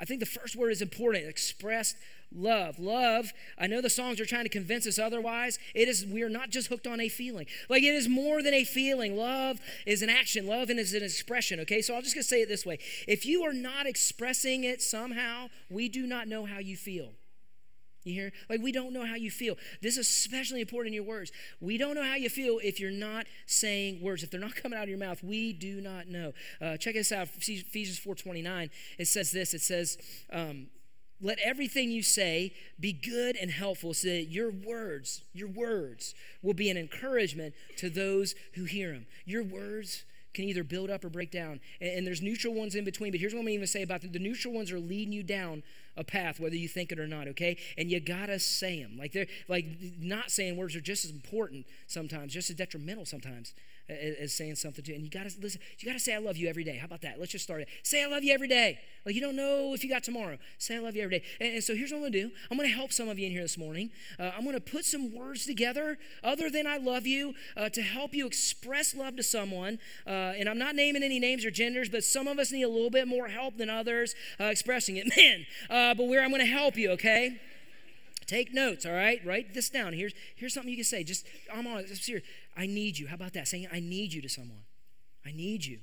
I 0.01 0.05
think 0.05 0.19
the 0.19 0.25
first 0.25 0.55
word 0.55 0.71
is 0.71 0.81
important. 0.81 1.27
Expressed 1.27 1.95
love. 2.33 2.79
Love, 2.79 3.33
I 3.57 3.67
know 3.67 3.81
the 3.81 3.89
songs 3.89 4.19
are 4.19 4.25
trying 4.25 4.45
to 4.45 4.49
convince 4.49 4.87
us 4.87 4.97
otherwise. 4.97 5.59
It 5.75 5.87
is, 5.87 6.05
we 6.05 6.23
are 6.23 6.29
not 6.29 6.49
just 6.49 6.69
hooked 6.69 6.87
on 6.87 6.99
a 6.99 7.07
feeling. 7.07 7.45
Like 7.69 7.83
it 7.83 7.93
is 7.93 8.09
more 8.09 8.41
than 8.41 8.53
a 8.53 8.63
feeling. 8.63 9.15
Love 9.15 9.59
is 9.85 10.01
an 10.01 10.09
action, 10.09 10.47
love 10.47 10.69
is 10.71 10.93
an 10.93 11.03
expression, 11.03 11.59
okay? 11.59 11.81
So 11.81 11.93
I'll 11.93 12.01
just 12.01 12.15
gonna 12.15 12.23
say 12.23 12.41
it 12.41 12.49
this 12.49 12.65
way. 12.65 12.79
If 13.07 13.25
you 13.25 13.43
are 13.43 13.53
not 13.53 13.85
expressing 13.85 14.63
it 14.63 14.81
somehow, 14.81 15.49
we 15.69 15.87
do 15.87 16.07
not 16.07 16.27
know 16.27 16.45
how 16.45 16.59
you 16.59 16.77
feel. 16.77 17.13
You 18.03 18.13
hear? 18.13 18.31
Like, 18.49 18.61
we 18.61 18.71
don't 18.71 18.93
know 18.93 19.05
how 19.05 19.15
you 19.15 19.29
feel. 19.29 19.55
This 19.81 19.97
is 19.97 20.09
especially 20.09 20.61
important 20.61 20.89
in 20.89 20.93
your 20.95 21.03
words. 21.03 21.31
We 21.59 21.77
don't 21.77 21.95
know 21.95 22.03
how 22.03 22.15
you 22.15 22.29
feel 22.29 22.59
if 22.63 22.79
you're 22.79 22.91
not 22.91 23.27
saying 23.45 24.01
words. 24.01 24.23
If 24.23 24.31
they're 24.31 24.39
not 24.39 24.55
coming 24.55 24.77
out 24.77 24.83
of 24.83 24.89
your 24.89 24.97
mouth, 24.97 25.23
we 25.23 25.53
do 25.53 25.81
not 25.81 26.07
know. 26.07 26.33
Uh, 26.59 26.77
check 26.77 26.95
this 26.95 27.11
out 27.11 27.27
Ephesians 27.35 27.99
4.29. 27.99 28.69
It 28.97 29.07
says 29.07 29.31
this. 29.31 29.53
It 29.53 29.61
says, 29.61 29.97
um, 30.33 30.67
let 31.21 31.37
everything 31.39 31.91
you 31.91 32.01
say 32.01 32.53
be 32.79 32.91
good 32.93 33.35
and 33.35 33.51
helpful 33.51 33.93
so 33.93 34.07
that 34.07 34.31
your 34.31 34.49
words, 34.49 35.21
your 35.33 35.47
words 35.47 36.15
will 36.41 36.55
be 36.55 36.69
an 36.71 36.77
encouragement 36.77 37.53
to 37.77 37.89
those 37.89 38.33
who 38.55 38.63
hear 38.63 38.91
them. 38.91 39.05
Your 39.25 39.43
words 39.43 40.03
can 40.33 40.45
either 40.45 40.63
build 40.63 40.89
up 40.89 41.03
or 41.03 41.09
break 41.09 41.29
down. 41.29 41.59
And, 41.79 41.91
and 41.97 42.07
there's 42.07 42.21
neutral 42.21 42.53
ones 42.53 42.73
in 42.75 42.85
between. 42.85 43.11
But 43.11 43.19
here's 43.19 43.33
what 43.33 43.41
I'm 43.41 43.49
even 43.49 43.67
say 43.67 43.83
about 43.83 44.01
them. 44.01 44.11
The 44.11 44.19
neutral 44.19 44.53
ones 44.53 44.71
are 44.71 44.79
leading 44.79 45.13
you 45.13 45.23
down 45.23 45.61
a 45.97 46.03
path, 46.03 46.39
whether 46.39 46.55
you 46.55 46.67
think 46.67 46.91
it 46.91 46.99
or 46.99 47.07
not, 47.07 47.27
okay? 47.27 47.57
And 47.77 47.91
you 47.91 47.99
gotta 47.99 48.39
say 48.39 48.81
them. 48.81 48.97
Like 48.97 49.11
they're 49.11 49.27
like 49.47 49.65
not 49.99 50.31
saying 50.31 50.57
words 50.57 50.75
are 50.75 50.81
just 50.81 51.05
as 51.05 51.11
important 51.11 51.65
sometimes, 51.87 52.33
just 52.33 52.49
as 52.49 52.55
detrimental 52.55 53.05
sometimes 53.05 53.53
as 53.89 54.33
saying 54.33 54.55
something 54.55 54.83
to 54.83 54.91
you. 54.91 54.95
And 54.95 55.03
you 55.03 55.09
gotta 55.09 55.31
listen, 55.41 55.61
you 55.79 55.85
gotta 55.85 55.99
say 55.99 56.13
I 56.15 56.19
love 56.19 56.37
you 56.37 56.47
every 56.47 56.63
day. 56.63 56.77
How 56.77 56.85
about 56.85 57.01
that? 57.01 57.19
Let's 57.19 57.31
just 57.31 57.43
start 57.43 57.61
it. 57.61 57.67
Say 57.83 58.03
I 58.03 58.07
love 58.07 58.23
you 58.23 58.33
every 58.33 58.47
day. 58.47 58.79
Like 59.05 59.15
you 59.15 59.21
don't 59.21 59.35
know 59.35 59.73
if 59.73 59.83
you 59.83 59.89
got 59.89 60.03
tomorrow. 60.03 60.37
Say 60.57 60.75
I 60.75 60.79
love 60.79 60.95
you 60.95 61.03
every 61.03 61.19
day. 61.19 61.25
And, 61.39 61.55
and 61.55 61.63
so 61.63 61.75
here's 61.75 61.91
what 61.91 61.97
I'm 61.97 62.03
gonna 62.03 62.11
do. 62.11 62.31
I'm 62.49 62.57
gonna 62.57 62.69
help 62.69 62.91
some 62.91 63.09
of 63.09 63.19
you 63.19 63.25
in 63.25 63.31
here 63.31 63.41
this 63.41 63.57
morning. 63.57 63.89
Uh, 64.19 64.31
I'm 64.37 64.45
gonna 64.45 64.59
put 64.59 64.85
some 64.85 65.13
words 65.13 65.45
together 65.45 65.97
other 66.23 66.49
than 66.49 66.67
I 66.67 66.77
love 66.77 67.05
you 67.07 67.33
uh, 67.57 67.69
to 67.69 67.81
help 67.81 68.13
you 68.13 68.25
express 68.27 68.95
love 68.95 69.15
to 69.17 69.23
someone. 69.23 69.79
Uh, 70.05 70.33
and 70.37 70.47
I'm 70.47 70.57
not 70.57 70.75
naming 70.75 71.03
any 71.03 71.19
names 71.19 71.45
or 71.45 71.51
genders, 71.51 71.89
but 71.89 72.03
some 72.03 72.27
of 72.27 72.39
us 72.39 72.51
need 72.51 72.63
a 72.63 72.69
little 72.69 72.89
bit 72.89 73.07
more 73.07 73.27
help 73.27 73.57
than 73.57 73.69
others 73.69 74.15
uh, 74.39 74.45
expressing 74.45 74.97
it. 74.97 75.07
Man, 75.17 75.45
uh, 75.69 75.93
but 75.93 76.07
where 76.07 76.23
I'm 76.23 76.31
gonna 76.31 76.45
help 76.45 76.77
you, 76.77 76.91
okay? 76.91 77.39
Take 78.31 78.53
notes, 78.53 78.85
all 78.85 78.93
right? 78.93 79.19
Write 79.25 79.53
this 79.53 79.69
down. 79.69 79.91
Here's, 79.91 80.13
here's 80.37 80.53
something 80.53 80.69
you 80.69 80.77
can 80.77 80.85
say. 80.85 81.03
Just, 81.03 81.27
I'm 81.53 81.67
on, 81.67 81.79
I'm 81.79 81.87
serious. 81.87 82.25
I 82.55 82.65
need 82.65 82.97
you. 82.97 83.07
How 83.07 83.15
about 83.15 83.33
that? 83.33 83.45
Saying, 83.45 83.67
I 83.73 83.81
need 83.81 84.13
you 84.13 84.21
to 84.21 84.29
someone. 84.29 84.63
I 85.25 85.33
need 85.33 85.65
you. 85.65 85.79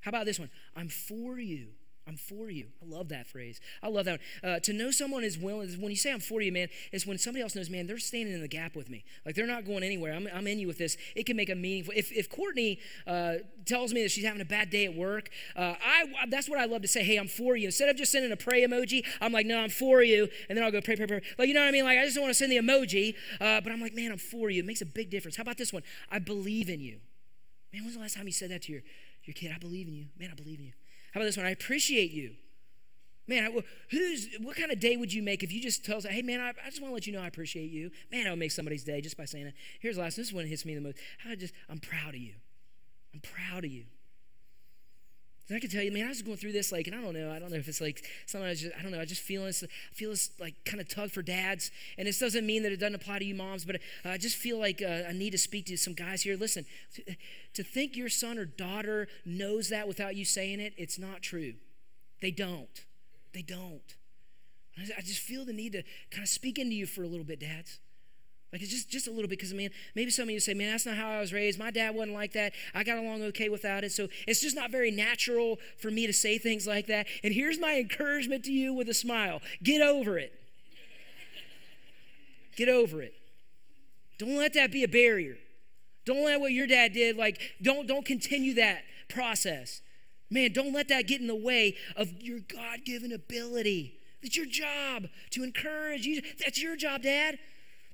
How 0.00 0.08
about 0.08 0.26
this 0.26 0.40
one? 0.40 0.50
I'm 0.74 0.88
for 0.88 1.38
you. 1.38 1.68
I'm 2.08 2.16
for 2.16 2.48
you. 2.48 2.68
I 2.82 2.86
love 2.88 3.10
that 3.10 3.26
phrase. 3.26 3.60
I 3.82 3.88
love 3.88 4.06
that. 4.06 4.20
Uh, 4.42 4.58
to 4.60 4.72
know 4.72 4.90
someone 4.90 5.22
is 5.24 5.36
willing, 5.36 5.68
when 5.80 5.90
you 5.90 5.96
say 5.96 6.10
I'm 6.10 6.20
for 6.20 6.40
you, 6.40 6.50
man, 6.50 6.68
is 6.90 7.06
when 7.06 7.18
somebody 7.18 7.42
else 7.42 7.54
knows, 7.54 7.68
man, 7.68 7.86
they're 7.86 7.98
standing 7.98 8.34
in 8.34 8.40
the 8.40 8.48
gap 8.48 8.74
with 8.74 8.88
me. 8.88 9.04
Like 9.26 9.34
they're 9.34 9.46
not 9.46 9.66
going 9.66 9.82
anywhere. 9.82 10.14
I'm, 10.14 10.26
I'm 10.32 10.46
in 10.46 10.58
you 10.58 10.66
with 10.66 10.78
this. 10.78 10.96
It 11.14 11.26
can 11.26 11.36
make 11.36 11.50
a 11.50 11.54
meaningful. 11.54 11.92
If, 11.94 12.10
if 12.10 12.30
Courtney 12.30 12.80
uh, 13.06 13.34
tells 13.66 13.92
me 13.92 14.02
that 14.02 14.10
she's 14.10 14.24
having 14.24 14.40
a 14.40 14.46
bad 14.46 14.70
day 14.70 14.86
at 14.86 14.94
work, 14.94 15.28
uh, 15.54 15.74
I 15.84 16.06
that's 16.30 16.48
what 16.48 16.58
I 16.58 16.64
love 16.64 16.80
to 16.82 16.88
say. 16.88 17.04
Hey, 17.04 17.16
I'm 17.16 17.28
for 17.28 17.56
you. 17.56 17.66
Instead 17.66 17.90
of 17.90 17.96
just 17.96 18.10
sending 18.10 18.32
a 18.32 18.36
pray 18.36 18.66
emoji, 18.66 19.04
I'm 19.20 19.32
like, 19.32 19.44
no, 19.44 19.58
I'm 19.58 19.70
for 19.70 20.02
you, 20.02 20.28
and 20.48 20.56
then 20.56 20.64
I'll 20.64 20.72
go 20.72 20.80
pray, 20.80 20.96
pray, 20.96 21.06
pray. 21.06 21.20
Like 21.38 21.48
you 21.48 21.54
know 21.54 21.60
what 21.60 21.68
I 21.68 21.72
mean? 21.72 21.84
Like 21.84 21.98
I 21.98 22.04
just 22.04 22.14
don't 22.14 22.22
want 22.24 22.30
to 22.30 22.38
send 22.38 22.50
the 22.50 22.56
emoji, 22.56 23.14
uh, 23.40 23.60
but 23.60 23.70
I'm 23.70 23.82
like, 23.82 23.94
man, 23.94 24.12
I'm 24.12 24.18
for 24.18 24.48
you. 24.48 24.60
It 24.60 24.66
makes 24.66 24.80
a 24.80 24.86
big 24.86 25.10
difference. 25.10 25.36
How 25.36 25.42
about 25.42 25.58
this 25.58 25.74
one? 25.74 25.82
I 26.10 26.20
believe 26.20 26.70
in 26.70 26.80
you. 26.80 27.00
Man, 27.72 27.82
when's 27.82 27.96
the 27.96 28.00
last 28.00 28.16
time 28.16 28.26
you 28.26 28.32
said 28.32 28.50
that 28.50 28.62
to 28.62 28.72
your 28.72 28.82
your 29.24 29.34
kid? 29.34 29.52
I 29.54 29.58
believe 29.58 29.88
in 29.88 29.94
you. 29.94 30.06
Man, 30.18 30.30
I 30.32 30.34
believe 30.34 30.58
in 30.58 30.64
you. 30.64 30.72
How 31.12 31.20
about 31.20 31.26
this 31.26 31.36
one? 31.36 31.46
I 31.46 31.50
appreciate 31.50 32.10
you. 32.10 32.32
Man, 33.26 33.62
who's 33.90 34.28
what 34.40 34.56
kind 34.56 34.72
of 34.72 34.80
day 34.80 34.96
would 34.96 35.12
you 35.12 35.22
make 35.22 35.42
if 35.42 35.52
you 35.52 35.60
just 35.60 35.84
tell 35.84 35.98
us, 35.98 36.06
hey 36.06 36.22
man, 36.22 36.40
I, 36.40 36.48
I 36.48 36.70
just 36.70 36.80
want 36.80 36.90
to 36.92 36.94
let 36.94 37.06
you 37.06 37.12
know 37.12 37.20
I 37.20 37.26
appreciate 37.26 37.70
you. 37.70 37.90
Man, 38.10 38.26
I 38.26 38.30
would 38.30 38.38
make 38.38 38.52
somebody's 38.52 38.84
day 38.84 39.02
just 39.02 39.18
by 39.18 39.26
saying 39.26 39.44
that. 39.44 39.54
Here's 39.80 39.96
the 39.96 40.02
last. 40.02 40.16
One. 40.16 40.22
This 40.22 40.28
is 40.28 40.34
one 40.34 40.46
hits 40.46 40.64
me 40.64 40.74
the 40.74 40.80
most. 40.80 40.96
I 41.28 41.34
just, 41.34 41.52
I'm 41.68 41.78
proud 41.78 42.14
of 42.14 42.20
you. 42.20 42.34
I'm 43.12 43.20
proud 43.20 43.64
of 43.64 43.70
you. 43.70 43.84
And 45.48 45.56
I 45.56 45.60
can 45.60 45.70
tell 45.70 45.82
you, 45.82 45.90
man, 45.90 46.04
I 46.04 46.08
was 46.08 46.20
going 46.20 46.36
through 46.36 46.52
this 46.52 46.72
like, 46.72 46.86
and 46.86 46.94
I 46.94 47.00
don't 47.00 47.14
know, 47.14 47.32
I 47.32 47.38
don't 47.38 47.50
know 47.50 47.56
if 47.56 47.68
it's 47.68 47.80
like 47.80 48.04
something 48.26 48.48
I 48.48 48.54
just, 48.54 48.72
I 48.78 48.82
don't 48.82 48.92
know, 48.92 49.00
I 49.00 49.06
just 49.06 49.22
feel 49.22 49.44
this, 49.44 49.64
feel 49.92 50.10
this 50.10 50.30
like 50.38 50.54
kind 50.66 50.80
of 50.80 50.88
tug 50.88 51.10
for 51.10 51.22
dads. 51.22 51.70
And 51.96 52.06
this 52.06 52.18
doesn't 52.18 52.44
mean 52.44 52.62
that 52.64 52.72
it 52.72 52.78
doesn't 52.78 52.94
apply 52.94 53.20
to 53.20 53.24
you 53.24 53.34
moms, 53.34 53.64
but 53.64 53.76
uh, 54.04 54.10
I 54.10 54.18
just 54.18 54.36
feel 54.36 54.58
like 54.58 54.82
uh, 54.82 55.08
I 55.08 55.12
need 55.12 55.30
to 55.30 55.38
speak 55.38 55.66
to 55.66 55.76
some 55.78 55.94
guys 55.94 56.22
here. 56.22 56.36
Listen, 56.36 56.66
to, 56.96 57.16
to 57.54 57.62
think 57.62 57.96
your 57.96 58.10
son 58.10 58.36
or 58.38 58.44
daughter 58.44 59.08
knows 59.24 59.70
that 59.70 59.88
without 59.88 60.16
you 60.16 60.26
saying 60.26 60.60
it, 60.60 60.74
it's 60.76 60.98
not 60.98 61.22
true. 61.22 61.54
They 62.20 62.30
don't. 62.30 62.84
They 63.32 63.42
don't. 63.42 63.94
I 64.96 65.00
just 65.00 65.20
feel 65.20 65.44
the 65.44 65.52
need 65.52 65.72
to 65.72 65.82
kind 66.10 66.22
of 66.22 66.28
speak 66.28 66.58
into 66.58 66.74
you 66.74 66.86
for 66.86 67.02
a 67.02 67.08
little 67.08 67.24
bit, 67.24 67.40
dads. 67.40 67.80
Like 68.52 68.62
it's 68.62 68.70
just, 68.70 68.88
just 68.88 69.06
a 69.06 69.10
little 69.10 69.28
bit, 69.28 69.38
because 69.38 69.52
man, 69.52 69.70
maybe 69.94 70.10
some 70.10 70.24
of 70.24 70.30
you 70.30 70.40
say, 70.40 70.54
man, 70.54 70.70
that's 70.70 70.86
not 70.86 70.96
how 70.96 71.10
I 71.10 71.20
was 71.20 71.32
raised. 71.32 71.58
My 71.58 71.70
dad 71.70 71.94
wasn't 71.94 72.14
like 72.14 72.32
that. 72.32 72.52
I 72.74 72.82
got 72.82 72.98
along 72.98 73.22
okay 73.24 73.48
without 73.48 73.84
it. 73.84 73.92
So 73.92 74.08
it's 74.26 74.40
just 74.40 74.56
not 74.56 74.70
very 74.70 74.90
natural 74.90 75.58
for 75.78 75.90
me 75.90 76.06
to 76.06 76.12
say 76.12 76.38
things 76.38 76.66
like 76.66 76.86
that. 76.86 77.06
And 77.22 77.34
here's 77.34 77.58
my 77.58 77.76
encouragement 77.78 78.44
to 78.44 78.52
you 78.52 78.72
with 78.72 78.88
a 78.88 78.94
smile 78.94 79.40
get 79.62 79.82
over 79.82 80.18
it. 80.18 80.32
get 82.56 82.68
over 82.68 83.02
it. 83.02 83.14
Don't 84.18 84.36
let 84.36 84.54
that 84.54 84.72
be 84.72 84.82
a 84.82 84.88
barrier. 84.88 85.36
Don't 86.04 86.24
let 86.24 86.40
what 86.40 86.52
your 86.52 86.66
dad 86.66 86.94
did, 86.94 87.16
like, 87.16 87.38
don't, 87.60 87.86
don't 87.86 88.04
continue 88.04 88.54
that 88.54 88.78
process. 89.10 89.82
Man, 90.30 90.52
don't 90.52 90.72
let 90.72 90.88
that 90.88 91.06
get 91.06 91.20
in 91.20 91.26
the 91.26 91.36
way 91.36 91.76
of 91.96 92.10
your 92.22 92.40
God 92.40 92.80
given 92.84 93.12
ability. 93.12 93.98
It's 94.22 94.36
your 94.36 94.46
job 94.46 95.06
to 95.30 95.44
encourage 95.44 96.06
you. 96.06 96.22
That's 96.40 96.60
your 96.60 96.76
job, 96.76 97.02
Dad, 97.02 97.38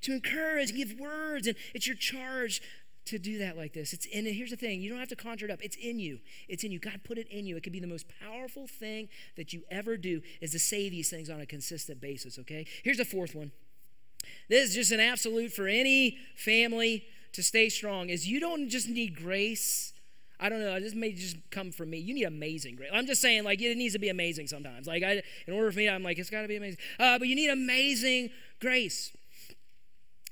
to 0.05 0.13
encourage, 0.13 0.73
give 0.73 0.99
words, 0.99 1.47
and 1.47 1.55
it's 1.73 1.87
your 1.87 1.95
charge 1.95 2.61
to 3.05 3.19
do 3.19 3.37
that 3.39 3.57
like 3.57 3.73
this. 3.73 3.93
It's 3.93 4.05
in 4.05 4.25
here's 4.25 4.51
the 4.51 4.55
thing, 4.55 4.81
you 4.81 4.89
don't 4.89 4.99
have 4.99 5.09
to 5.09 5.15
conjure 5.15 5.45
it 5.45 5.51
up. 5.51 5.59
It's 5.61 5.75
in 5.75 5.99
you. 5.99 6.19
It's 6.47 6.63
in 6.63 6.71
you. 6.71 6.79
God 6.79 7.01
put 7.03 7.17
it 7.17 7.27
in 7.29 7.45
you. 7.45 7.57
It 7.57 7.63
could 7.63 7.73
be 7.73 7.79
the 7.79 7.87
most 7.87 8.05
powerful 8.21 8.67
thing 8.67 9.09
that 9.35 9.53
you 9.53 9.63
ever 9.69 9.97
do 9.97 10.21
is 10.41 10.51
to 10.51 10.59
say 10.59 10.89
these 10.89 11.09
things 11.09 11.29
on 11.29 11.41
a 11.41 11.45
consistent 11.45 12.01
basis, 12.01 12.39
okay? 12.39 12.65
Here's 12.83 12.97
the 12.97 13.05
fourth 13.05 13.35
one. 13.35 13.51
This 14.49 14.69
is 14.69 14.75
just 14.75 14.91
an 14.91 14.99
absolute 14.99 15.51
for 15.51 15.67
any 15.67 16.17
family 16.35 17.05
to 17.33 17.43
stay 17.43 17.69
strong 17.69 18.09
is 18.09 18.27
you 18.27 18.39
don't 18.39 18.69
just 18.69 18.87
need 18.87 19.15
grace 19.15 19.93
I 20.37 20.49
don't 20.49 20.59
know. 20.59 20.79
This 20.79 20.93
may 20.93 21.13
just 21.13 21.37
come 21.49 21.71
from 21.71 21.89
me. 21.89 21.97
You 21.97 22.13
need 22.13 22.25
amazing 22.25 22.75
grace. 22.75 22.89
I'm 22.91 23.05
just 23.05 23.21
saying, 23.21 23.45
like, 23.45 23.61
it 23.61 23.77
needs 23.77 23.93
to 23.93 23.99
be 23.99 24.09
amazing 24.09 24.47
sometimes. 24.47 24.85
Like, 24.85 25.01
I, 25.01 25.23
in 25.47 25.53
order 25.53 25.71
for 25.71 25.77
me, 25.77 25.87
I'm 25.87 26.03
like, 26.03 26.19
it's 26.19 26.29
got 26.29 26.41
to 26.41 26.47
be 26.47 26.57
amazing. 26.57 26.77
Uh, 26.99 27.17
but 27.17 27.29
you 27.29 27.35
need 27.35 27.49
amazing 27.49 28.31
grace. 28.59 29.15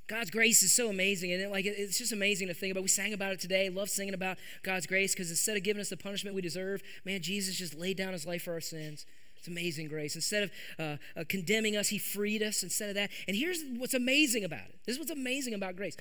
God's 0.06 0.30
grace 0.30 0.62
is 0.62 0.72
so 0.72 0.90
amazing, 0.90 1.32
and 1.32 1.42
it, 1.42 1.50
like 1.50 1.64
it's 1.64 1.96
just 1.96 2.12
amazing 2.12 2.48
to 2.48 2.54
think 2.54 2.72
about. 2.72 2.82
We 2.82 2.88
sang 2.88 3.14
about 3.14 3.32
it 3.32 3.40
today. 3.40 3.70
Love 3.70 3.88
singing 3.88 4.12
about 4.12 4.36
God's 4.62 4.86
grace 4.86 5.14
because 5.14 5.30
instead 5.30 5.56
of 5.56 5.62
giving 5.62 5.80
us 5.80 5.88
the 5.88 5.96
punishment 5.96 6.36
we 6.36 6.42
deserve, 6.42 6.82
man, 7.04 7.22
Jesus 7.22 7.56
just 7.56 7.74
laid 7.74 7.96
down 7.96 8.12
His 8.12 8.26
life 8.26 8.42
for 8.42 8.52
our 8.52 8.60
sins. 8.60 9.06
It's 9.38 9.48
amazing 9.48 9.88
grace. 9.88 10.14
Instead 10.14 10.42
of 10.44 10.50
uh, 10.78 10.96
uh, 11.18 11.24
condemning 11.28 11.76
us, 11.76 11.88
He 11.88 11.98
freed 11.98 12.42
us. 12.42 12.62
Instead 12.62 12.90
of 12.90 12.94
that, 12.96 13.10
and 13.26 13.36
here's 13.36 13.62
what's 13.78 13.94
amazing 13.94 14.44
about 14.44 14.66
it. 14.68 14.78
This 14.84 14.96
is 14.96 14.98
what's 14.98 15.10
amazing 15.10 15.54
about 15.54 15.76
grace. 15.76 15.96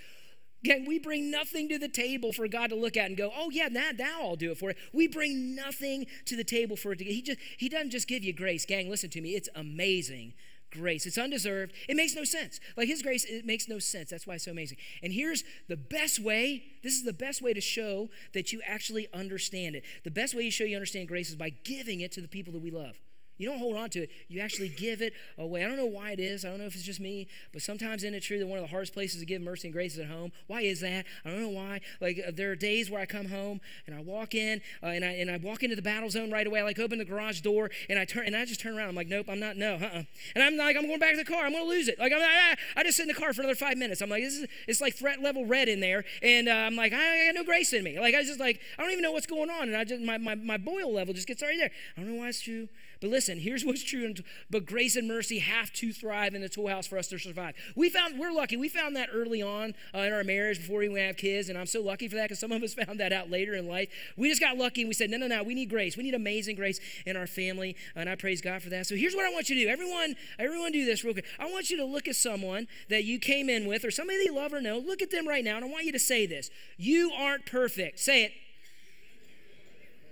Again, 0.65 0.85
we 0.85 0.97
bring 0.99 1.29
nothing 1.29 1.67
to 1.69 1.77
the 1.77 1.89
table 1.89 2.31
for 2.31 2.47
God 2.47 2.69
to 2.69 2.75
look 2.75 2.95
at 2.95 3.07
and 3.07 3.17
go, 3.17 3.31
oh 3.35 3.49
yeah, 3.51 3.67
that 3.69 3.97
now 3.97 4.21
I'll 4.21 4.35
do 4.37 4.51
it 4.51 4.57
for 4.57 4.69
it. 4.69 4.77
We 4.93 5.07
bring 5.07 5.55
nothing 5.55 6.07
to 6.25 6.37
the 6.37 6.43
table 6.45 6.77
for 6.77 6.93
it 6.93 6.99
to 6.99 7.05
get. 7.05 7.13
He 7.13 7.21
just 7.21 7.39
he 7.57 7.69
doesn't 7.69 7.91
just 7.91 8.07
give 8.07 8.23
you 8.23 8.33
grace. 8.33 8.65
Gang, 8.65 8.89
listen 8.89 9.09
to 9.11 9.21
me. 9.21 9.31
It's 9.35 9.49
amazing 9.55 10.33
grace. 10.73 11.05
It's 11.05 11.17
undeserved. 11.17 11.73
It 11.87 11.95
makes 11.95 12.15
no 12.15 12.23
sense. 12.23 12.59
Like 12.75 12.87
his 12.87 13.01
grace, 13.01 13.23
it 13.23 13.45
makes 13.45 13.67
no 13.67 13.79
sense. 13.79 14.09
That's 14.09 14.27
why 14.27 14.35
it's 14.35 14.45
so 14.45 14.51
amazing. 14.51 14.77
And 15.01 15.13
here's 15.13 15.43
the 15.69 15.77
best 15.77 16.19
way. 16.19 16.63
This 16.83 16.93
is 16.93 17.03
the 17.03 17.13
best 17.13 17.41
way 17.41 17.53
to 17.53 17.61
show 17.61 18.09
that 18.33 18.51
you 18.51 18.61
actually 18.67 19.07
understand 19.13 19.75
it. 19.75 19.83
The 20.03 20.11
best 20.11 20.35
way 20.35 20.43
you 20.43 20.51
show 20.51 20.63
you 20.65 20.75
understand 20.75 21.07
grace 21.07 21.29
is 21.29 21.35
by 21.35 21.51
giving 21.63 22.01
it 22.01 22.11
to 22.13 22.21
the 22.21 22.27
people 22.27 22.51
that 22.53 22.61
we 22.61 22.71
love. 22.71 22.99
You 23.37 23.49
don't 23.49 23.59
hold 23.59 23.75
on 23.75 23.89
to 23.91 24.03
it. 24.03 24.09
You 24.27 24.41
actually 24.41 24.69
give 24.69 25.01
it 25.01 25.13
away. 25.37 25.63
I 25.63 25.67
don't 25.67 25.77
know 25.77 25.85
why 25.85 26.11
it 26.11 26.19
is. 26.19 26.45
I 26.45 26.49
don't 26.49 26.59
know 26.59 26.65
if 26.65 26.75
it's 26.75 26.83
just 26.83 26.99
me, 26.99 27.27
but 27.51 27.61
sometimes 27.61 28.03
isn't 28.03 28.13
it 28.13 28.21
true 28.21 28.39
that 28.39 28.47
one 28.47 28.59
of 28.59 28.63
the 28.63 28.69
hardest 28.69 28.93
places 28.93 29.19
to 29.19 29.25
give 29.25 29.41
mercy 29.41 29.67
and 29.67 29.73
grace 29.73 29.93
is 29.93 29.99
at 29.99 30.07
home? 30.07 30.31
Why 30.47 30.61
is 30.61 30.81
that? 30.81 31.05
I 31.25 31.29
don't 31.29 31.41
know 31.41 31.49
why. 31.49 31.81
Like 31.99 32.21
uh, 32.25 32.31
there 32.33 32.51
are 32.51 32.55
days 32.55 32.89
where 32.89 33.01
I 33.01 33.05
come 33.05 33.29
home 33.29 33.59
and 33.87 33.95
I 33.95 34.01
walk 34.01 34.35
in 34.35 34.61
uh, 34.81 34.87
and 34.87 35.03
I 35.03 35.09
and 35.13 35.31
I 35.31 35.37
walk 35.37 35.63
into 35.63 35.75
the 35.75 35.81
battle 35.81 36.09
zone 36.09 36.31
right 36.31 36.45
away. 36.45 36.59
I 36.59 36.63
like 36.63 36.79
open 36.79 36.99
the 36.99 37.05
garage 37.05 37.41
door 37.41 37.71
and 37.89 37.97
I 37.97 38.05
turn 38.05 38.25
and 38.25 38.35
I 38.35 38.45
just 38.45 38.59
turn 38.59 38.77
around. 38.77 38.89
I'm 38.89 38.95
like, 38.95 39.07
nope, 39.07 39.27
I'm 39.29 39.39
not. 39.39 39.57
No, 39.57 39.75
uh-uh. 39.75 40.03
And 40.35 40.43
I'm 40.43 40.55
like, 40.57 40.77
I'm 40.77 40.85
going 40.87 40.99
back 40.99 41.11
to 41.11 41.17
the 41.17 41.25
car. 41.25 41.45
I'm 41.45 41.51
going 41.51 41.65
to 41.65 41.69
lose 41.69 41.87
it. 41.87 41.99
Like 41.99 42.13
I'm, 42.13 42.21
I, 42.21 42.55
I 42.77 42.83
just 42.83 42.97
sit 42.97 43.03
in 43.03 43.07
the 43.07 43.13
car 43.13 43.33
for 43.33 43.41
another 43.41 43.55
five 43.55 43.77
minutes. 43.77 44.01
I'm 44.01 44.09
like, 44.09 44.23
this 44.23 44.37
is 44.37 44.47
it's 44.67 44.81
like 44.81 44.95
threat 44.95 45.21
level 45.21 45.45
red 45.45 45.69
in 45.69 45.79
there, 45.79 46.03
and 46.21 46.47
uh, 46.47 46.51
I'm 46.51 46.75
like, 46.75 46.93
I, 46.93 47.23
I 47.23 47.25
got 47.27 47.35
no 47.35 47.43
grace 47.43 47.73
in 47.73 47.83
me. 47.83 47.99
Like 47.99 48.15
I 48.15 48.23
just 48.23 48.39
like 48.39 48.59
I 48.77 48.83
don't 48.83 48.91
even 48.91 49.01
know 49.01 49.11
what's 49.11 49.25
going 49.25 49.49
on, 49.49 49.67
and 49.67 49.75
I 49.75 49.83
just 49.83 50.01
my 50.01 50.17
my, 50.17 50.35
my 50.35 50.57
boil 50.57 50.93
level 50.93 51.13
just 51.13 51.27
gets 51.27 51.41
right 51.41 51.57
there. 51.57 51.71
I 51.97 52.01
don't 52.01 52.13
know 52.13 52.19
why 52.19 52.29
it's 52.29 52.41
true. 52.41 52.67
But 53.01 53.09
listen, 53.09 53.22
here's 53.27 53.65
what's 53.65 53.83
true. 53.83 54.13
But 54.49 54.65
grace 54.65 54.95
and 54.95 55.07
mercy 55.07 55.39
have 55.39 55.71
to 55.73 55.91
thrive 55.91 56.35
in 56.35 56.41
the 56.41 56.49
toolhouse 56.49 56.87
for 56.87 56.97
us 56.97 57.07
to 57.07 57.17
survive. 57.17 57.55
We 57.75 57.89
found, 57.89 58.19
we're 58.19 58.31
lucky. 58.31 58.57
We 58.57 58.69
found 58.69 58.95
that 58.95 59.09
early 59.13 59.41
on 59.41 59.73
uh, 59.93 59.99
in 59.99 60.13
our 60.13 60.23
marriage 60.23 60.59
before 60.59 60.79
we 60.79 60.99
have 60.99 61.17
kids. 61.17 61.49
And 61.49 61.57
I'm 61.57 61.65
so 61.65 61.81
lucky 61.81 62.07
for 62.07 62.15
that 62.15 62.25
because 62.25 62.39
some 62.39 62.51
of 62.51 62.61
us 62.63 62.73
found 62.85 62.99
that 62.99 63.13
out 63.13 63.29
later 63.29 63.53
in 63.55 63.67
life. 63.67 63.89
We 64.17 64.29
just 64.29 64.41
got 64.41 64.57
lucky 64.57 64.81
and 64.81 64.87
we 64.87 64.93
said, 64.93 65.09
no, 65.09 65.17
no, 65.17 65.27
no, 65.27 65.43
we 65.43 65.53
need 65.53 65.69
grace. 65.69 65.97
We 65.97 66.03
need 66.03 66.13
amazing 66.13 66.55
grace 66.55 66.79
in 67.05 67.15
our 67.15 67.27
family. 67.27 67.75
And 67.95 68.09
I 68.09 68.15
praise 68.15 68.41
God 68.41 68.61
for 68.61 68.69
that. 68.69 68.87
So 68.87 68.95
here's 68.95 69.15
what 69.15 69.25
I 69.25 69.29
want 69.29 69.49
you 69.49 69.55
to 69.55 69.61
do. 69.61 69.69
Everyone, 69.69 70.15
everyone 70.39 70.71
do 70.71 70.85
this 70.85 71.03
real 71.03 71.13
quick. 71.13 71.25
I 71.39 71.49
want 71.51 71.69
you 71.69 71.77
to 71.77 71.85
look 71.85 72.07
at 72.07 72.15
someone 72.15 72.67
that 72.89 73.03
you 73.03 73.19
came 73.19 73.49
in 73.49 73.67
with 73.67 73.85
or 73.85 73.91
somebody 73.91 74.19
that 74.19 74.25
you 74.25 74.35
love 74.35 74.53
or 74.53 74.61
know. 74.61 74.77
Look 74.77 75.01
at 75.01 75.11
them 75.11 75.27
right 75.27 75.43
now. 75.43 75.55
And 75.55 75.65
I 75.65 75.67
want 75.69 75.85
you 75.85 75.91
to 75.91 75.99
say 75.99 76.25
this. 76.25 76.49
You 76.77 77.11
aren't 77.11 77.45
perfect. 77.45 77.99
Say 77.99 78.25
it. 78.25 78.31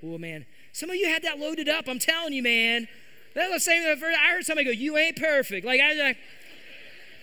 Oh, 0.03 0.17
man. 0.17 0.45
Some 0.73 0.89
of 0.89 0.95
you 0.95 1.07
had 1.07 1.23
that 1.23 1.39
loaded 1.39 1.67
up. 1.69 1.87
I'm 1.87 1.99
telling 1.99 2.33
you, 2.33 2.43
man. 2.43 2.87
That's 3.33 3.51
the 3.53 3.59
same. 3.59 3.83
I 3.83 4.31
heard 4.31 4.43
somebody 4.43 4.65
go, 4.65 4.71
"You 4.71 4.97
ain't 4.97 5.15
perfect." 5.15 5.65
Like 5.65 5.79
I, 5.79 5.93
like, 5.93 6.17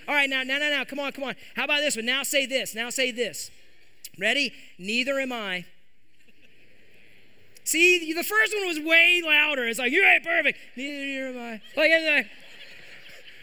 all 0.09 0.15
right, 0.15 0.29
now, 0.29 0.43
now, 0.43 0.59
now, 0.59 0.71
now, 0.71 0.85
come 0.85 0.99
on, 0.99 1.13
come 1.13 1.25
on. 1.25 1.35
How 1.55 1.65
about 1.65 1.81
this 1.81 1.95
one? 1.95 2.07
Now 2.07 2.23
say 2.23 2.47
this. 2.47 2.75
Now 2.75 2.89
say 2.89 3.11
this. 3.11 3.51
Ready? 4.19 4.53
Neither 4.79 5.21
am 5.21 5.33
I. 5.33 5.67
See, 7.65 8.15
the 8.15 8.25
first 8.25 8.55
one 8.57 8.67
was 8.67 8.81
way 8.81 9.23
louder. 9.23 9.67
It's 9.67 9.79
like, 9.79 9.93
you 9.93 10.03
ain't 10.03 10.25
perfect. 10.25 10.59
Neither 10.75 11.29
am 11.29 11.39
I. 11.39 11.61
Like, 11.77 11.91
like 12.07 12.27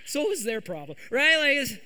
so 0.07 0.31
is 0.31 0.43
their 0.43 0.61
problem, 0.61 0.97
right? 1.11 1.37
Like, 1.37 1.79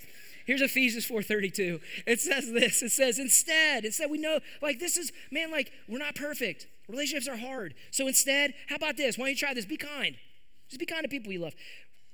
here's 0.45 0.61
Ephesians 0.61 1.05
4:32. 1.05 1.81
It 2.07 2.21
says 2.21 2.49
this. 2.49 2.81
It 2.81 2.91
says, 2.93 3.19
instead, 3.19 3.83
instead 3.83 4.09
we 4.09 4.17
know, 4.17 4.39
like, 4.61 4.79
this 4.79 4.95
is, 4.95 5.11
man, 5.29 5.51
like, 5.51 5.73
we're 5.89 5.99
not 5.99 6.15
perfect. 6.15 6.67
Relationships 6.89 7.27
are 7.27 7.37
hard. 7.37 7.75
So 7.91 8.07
instead, 8.07 8.53
how 8.67 8.75
about 8.75 8.97
this? 8.97 9.17
Why 9.17 9.25
don't 9.25 9.31
you 9.31 9.37
try 9.37 9.53
this? 9.53 9.65
Be 9.65 9.77
kind. 9.77 10.15
Just 10.69 10.79
be 10.79 10.85
kind 10.85 11.03
to 11.03 11.09
people 11.09 11.31
you 11.31 11.39
love. 11.39 11.53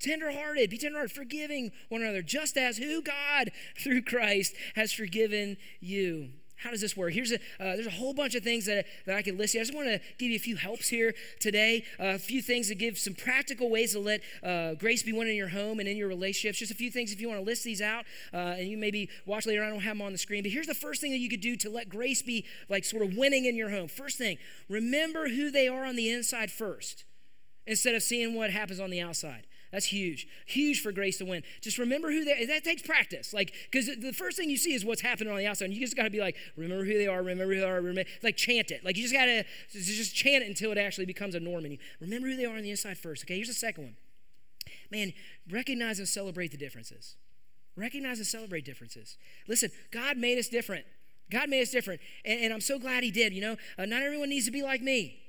Tenderhearted, 0.02 0.70
be 0.70 0.78
tenderhearted, 0.78 1.16
forgiving 1.16 1.72
one 1.88 2.02
another, 2.02 2.22
just 2.22 2.58
as 2.58 2.78
who 2.78 3.02
God 3.02 3.52
through 3.80 4.02
Christ 4.02 4.54
has 4.76 4.92
forgiven 4.92 5.58
you. 5.80 6.30
How 6.58 6.72
does 6.72 6.82
this 6.82 6.96
work? 6.96 7.13
Here's 7.13 7.32
a 7.32 7.36
uh, 7.36 7.76
there's 7.76 7.88
a 7.88 7.91
whole 7.91 8.13
bunch 8.13 8.36
of 8.36 8.44
things 8.44 8.65
that, 8.65 8.86
that 9.06 9.15
I 9.15 9.22
could 9.22 9.38
list 9.38 9.54
here. 9.54 9.62
I 9.62 9.65
just 9.65 9.76
want 9.76 9.88
to 9.88 10.00
give 10.18 10.30
you 10.30 10.36
a 10.36 10.39
few 10.39 10.56
helps 10.56 10.88
here 10.88 11.13
today. 11.39 11.84
Uh, 12.00 12.15
a 12.15 12.20
few 12.20 12.41
things 12.41 12.70
to 12.70 12.76
give 12.76 12.98
some 12.98 13.13
practical 13.13 13.70
ways 13.70 13.91
to 13.94 14.00
let 14.00 14.22
uh, 14.44 14.74
grace 14.76 15.04
be 15.04 15.13
one 15.13 15.28
in 15.28 15.36
your 15.36 15.50
home 15.50 15.80
and 15.80 15.88
in 15.88 15.98
your 15.98 16.08
relationships. 16.08 16.60
Just 16.60 16.72
a 16.72 16.76
few 16.76 16.89
things 16.89 17.12
if 17.12 17.20
you 17.20 17.28
want 17.28 17.39
to 17.39 17.46
list 17.46 17.63
these 17.63 17.82
out, 17.82 18.06
uh, 18.34 18.38
and 18.58 18.68
you 18.68 18.78
maybe 18.78 19.10
watch 19.26 19.46
later. 19.46 19.63
I 19.63 19.70
don't 19.70 19.82
have 19.82 19.98
them 19.98 20.02
on 20.02 20.12
the 20.12 20.18
screen, 20.18 20.44
but 20.44 20.52
here's 20.52 20.68
the 20.68 20.74
first 20.74 21.02
thing 21.02 21.12
that 21.12 21.20
you 21.20 21.30
could 21.30 21.41
do 21.41 21.56
to 21.58 21.70
let 21.70 21.89
grace 21.89 22.22
be 22.22 22.46
like 22.70 22.86
sort 22.86 23.04
of 23.04 23.15
winning 23.15 23.46
in 23.46 23.56
your 23.56 23.70
home. 23.70 23.88
First 23.88 24.18
thing, 24.18 24.38
remember 24.70 25.30
who 25.30 25.52
they 25.52 25.68
are 25.68 25.86
on 25.86 25.96
the 25.96 26.10
inside 26.10 26.52
first, 26.52 27.04
instead 27.68 27.96
of 27.96 28.04
seeing 28.04 28.34
what 28.34 28.50
happens 28.50 28.80
on 28.80 28.89
the 28.89 29.02
outside. 29.02 29.46
That's 29.76 29.88
huge. 29.88 30.26
Huge 30.46 30.82
for 30.82 30.94
grace 30.94 31.18
to 31.18 31.26
win. 31.26 31.44
Just 31.60 31.78
remember 31.78 32.10
who 32.10 32.24
they 32.24 32.46
that 32.46 32.64
takes 32.64 32.82
practice. 32.82 33.34
Like, 33.34 33.52
because 33.70 33.88
the 33.88 34.14
first 34.14 34.38
thing 34.38 34.50
you 34.50 34.56
see 34.56 34.74
is 34.74 34.86
what's 34.86 35.02
happening 35.02 35.34
on 35.34 35.38
the 35.38 35.48
outside. 35.48 35.66
And 35.66 35.74
you 35.74 35.82
just 35.82 35.98
gotta 35.98 36.10
be 36.10 36.22
like, 36.22 36.38
remember 36.56 36.86
who 36.86 36.94
they 36.94 37.08
are, 37.08 37.18
remember 37.18 37.54
who 37.54 37.60
they 37.60 37.66
are, 37.66 37.82
remember 37.82 38.10
like 38.24 38.38
chant 38.38 38.72
it. 38.72 38.86
Like 38.86 38.96
you 38.96 39.04
just 39.04 39.14
gotta 39.14 39.44
just 39.74 40.16
chant 40.16 40.46
it 40.46 40.48
until 40.48 40.72
it 40.72 40.78
actually 40.78 41.08
becomes 41.08 41.36
a 41.36 41.42
norm 41.42 41.66
in 41.66 41.74
you. 41.74 41.78
Remember 42.00 42.30
who 42.30 42.38
they 42.38 42.46
are 42.46 42.56
on 42.56 42.62
the 42.62 42.72
inside 42.72 42.98
first. 42.98 43.26
Okay, 43.26 43.36
here's 43.36 43.50
the 43.50 43.54
second 43.54 43.84
one. 43.84 43.96
Man, 44.92 45.12
recognize 45.52 46.00
and 46.00 46.08
celebrate 46.08 46.52
the 46.52 46.58
differences. 46.58 47.18
Recognize 47.76 48.20
and 48.20 48.28
celebrate 48.28 48.64
differences. 48.64 49.18
Listen, 49.46 49.72
God 49.92 50.16
made 50.16 50.38
us 50.38 50.48
different. 50.48 50.86
God 51.30 51.50
made 51.50 51.64
us 51.64 51.72
different. 51.72 52.00
And, 52.24 52.40
and 52.40 52.54
I'm 52.54 52.62
so 52.62 52.80
glad 52.80 53.04
He 53.04 53.12
did. 53.12 53.34
You 53.34 53.42
know, 53.42 53.56
uh, 53.78 53.86
not 53.86 54.04
everyone 54.04 54.30
needs 54.30 54.46
to 54.46 54.52
be 54.52 54.64
like 54.64 54.82
me. 54.82 55.20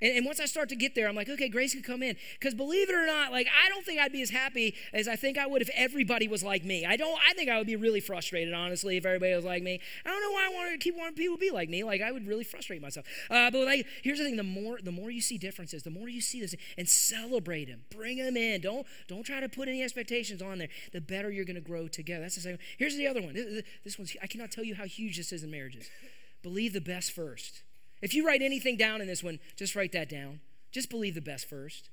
And, 0.00 0.16
and, 0.16 0.26
once 0.26 0.40
I 0.40 0.46
start 0.46 0.68
to 0.70 0.76
get 0.76 0.94
there, 0.94 1.08
I'm 1.08 1.14
like, 1.14 1.28
okay, 1.28 1.48
grace 1.48 1.72
can 1.74 1.82
come 1.82 2.02
in. 2.02 2.16
Because 2.38 2.54
believe 2.54 2.88
it 2.88 2.94
or 2.94 3.06
not, 3.06 3.32
like 3.32 3.48
I 3.48 3.68
don't 3.68 3.84
think 3.84 4.00
I'd 4.00 4.12
be 4.12 4.22
as 4.22 4.30
happy 4.30 4.74
as 4.92 5.08
I 5.08 5.16
think 5.16 5.38
I 5.38 5.46
would 5.46 5.62
if 5.62 5.70
everybody 5.74 6.28
was 6.28 6.42
like 6.42 6.64
me. 6.64 6.86
I 6.86 6.96
don't. 6.96 7.18
I 7.28 7.34
think 7.34 7.50
I 7.50 7.58
would 7.58 7.66
be 7.66 7.76
really 7.76 8.00
frustrated, 8.00 8.54
honestly, 8.54 8.96
if 8.96 9.04
everybody 9.04 9.34
was 9.34 9.44
like 9.44 9.62
me. 9.62 9.80
I 10.04 10.08
don't 10.08 10.22
know 10.22 10.30
why 10.32 10.48
I 10.50 10.54
want 10.54 10.72
to 10.72 10.78
keep 10.78 10.96
wanting 10.96 11.14
people 11.14 11.36
to 11.36 11.40
be 11.40 11.50
like 11.50 11.68
me. 11.68 11.82
Like 11.84 12.00
I 12.00 12.12
would 12.12 12.26
really 12.26 12.44
frustrate 12.44 12.80
myself. 12.80 13.06
Uh, 13.28 13.50
but 13.50 13.64
like, 13.66 13.86
here's 14.02 14.18
the 14.18 14.24
thing: 14.24 14.36
the 14.36 14.42
more 14.42 14.78
the 14.82 14.92
more 14.92 15.10
you 15.10 15.20
see 15.20 15.38
differences, 15.38 15.82
the 15.82 15.90
more 15.90 16.08
you 16.08 16.20
see 16.20 16.40
this, 16.40 16.54
and 16.78 16.88
celebrate 16.88 17.66
them, 17.66 17.82
bring 17.90 18.18
them 18.18 18.36
in. 18.36 18.60
Don't 18.60 18.86
don't 19.08 19.24
try 19.24 19.40
to 19.40 19.48
put 19.48 19.68
any 19.68 19.82
expectations 19.82 20.42
on 20.42 20.58
there. 20.58 20.68
The 20.92 21.00
better 21.00 21.30
you're 21.30 21.44
going 21.44 21.56
to 21.56 21.60
grow 21.60 21.88
together. 21.88 22.22
That's 22.22 22.36
the 22.36 22.40
same. 22.40 22.58
Here's 22.78 22.96
the 22.96 23.06
other 23.06 23.20
one. 23.20 23.34
This, 23.34 23.62
this 23.84 23.98
one's. 23.98 24.16
I 24.22 24.26
cannot 24.26 24.50
tell 24.50 24.64
you 24.64 24.74
how 24.74 24.84
huge 24.84 25.16
this 25.16 25.32
is 25.32 25.42
in 25.42 25.50
marriages. 25.50 25.88
Believe 26.42 26.72
the 26.72 26.80
best 26.80 27.12
first. 27.12 27.62
If 28.02 28.14
you 28.14 28.26
write 28.26 28.42
anything 28.42 28.76
down 28.76 29.00
in 29.00 29.06
this 29.06 29.22
one, 29.22 29.38
just 29.56 29.74
write 29.76 29.92
that 29.92 30.08
down. 30.08 30.40
Just 30.72 30.90
believe 30.90 31.14
the 31.14 31.20
best 31.20 31.48
first. 31.48 31.90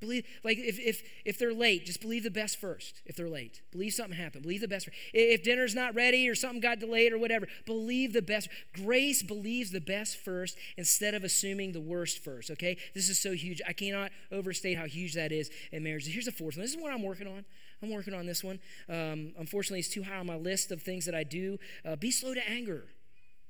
Believe, 0.00 0.24
like 0.44 0.58
if, 0.58 0.78
if, 0.78 1.02
if 1.24 1.38
they're 1.38 1.52
late, 1.52 1.84
just 1.84 2.00
believe 2.00 2.22
the 2.22 2.30
best 2.30 2.60
first. 2.60 3.02
If 3.04 3.16
they're 3.16 3.28
late, 3.28 3.62
believe 3.72 3.92
something 3.94 4.16
happened. 4.16 4.42
Believe 4.42 4.60
the 4.60 4.68
best. 4.68 4.86
First. 4.86 4.96
If 5.12 5.42
dinner's 5.42 5.74
not 5.74 5.96
ready 5.96 6.28
or 6.28 6.36
something 6.36 6.60
got 6.60 6.78
delayed 6.78 7.12
or 7.12 7.18
whatever, 7.18 7.48
believe 7.66 8.12
the 8.12 8.22
best. 8.22 8.48
Grace 8.72 9.24
believes 9.24 9.72
the 9.72 9.80
best 9.80 10.16
first 10.16 10.56
instead 10.76 11.14
of 11.14 11.24
assuming 11.24 11.72
the 11.72 11.80
worst 11.80 12.22
first. 12.22 12.48
Okay, 12.52 12.76
this 12.94 13.08
is 13.08 13.18
so 13.18 13.32
huge. 13.32 13.60
I 13.66 13.72
cannot 13.72 14.12
overstate 14.30 14.78
how 14.78 14.86
huge 14.86 15.14
that 15.14 15.32
is 15.32 15.50
in 15.72 15.82
marriage. 15.82 16.06
Here's 16.06 16.26
the 16.26 16.32
fourth 16.32 16.56
one. 16.56 16.62
This 16.62 16.74
is 16.74 16.80
what 16.80 16.92
I'm 16.92 17.02
working 17.02 17.26
on. 17.26 17.44
I'm 17.82 17.90
working 17.90 18.14
on 18.14 18.24
this 18.24 18.44
one. 18.44 18.60
Um, 18.88 19.32
unfortunately, 19.36 19.80
it's 19.80 19.88
too 19.88 20.04
high 20.04 20.18
on 20.18 20.26
my 20.26 20.36
list 20.36 20.70
of 20.70 20.80
things 20.80 21.06
that 21.06 21.14
I 21.14 21.24
do. 21.24 21.58
Uh, 21.84 21.96
be 21.96 22.12
slow 22.12 22.34
to 22.34 22.48
anger. 22.48 22.84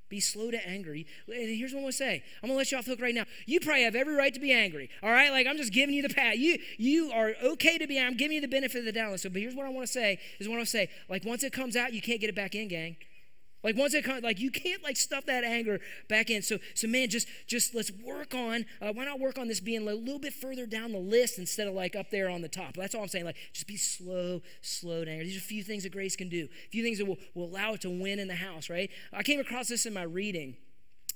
Be 0.09 0.21
slow 0.21 0.51
to 0.51 0.69
anger. 0.69 0.97
Here's 1.27 1.73
what 1.73 1.79
I'm 1.79 1.85
gonna 1.85 1.93
say. 1.93 2.23
I'm 2.43 2.49
gonna 2.49 2.57
let 2.57 2.73
you 2.73 2.79
off 2.79 2.87
the 2.87 2.93
hook 2.93 3.01
right 3.01 3.15
now. 3.15 3.25
You 3.47 3.61
probably 3.61 3.83
have 3.83 3.95
every 3.95 4.15
right 4.15 4.33
to 4.33 4.41
be 4.41 4.53
angry. 4.53 4.89
All 5.03 5.11
right, 5.11 5.31
like 5.31 5.47
I'm 5.47 5.57
just 5.57 5.73
giving 5.73 5.95
you 5.95 6.03
the 6.03 6.15
pat. 6.15 6.39
You 6.39 6.59
you 6.79 7.11
are 7.13 7.35
okay 7.43 7.77
to 7.77 7.87
be. 7.87 8.01
I'm 8.01 8.17
giving 8.17 8.37
you 8.37 8.41
the 8.41 8.49
benefit 8.49 8.79
of 8.79 8.85
the 8.87 8.93
doubt. 8.93 9.21
So, 9.21 9.29
but 9.29 9.43
here's 9.43 9.55
what 9.55 9.67
I 9.67 9.69
want 9.69 9.87
to 9.87 9.93
say. 9.93 10.19
Is 10.39 10.49
what 10.49 10.55
I 10.55 10.59
want 10.59 10.67
to 10.67 10.71
say. 10.71 10.89
Like 11.09 11.25
once 11.25 11.43
it 11.43 11.53
comes 11.53 11.77
out, 11.77 11.93
you 11.93 12.01
can't 12.01 12.21
get 12.21 12.31
it 12.31 12.37
back 12.37 12.55
in, 12.55 12.69
gang. 12.69 12.97
Like 13.65 13.77
once 13.77 13.93
it 13.95 14.05
comes, 14.05 14.23
like 14.23 14.39
you 14.39 14.51
can't 14.51 14.83
like 14.85 14.97
stuff 14.97 15.27
that 15.27 15.43
anger 15.43 15.81
back 16.09 16.31
in. 16.31 16.43
So, 16.43 16.59
so 16.75 16.87
man, 16.87 17.09
just 17.09 17.27
just 17.47 17.75
let's 17.75 17.91
work 17.91 18.35
on. 18.35 18.65
Uh, 18.81 18.93
why 18.93 19.05
not 19.05 19.19
work 19.19 19.37
on 19.37 19.49
this 19.49 19.59
being 19.59 19.87
a 19.87 19.95
little 19.95 20.21
bit 20.21 20.33
further 20.33 20.65
down 20.65 20.93
the 20.93 20.99
list 20.99 21.39
instead 21.39 21.67
of 21.67 21.75
like 21.75 21.97
up 21.97 22.11
there 22.11 22.29
on 22.29 22.41
the 22.41 22.49
top? 22.49 22.75
That's 22.75 22.95
all 22.95 23.03
I'm 23.03 23.09
saying. 23.09 23.25
Like 23.25 23.37
just 23.53 23.67
be 23.67 23.77
slow, 23.77 24.43
slow 24.63 25.05
to 25.05 25.11
anger. 25.11 25.25
These 25.25 25.37
are 25.37 25.41
a 25.41 25.43
few 25.43 25.65
things 25.65 25.83
that 25.83 25.93
grace 25.93 26.15
can 26.15 26.29
do. 26.29 26.49
A 26.67 26.71
few 26.71 26.85
things 26.85 26.99
that 26.99 27.07
will, 27.07 27.19
will 27.35 27.47
allow 27.47 27.75
it 27.75 27.81
to 27.81 27.91
win 27.91 28.21
in 28.21 28.29
the 28.29 28.37
house. 28.37 28.71
Right? 28.71 28.91
I 29.13 29.23
came 29.23 29.41
across 29.41 29.69
this 29.69 29.87
in 29.87 29.95
my 29.95 30.05
reading. 30.05 30.57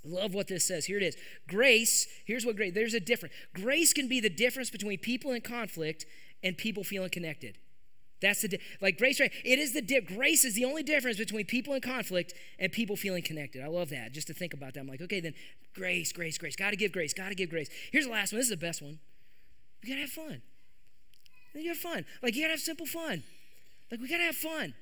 Love 0.05 0.35
what 0.35 0.49
this 0.49 0.67
says. 0.67 0.87
Here 0.87 0.97
it 0.97 1.05
is. 1.05 1.17
Grace, 1.47 2.09
here's 2.27 2.45
what 2.45 2.57
grace, 2.57 2.75
there's 2.75 2.95
a 2.95 2.99
difference. 2.99 3.35
Grace 3.55 3.93
can 3.93 4.09
be 4.09 4.19
the 4.19 4.29
difference 4.29 4.69
between 4.69 4.99
people 4.99 5.31
in 5.31 5.43
conflict 5.43 6.07
and 6.43 6.59
people 6.59 6.83
feeling 6.83 7.11
connected. 7.11 7.57
That's 8.23 8.41
the 8.41 8.59
like 8.81 8.97
grace. 8.97 9.21
Right? 9.21 9.33
It 9.45 9.59
is 9.59 9.75
the 9.75 9.83
di- 9.83 10.01
grace 10.01 10.45
is 10.45 10.55
the 10.55 10.65
only 10.65 10.83
difference 10.83 11.19
between 11.19 11.45
people 11.45 11.75
in 11.75 11.83
conflict 11.83 12.33
and 12.59 12.73
people 12.73 12.97
feeling 12.97 13.23
connected. 13.23 13.63
I 13.63 13.67
love 13.67 13.91
that. 13.91 14.13
Just 14.13 14.29
to 14.29 14.35
think 14.35 14.55
about 14.55 14.75
that, 14.75 14.81
I'm 14.81 14.87
like, 14.87 15.03
okay, 15.03 15.21
then 15.21 15.35
grace, 15.75 16.13
grace, 16.13 16.39
grace. 16.39 16.57
Got 16.57 16.71
to 16.71 16.77
give 16.77 16.93
grace. 16.93 17.13
Got 17.13 17.29
to 17.29 17.35
give 17.35 17.51
grace. 17.51 17.69
Here's 17.91 18.07
the 18.07 18.13
last 18.13 18.33
one. 18.33 18.39
This 18.39 18.47
is 18.47 18.51
the 18.51 18.57
best 18.57 18.81
one. 18.81 18.99
We 19.83 19.89
gotta 19.89 20.03
have 20.03 20.11
fun. 20.11 20.43
You 21.55 21.69
have 21.69 21.77
fun. 21.77 22.05
Like 22.23 22.35
you 22.35 22.43
gotta 22.43 22.53
have 22.53 22.61
simple 22.61 22.87
fun. 22.87 23.23
Like 23.91 24.01
we 24.01 24.09
gotta 24.09 24.23
have 24.23 24.37
fun. 24.37 24.75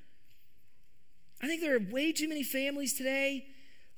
I 1.41 1.47
think 1.47 1.61
there 1.61 1.75
are 1.75 1.79
way 1.79 2.11
too 2.11 2.29
many 2.29 2.43
families 2.43 2.93
today. 2.93 3.45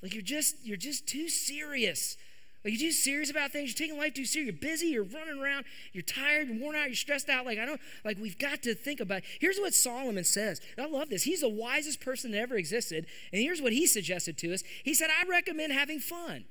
Like 0.02 0.14
you're 0.14 0.22
just 0.22 0.56
you're 0.64 0.76
just 0.76 1.06
too 1.06 1.28
serious 1.28 2.16
like 2.64 2.72
you're 2.72 2.88
too 2.88 2.92
serious 2.92 3.30
about 3.30 3.50
things. 3.50 3.68
You're 3.70 3.86
taking 3.86 3.98
life 3.98 4.14
too 4.14 4.24
serious. 4.24 4.52
You're 4.52 4.60
busy. 4.60 4.86
You're 4.88 5.04
running 5.04 5.40
around. 5.40 5.66
You're 5.92 6.02
tired. 6.02 6.48
You're 6.48 6.60
worn 6.60 6.76
out. 6.76 6.86
You're 6.86 6.94
stressed 6.94 7.28
out. 7.28 7.44
Like 7.44 7.58
I 7.58 7.66
don't. 7.66 7.80
Like 8.04 8.18
we've 8.18 8.38
got 8.38 8.62
to 8.62 8.74
think 8.74 9.00
about. 9.00 9.18
It. 9.18 9.24
Here's 9.40 9.58
what 9.58 9.74
Solomon 9.74 10.24
says. 10.24 10.60
I 10.78 10.86
love 10.86 11.10
this. 11.10 11.24
He's 11.24 11.42
the 11.42 11.48
wisest 11.48 12.00
person 12.00 12.30
that 12.32 12.38
ever 12.38 12.56
existed. 12.56 13.06
And 13.32 13.42
here's 13.42 13.60
what 13.60 13.72
he 13.72 13.86
suggested 13.86 14.38
to 14.38 14.54
us. 14.54 14.62
He 14.82 14.94
said, 14.94 15.10
"I 15.10 15.28
recommend 15.28 15.72
having 15.72 16.00
fun." 16.00 16.46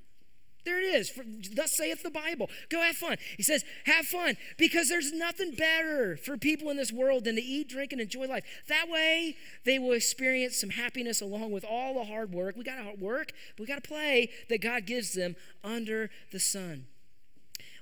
There 0.65 0.79
it 0.79 0.95
is. 0.95 1.09
For, 1.09 1.23
thus 1.53 1.75
saith 1.75 2.03
the 2.03 2.09
Bible. 2.09 2.49
Go 2.69 2.81
have 2.81 2.95
fun. 2.95 3.17
He 3.37 3.43
says, 3.43 3.63
have 3.85 4.05
fun 4.05 4.37
because 4.57 4.89
there's 4.89 5.11
nothing 5.11 5.55
better 5.55 6.17
for 6.17 6.37
people 6.37 6.69
in 6.69 6.77
this 6.77 6.91
world 6.91 7.25
than 7.25 7.35
to 7.35 7.41
eat, 7.41 7.69
drink, 7.69 7.91
and 7.91 7.99
enjoy 7.99 8.27
life. 8.27 8.43
That 8.69 8.87
way, 8.89 9.35
they 9.65 9.79
will 9.79 9.91
experience 9.91 10.59
some 10.59 10.69
happiness 10.69 11.21
along 11.21 11.51
with 11.51 11.65
all 11.65 11.95
the 11.95 12.05
hard 12.05 12.31
work. 12.33 12.55
We 12.55 12.63
got 12.63 12.77
to 12.77 13.03
work, 13.03 13.31
but 13.57 13.61
we 13.61 13.65
got 13.65 13.83
to 13.83 13.87
play 13.87 14.29
that 14.49 14.61
God 14.61 14.85
gives 14.85 15.13
them 15.13 15.35
under 15.63 16.09
the 16.31 16.39
sun. 16.39 16.85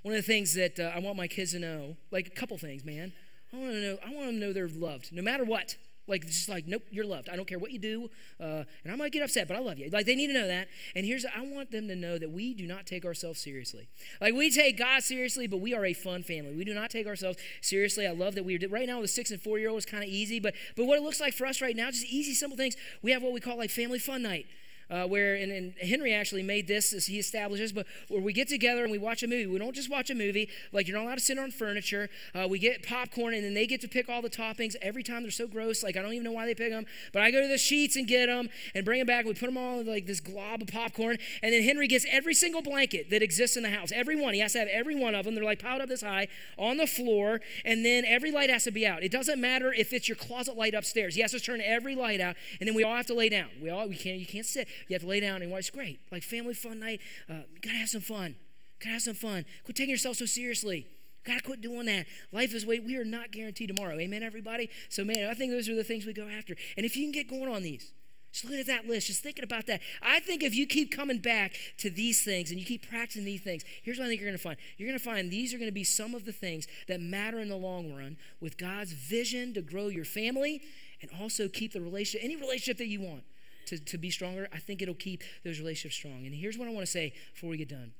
One 0.01 0.15
of 0.15 0.19
the 0.19 0.27
things 0.27 0.55
that 0.55 0.79
uh, 0.79 0.91
I 0.95 0.99
want 0.99 1.17
my 1.17 1.27
kids 1.27 1.51
to 1.51 1.59
know, 1.59 1.95
like 2.09 2.27
a 2.27 2.31
couple 2.31 2.57
things, 2.57 2.83
man. 2.83 3.13
I 3.53 3.57
want 3.57 3.71
to 3.73 3.81
know. 3.81 3.97
I 4.03 4.09
want 4.13 4.27
them 4.27 4.39
to 4.39 4.47
know 4.47 4.53
they're 4.53 4.67
loved, 4.67 5.11
no 5.11 5.21
matter 5.21 5.43
what. 5.43 5.75
Like, 6.11 6.27
just 6.27 6.49
like, 6.49 6.67
nope, 6.67 6.83
you're 6.91 7.05
loved. 7.05 7.29
I 7.29 7.37
don't 7.37 7.47
care 7.47 7.57
what 7.57 7.71
you 7.71 7.79
do. 7.79 8.09
Uh, 8.39 8.65
and 8.83 8.91
I 8.91 8.95
might 8.95 9.13
get 9.13 9.23
upset, 9.23 9.47
but 9.47 9.55
I 9.55 9.61
love 9.61 9.79
you. 9.79 9.89
Like, 9.89 10.05
they 10.05 10.13
need 10.13 10.27
to 10.27 10.33
know 10.33 10.47
that. 10.47 10.67
And 10.93 11.05
here's, 11.05 11.25
I 11.25 11.41
want 11.41 11.71
them 11.71 11.87
to 11.87 11.95
know 11.95 12.17
that 12.17 12.31
we 12.31 12.53
do 12.53 12.67
not 12.67 12.85
take 12.85 13.05
ourselves 13.05 13.39
seriously. 13.39 13.87
Like, 14.19 14.33
we 14.33 14.51
take 14.51 14.77
God 14.77 15.01
seriously, 15.01 15.47
but 15.47 15.61
we 15.61 15.73
are 15.73 15.85
a 15.85 15.93
fun 15.93 16.21
family. 16.21 16.53
We 16.53 16.65
do 16.65 16.73
not 16.73 16.89
take 16.89 17.07
ourselves 17.07 17.37
seriously. 17.61 18.05
I 18.05 18.11
love 18.11 18.35
that 18.35 18.43
we 18.43 18.57
are, 18.57 18.67
right 18.69 18.87
now 18.87 18.99
with 18.99 19.09
six 19.09 19.31
and 19.31 19.41
four 19.41 19.57
year 19.57 19.69
old 19.69 19.79
is 19.79 19.85
kind 19.85 20.03
of 20.03 20.09
easy, 20.09 20.39
but, 20.39 20.53
but 20.75 20.85
what 20.85 20.97
it 20.97 21.03
looks 21.03 21.21
like 21.21 21.33
for 21.33 21.45
us 21.45 21.61
right 21.61 21.75
now, 21.75 21.89
just 21.89 22.05
easy, 22.05 22.33
simple 22.33 22.57
things. 22.57 22.75
We 23.01 23.11
have 23.11 23.23
what 23.23 23.31
we 23.31 23.39
call 23.39 23.57
like 23.57 23.69
family 23.69 23.99
fun 23.99 24.21
night 24.21 24.47
uh, 24.89 25.05
where, 25.05 25.35
and, 25.35 25.51
and, 25.51 25.73
Henry 25.81 26.13
actually 26.13 26.43
made 26.43 26.67
this 26.67 26.93
as 26.93 27.05
he 27.05 27.17
establishes, 27.17 27.71
but 27.71 27.85
where 28.07 28.21
we 28.21 28.33
get 28.33 28.47
together 28.47 28.83
and 28.83 28.91
we 28.91 28.97
watch 28.97 29.23
a 29.23 29.27
movie. 29.27 29.47
We 29.47 29.57
don't 29.57 29.75
just 29.75 29.89
watch 29.89 30.09
a 30.09 30.15
movie, 30.15 30.49
like 30.71 30.87
you're 30.87 30.97
not 30.97 31.05
allowed 31.05 31.15
to 31.15 31.21
sit 31.21 31.39
on 31.39 31.51
furniture. 31.51 32.09
Uh, 32.35 32.47
we 32.47 32.59
get 32.59 32.85
popcorn 32.85 33.33
and 33.33 33.43
then 33.43 33.53
they 33.53 33.65
get 33.67 33.81
to 33.81 33.87
pick 33.87 34.09
all 34.09 34.21
the 34.21 34.29
toppings 34.29 34.75
every 34.81 35.03
time. 35.03 35.23
They're 35.23 35.31
so 35.31 35.47
gross, 35.47 35.83
like 35.83 35.97
I 35.97 36.01
don't 36.01 36.13
even 36.13 36.23
know 36.23 36.31
why 36.31 36.45
they 36.45 36.55
pick 36.55 36.71
them. 36.71 36.85
But 37.13 37.21
I 37.21 37.31
go 37.31 37.41
to 37.41 37.47
the 37.47 37.57
sheets 37.57 37.95
and 37.95 38.07
get 38.07 38.27
them 38.27 38.49
and 38.75 38.85
bring 38.85 38.99
them 38.99 39.07
back. 39.07 39.25
We 39.25 39.33
put 39.33 39.47
them 39.47 39.57
all 39.57 39.79
in 39.79 39.87
like 39.87 40.05
this 40.05 40.19
glob 40.19 40.61
of 40.61 40.67
popcorn. 40.67 41.17
And 41.41 41.53
then 41.53 41.63
Henry 41.63 41.87
gets 41.87 42.05
every 42.09 42.33
single 42.33 42.61
blanket 42.61 43.09
that 43.09 43.21
exists 43.21 43.57
in 43.57 43.63
the 43.63 43.69
house, 43.69 43.91
every 43.93 44.19
one. 44.19 44.33
He 44.33 44.39
has 44.39 44.53
to 44.53 44.59
have 44.59 44.67
every 44.67 44.95
one 44.95 45.15
of 45.15 45.25
them. 45.25 45.35
They're 45.35 45.43
like 45.43 45.61
piled 45.61 45.81
up 45.81 45.89
this 45.89 46.01
high 46.01 46.27
on 46.57 46.77
the 46.77 46.87
floor. 46.87 47.41
And 47.65 47.85
then 47.85 48.05
every 48.05 48.31
light 48.31 48.49
has 48.49 48.63
to 48.65 48.71
be 48.71 48.85
out. 48.85 49.03
It 49.03 49.11
doesn't 49.11 49.39
matter 49.39 49.73
if 49.73 49.93
it's 49.93 50.07
your 50.07 50.17
closet 50.17 50.57
light 50.57 50.73
upstairs. 50.73 51.15
He 51.15 51.21
has 51.21 51.31
to 51.31 51.39
turn 51.39 51.61
every 51.61 51.95
light 51.95 52.21
out. 52.21 52.35
And 52.59 52.67
then 52.67 52.75
we 52.75 52.83
all 52.83 52.95
have 52.95 53.07
to 53.07 53.13
lay 53.13 53.29
down. 53.29 53.47
We 53.61 53.69
all, 53.69 53.87
we 53.87 53.95
can't, 53.95 54.19
you 54.19 54.25
can't 54.25 54.45
sit. 54.45 54.67
You 54.87 54.93
have 54.95 55.01
to 55.01 55.07
lay 55.07 55.19
down 55.19 55.41
and 55.41 55.51
watch. 55.51 55.59
It's 55.61 55.69
great. 55.69 55.99
Like 56.11 56.23
family 56.23 56.53
fun 56.53 56.79
night. 56.79 57.01
Uh, 57.29 57.43
you 57.53 57.59
gotta 57.61 57.77
have 57.77 57.89
some 57.89 58.01
fun. 58.01 58.35
Gotta 58.79 58.93
have 58.93 59.01
some 59.01 59.15
fun. 59.15 59.45
Quit 59.63 59.75
taking 59.75 59.91
yourself 59.91 60.17
so 60.17 60.25
seriously. 60.25 60.87
Gotta 61.23 61.41
quit 61.41 61.61
doing 61.61 61.85
that. 61.85 62.07
Life 62.31 62.53
is 62.53 62.65
wait. 62.65 62.83
We 62.83 62.97
are 62.97 63.05
not 63.05 63.31
guaranteed 63.31 63.75
tomorrow. 63.75 63.97
Amen, 63.99 64.23
everybody. 64.23 64.69
So, 64.89 65.03
man, 65.03 65.29
I 65.29 65.33
think 65.33 65.51
those 65.51 65.69
are 65.69 65.75
the 65.75 65.83
things 65.83 66.05
we 66.05 66.13
go 66.13 66.27
after. 66.27 66.55
And 66.77 66.85
if 66.85 66.97
you 66.97 67.03
can 67.03 67.11
get 67.11 67.29
going 67.29 67.47
on 67.47 67.61
these, 67.61 67.91
just 68.31 68.45
look 68.45 68.59
at 68.59 68.67
that 68.67 68.87
list, 68.87 69.07
just 69.07 69.21
thinking 69.21 69.43
about 69.43 69.67
that. 69.67 69.81
I 70.01 70.21
think 70.21 70.41
if 70.41 70.55
you 70.55 70.65
keep 70.65 70.95
coming 70.95 71.17
back 71.17 71.53
to 71.79 71.89
these 71.89 72.23
things 72.23 72.49
and 72.49 72.59
you 72.59 72.65
keep 72.65 72.89
practicing 72.89 73.25
these 73.25 73.41
things, 73.41 73.63
here's 73.83 73.99
what 73.99 74.05
I 74.05 74.07
think 74.07 74.21
you're 74.21 74.29
going 74.29 74.37
to 74.37 74.43
find. 74.43 74.57
You're 74.77 74.87
going 74.87 74.97
to 74.97 75.03
find 75.03 75.29
these 75.29 75.53
are 75.53 75.57
going 75.57 75.67
to 75.67 75.73
be 75.73 75.83
some 75.83 76.15
of 76.15 76.23
the 76.23 76.31
things 76.31 76.65
that 76.87 77.01
matter 77.01 77.39
in 77.39 77.49
the 77.49 77.57
long 77.57 77.93
run 77.93 78.17
with 78.39 78.57
God's 78.57 78.93
vision 78.93 79.53
to 79.55 79.61
grow 79.61 79.87
your 79.87 80.05
family 80.05 80.61
and 81.01 81.11
also 81.19 81.49
keep 81.49 81.73
the 81.73 81.81
relationship, 81.81 82.23
any 82.23 82.37
relationship 82.37 82.77
that 82.77 82.87
you 82.87 83.01
want 83.01 83.23
to, 83.67 83.77
to 83.77 83.97
be 83.97 84.09
stronger, 84.09 84.47
I 84.53 84.57
think 84.57 84.81
it'll 84.81 84.93
keep 84.95 85.23
those 85.43 85.59
relationships 85.59 85.95
strong. 85.95 86.25
And 86.25 86.33
here's 86.33 86.57
what 86.57 86.67
I 86.67 86.71
want 86.71 86.85
to 86.85 86.91
say 86.91 87.13
before 87.33 87.49
we 87.49 87.57
get 87.57 87.69
done. 87.69 87.91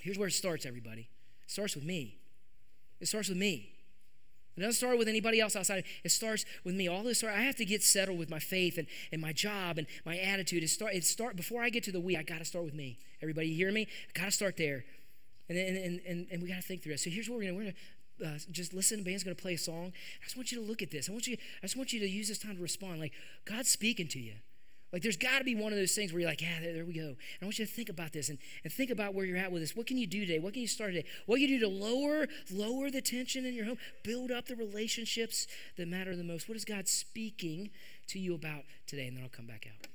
Here's 0.00 0.18
where 0.18 0.28
it 0.28 0.32
starts, 0.32 0.66
everybody. 0.66 1.08
It 1.46 1.50
starts 1.50 1.74
with 1.74 1.84
me. 1.84 2.18
It 3.00 3.08
starts 3.08 3.28
with 3.28 3.38
me. 3.38 3.70
It 4.56 4.60
doesn't 4.60 4.74
start 4.74 4.98
with 4.98 5.08
anybody 5.08 5.40
else 5.40 5.56
outside. 5.56 5.84
It 6.04 6.10
starts 6.10 6.44
with 6.62 6.74
me. 6.74 6.86
All 6.86 7.02
this, 7.02 7.24
I 7.24 7.32
have 7.32 7.56
to 7.56 7.64
get 7.64 7.82
settled 7.82 8.18
with 8.18 8.30
my 8.30 8.38
faith 8.38 8.78
and, 8.78 8.86
and 9.10 9.20
my 9.20 9.32
job 9.32 9.78
and 9.78 9.86
my 10.04 10.16
attitude. 10.16 10.62
It 10.62 10.68
start, 10.68 10.94
it 10.94 11.04
start 11.04 11.34
before 11.34 11.62
I 11.62 11.70
get 11.70 11.82
to 11.84 11.92
the 11.92 12.00
we. 12.00 12.16
I 12.16 12.22
got 12.22 12.38
to 12.38 12.44
start 12.44 12.64
with 12.64 12.74
me. 12.74 12.98
Everybody, 13.20 13.52
hear 13.52 13.72
me? 13.72 13.88
I 14.14 14.18
got 14.18 14.26
to 14.26 14.30
start 14.30 14.56
there, 14.56 14.84
and 15.48 15.58
and 15.58 15.76
and, 15.76 16.00
and, 16.06 16.26
and 16.30 16.42
we 16.42 16.48
got 16.48 16.56
to 16.56 16.62
think 16.62 16.82
through 16.82 16.92
it. 16.92 17.00
So 17.00 17.10
here's 17.10 17.28
what 17.28 17.38
we're 17.38 17.46
gonna 17.46 17.54
we're 17.54 17.72
gonna 18.20 18.34
uh, 18.34 18.38
just 18.52 18.72
listen. 18.74 18.98
The 18.98 19.04
band's 19.04 19.24
going 19.24 19.34
to 19.34 19.42
play 19.42 19.54
a 19.54 19.58
song. 19.58 19.92
I 20.20 20.24
just 20.24 20.36
want 20.36 20.52
you 20.52 20.60
to 20.60 20.64
look 20.64 20.82
at 20.82 20.90
this. 20.90 21.08
I 21.08 21.12
want 21.12 21.26
you. 21.26 21.36
I 21.62 21.66
just 21.66 21.76
want 21.76 21.92
you 21.92 22.00
to 22.00 22.08
use 22.08 22.28
this 22.28 22.38
time 22.38 22.56
to 22.56 22.62
respond. 22.62 23.00
Like 23.00 23.12
God's 23.44 23.70
speaking 23.70 24.06
to 24.08 24.20
you. 24.20 24.34
Like 24.94 25.02
there's 25.02 25.16
got 25.16 25.38
to 25.38 25.44
be 25.44 25.56
one 25.56 25.72
of 25.72 25.78
those 25.78 25.90
things 25.90 26.12
where 26.12 26.20
you're 26.20 26.30
like, 26.30 26.40
yeah, 26.40 26.60
there, 26.62 26.72
there, 26.72 26.84
we 26.84 26.92
go. 26.92 27.02
And 27.02 27.16
I 27.42 27.46
want 27.46 27.58
you 27.58 27.66
to 27.66 27.72
think 27.72 27.88
about 27.88 28.12
this 28.12 28.28
and, 28.28 28.38
and 28.62 28.72
think 28.72 28.90
about 28.90 29.12
where 29.12 29.24
you're 29.24 29.36
at 29.36 29.50
with 29.50 29.60
this. 29.60 29.74
What 29.74 29.88
can 29.88 29.98
you 29.98 30.06
do 30.06 30.20
today? 30.20 30.38
What 30.38 30.52
can 30.52 30.62
you 30.62 30.68
start 30.68 30.92
today? 30.92 31.04
What 31.26 31.40
can 31.40 31.48
you 31.48 31.58
do 31.58 31.66
to 31.66 31.68
lower, 31.68 32.28
lower 32.48 32.92
the 32.92 33.02
tension 33.02 33.44
in 33.44 33.54
your 33.54 33.64
home? 33.64 33.78
Build 34.04 34.30
up 34.30 34.46
the 34.46 34.54
relationships 34.54 35.48
that 35.76 35.88
matter 35.88 36.14
the 36.14 36.22
most. 36.22 36.48
What 36.48 36.56
is 36.56 36.64
God 36.64 36.86
speaking 36.86 37.70
to 38.06 38.20
you 38.20 38.36
about 38.36 38.62
today? 38.86 39.08
And 39.08 39.16
then 39.16 39.24
I'll 39.24 39.30
come 39.30 39.46
back 39.46 39.66
out. 39.66 39.88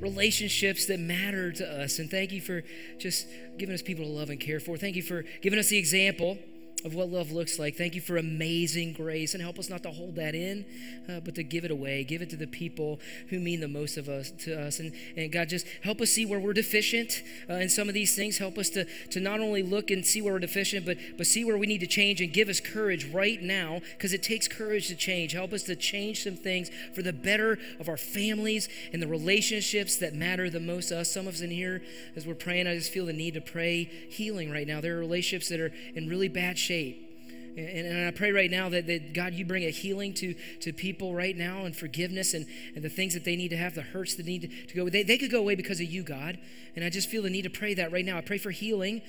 Relationships 0.00 0.86
that 0.86 1.00
matter 1.00 1.52
to 1.52 1.82
us. 1.82 1.98
And 1.98 2.10
thank 2.10 2.32
you 2.32 2.40
for 2.40 2.62
just 2.98 3.26
giving 3.58 3.74
us 3.74 3.82
people 3.82 4.04
to 4.04 4.10
love 4.10 4.30
and 4.30 4.38
care 4.38 4.60
for. 4.60 4.76
Thank 4.76 4.96
you 4.96 5.02
for 5.02 5.24
giving 5.40 5.58
us 5.58 5.68
the 5.68 5.78
example 5.78 6.38
of 6.84 6.94
what 6.94 7.08
love 7.10 7.30
looks 7.30 7.58
like. 7.58 7.76
Thank 7.76 7.94
you 7.94 8.00
for 8.00 8.16
amazing 8.16 8.92
grace 8.92 9.34
and 9.34 9.42
help 9.42 9.58
us 9.58 9.70
not 9.70 9.82
to 9.84 9.90
hold 9.90 10.16
that 10.16 10.34
in, 10.34 10.64
uh, 11.08 11.20
but 11.20 11.34
to 11.36 11.42
give 11.42 11.64
it 11.64 11.70
away. 11.70 12.04
Give 12.04 12.22
it 12.22 12.30
to 12.30 12.36
the 12.36 12.46
people 12.46 12.98
who 13.30 13.38
mean 13.38 13.60
the 13.60 13.68
most 13.68 13.96
of 13.96 14.08
us 14.08 14.30
to 14.40 14.60
us. 14.60 14.80
And, 14.80 14.92
and 15.16 15.30
God, 15.30 15.48
just 15.48 15.66
help 15.82 16.00
us 16.00 16.10
see 16.10 16.26
where 16.26 16.40
we're 16.40 16.52
deficient 16.52 17.22
uh, 17.48 17.54
in 17.54 17.68
some 17.68 17.88
of 17.88 17.94
these 17.94 18.16
things. 18.16 18.38
Help 18.38 18.58
us 18.58 18.68
to, 18.70 18.84
to 19.10 19.20
not 19.20 19.40
only 19.40 19.62
look 19.62 19.90
and 19.90 20.04
see 20.04 20.20
where 20.20 20.32
we're 20.32 20.40
deficient, 20.40 20.84
but, 20.84 20.96
but 21.16 21.26
see 21.26 21.44
where 21.44 21.56
we 21.56 21.66
need 21.66 21.80
to 21.80 21.86
change 21.86 22.20
and 22.20 22.32
give 22.32 22.48
us 22.48 22.60
courage 22.60 23.06
right 23.12 23.40
now 23.42 23.80
because 23.96 24.12
it 24.12 24.22
takes 24.22 24.48
courage 24.48 24.88
to 24.88 24.96
change. 24.96 25.32
Help 25.32 25.52
us 25.52 25.62
to 25.64 25.76
change 25.76 26.24
some 26.24 26.36
things 26.36 26.70
for 26.94 27.02
the 27.02 27.12
better 27.12 27.58
of 27.78 27.88
our 27.88 27.96
families 27.96 28.68
and 28.92 29.00
the 29.00 29.06
relationships 29.06 29.96
that 29.96 30.14
matter 30.14 30.50
the 30.50 30.60
most 30.60 30.88
to 30.88 30.98
us. 30.98 31.12
Some 31.12 31.28
of 31.28 31.34
us 31.34 31.40
in 31.40 31.50
here, 31.50 31.82
as 32.16 32.26
we're 32.26 32.34
praying, 32.34 32.66
I 32.66 32.74
just 32.74 32.92
feel 32.92 33.06
the 33.06 33.12
need 33.12 33.34
to 33.34 33.40
pray 33.40 33.84
healing 33.84 34.50
right 34.50 34.66
now. 34.66 34.80
There 34.80 34.96
are 34.96 35.00
relationships 35.00 35.48
that 35.50 35.60
are 35.60 35.72
in 35.94 36.08
really 36.08 36.28
bad 36.28 36.58
shape 36.58 36.71
shape. 36.72 37.08
And, 37.56 37.86
and, 37.86 38.08
I 38.08 38.10
pray 38.12 38.32
right 38.32 38.50
now 38.50 38.70
that, 38.70 38.86
that, 38.86 39.12
God, 39.12 39.34
you 39.34 39.44
bring 39.44 39.64
a 39.64 39.70
healing 39.70 40.14
to, 40.14 40.34
to 40.60 40.72
people 40.72 41.14
right 41.14 41.36
now 41.36 41.66
and 41.66 41.76
forgiveness 41.76 42.32
and, 42.32 42.46
and 42.74 42.82
the 42.82 42.88
things 42.88 43.12
that 43.12 43.26
they 43.26 43.36
need 43.36 43.48
to 43.48 43.58
have, 43.58 43.74
the 43.74 43.82
hurts 43.82 44.14
that 44.14 44.24
need 44.24 44.42
to, 44.42 44.66
to 44.68 44.74
go. 44.74 44.88
They, 44.88 45.02
they 45.02 45.18
could 45.18 45.30
go 45.30 45.40
away 45.40 45.54
because 45.54 45.78
of 45.78 45.86
you, 45.86 46.02
God. 46.02 46.38
And 46.74 46.82
I 46.82 46.88
just 46.88 47.10
feel 47.10 47.22
the 47.22 47.30
need 47.30 47.42
to 47.42 47.50
pray 47.50 47.74
that 47.74 47.92
right 47.92 48.06
now. 48.06 48.16
I 48.16 48.22
pray 48.22 48.38
for 48.38 48.50
healing 48.50 49.02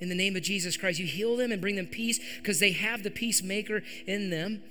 in 0.00 0.08
the 0.08 0.14
name 0.14 0.36
of 0.36 0.42
Jesus 0.42 0.78
Christ. 0.78 0.98
You 0.98 1.06
heal 1.06 1.36
them 1.36 1.52
and 1.52 1.60
bring 1.60 1.76
them 1.76 1.86
peace 1.86 2.18
because 2.38 2.60
they 2.60 2.72
have 2.72 3.02
the 3.02 3.10
peacemaker 3.10 3.82
in 4.06 4.30
them. 4.30 4.62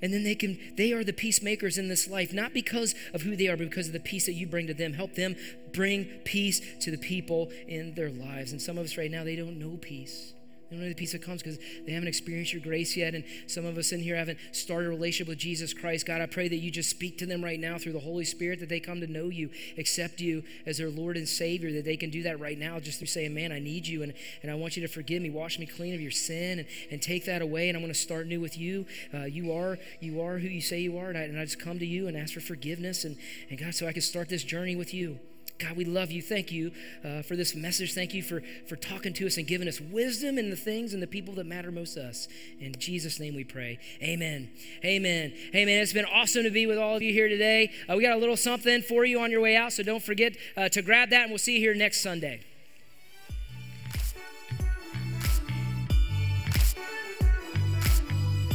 And 0.00 0.12
then 0.12 0.22
they 0.22 0.36
can 0.36 0.58
they 0.76 0.92
are 0.92 1.02
the 1.02 1.12
peacemakers 1.12 1.76
in 1.76 1.88
this 1.88 2.08
life, 2.08 2.32
not 2.32 2.54
because 2.54 2.94
of 3.12 3.22
who 3.22 3.34
they 3.34 3.48
are, 3.48 3.56
but 3.56 3.68
because 3.68 3.88
of 3.88 3.92
the 3.92 3.98
peace 3.98 4.26
that 4.26 4.34
you 4.34 4.46
bring 4.46 4.68
to 4.68 4.74
them. 4.74 4.92
Help 4.92 5.16
them 5.16 5.34
bring 5.72 6.04
peace 6.24 6.60
to 6.82 6.92
the 6.92 6.98
people 6.98 7.50
in 7.66 7.94
their 7.96 8.10
lives. 8.10 8.52
And 8.52 8.62
some 8.62 8.78
of 8.78 8.84
us 8.84 8.96
right 8.96 9.10
now, 9.10 9.24
they 9.24 9.34
don't 9.34 9.58
know 9.58 9.76
peace. 9.76 10.34
They 10.70 10.76
don't 10.76 10.82
know 10.82 10.88
the 10.88 10.94
peace 10.94 11.12
that 11.12 11.22
comes 11.22 11.42
because 11.42 11.58
they 11.86 11.92
haven't 11.92 12.08
experienced 12.08 12.52
your 12.52 12.60
grace 12.60 12.96
yet. 12.96 13.14
And 13.14 13.24
some 13.46 13.64
of 13.64 13.78
us 13.78 13.92
in 13.92 14.00
here 14.00 14.16
haven't 14.16 14.38
started 14.52 14.88
a 14.88 14.90
relationship 14.90 15.28
with 15.28 15.38
Jesus 15.38 15.72
Christ. 15.72 16.04
God, 16.04 16.20
I 16.20 16.26
pray 16.26 16.46
that 16.48 16.56
you 16.56 16.70
just 16.70 16.90
speak 16.90 17.16
to 17.18 17.26
them 17.26 17.42
right 17.42 17.58
now 17.58 17.78
through 17.78 17.94
the 17.94 18.00
Holy 18.00 18.24
Spirit, 18.24 18.60
that 18.60 18.68
they 18.68 18.80
come 18.80 19.00
to 19.00 19.06
know 19.06 19.28
you, 19.28 19.50
accept 19.78 20.20
you 20.20 20.42
as 20.66 20.76
their 20.76 20.90
Lord 20.90 21.16
and 21.16 21.26
Savior, 21.26 21.72
that 21.72 21.86
they 21.86 21.96
can 21.96 22.10
do 22.10 22.22
that 22.24 22.38
right 22.38 22.58
now 22.58 22.80
just 22.80 22.98
through 22.98 23.06
saying, 23.06 23.32
Man, 23.32 23.50
I 23.50 23.60
need 23.60 23.86
you 23.86 24.02
and, 24.02 24.12
and 24.42 24.52
I 24.52 24.54
want 24.56 24.76
you 24.76 24.86
to 24.86 24.92
forgive 24.92 25.22
me, 25.22 25.30
wash 25.30 25.58
me 25.58 25.64
clean 25.64 25.94
of 25.94 26.00
your 26.00 26.10
sin 26.10 26.58
and, 26.58 26.68
and 26.90 27.00
take 27.00 27.24
that 27.24 27.40
away. 27.40 27.68
And 27.68 27.76
I'm 27.76 27.82
going 27.82 27.92
to 27.92 27.98
start 27.98 28.26
new 28.26 28.40
with 28.40 28.58
you. 28.58 28.84
Uh, 29.14 29.24
you 29.24 29.52
are 29.52 29.78
you 30.00 30.20
are 30.20 30.38
who 30.38 30.48
you 30.48 30.60
say 30.60 30.80
you 30.80 30.98
are. 30.98 31.08
And 31.08 31.16
I, 31.16 31.22
and 31.22 31.38
I 31.38 31.44
just 31.44 31.58
come 31.58 31.78
to 31.78 31.86
you 31.86 32.08
and 32.08 32.16
ask 32.16 32.34
for 32.34 32.40
forgiveness. 32.40 33.04
And, 33.04 33.16
and 33.48 33.58
God, 33.58 33.74
so 33.74 33.86
I 33.86 33.92
can 33.92 34.02
start 34.02 34.28
this 34.28 34.44
journey 34.44 34.76
with 34.76 34.92
you. 34.92 35.18
God, 35.58 35.76
we 35.76 35.84
love 35.84 36.12
you. 36.12 36.22
Thank 36.22 36.52
you 36.52 36.70
uh, 37.04 37.22
for 37.22 37.34
this 37.34 37.56
message. 37.56 37.92
Thank 37.92 38.14
you 38.14 38.22
for, 38.22 38.42
for 38.68 38.76
talking 38.76 39.12
to 39.14 39.26
us 39.26 39.38
and 39.38 39.46
giving 39.46 39.66
us 39.66 39.80
wisdom 39.80 40.38
in 40.38 40.50
the 40.50 40.56
things 40.56 40.94
and 40.94 41.02
the 41.02 41.06
people 41.06 41.34
that 41.34 41.46
matter 41.46 41.72
most 41.72 41.94
to 41.94 42.06
us. 42.06 42.28
In 42.60 42.74
Jesus' 42.78 43.18
name 43.18 43.34
we 43.34 43.42
pray. 43.42 43.80
Amen. 44.00 44.50
Amen. 44.84 45.32
Amen. 45.54 45.82
It's 45.82 45.92
been 45.92 46.04
awesome 46.04 46.44
to 46.44 46.50
be 46.50 46.66
with 46.66 46.78
all 46.78 46.94
of 46.94 47.02
you 47.02 47.12
here 47.12 47.28
today. 47.28 47.72
Uh, 47.88 47.96
we 47.96 48.02
got 48.02 48.16
a 48.16 48.20
little 48.20 48.36
something 48.36 48.82
for 48.82 49.04
you 49.04 49.18
on 49.20 49.32
your 49.32 49.40
way 49.40 49.56
out, 49.56 49.72
so 49.72 49.82
don't 49.82 50.02
forget 50.02 50.36
uh, 50.56 50.68
to 50.68 50.80
grab 50.80 51.10
that, 51.10 51.22
and 51.22 51.30
we'll 51.30 51.38
see 51.38 51.54
you 51.54 51.60
here 51.60 51.74
next 51.74 52.02
Sunday. 52.02 52.40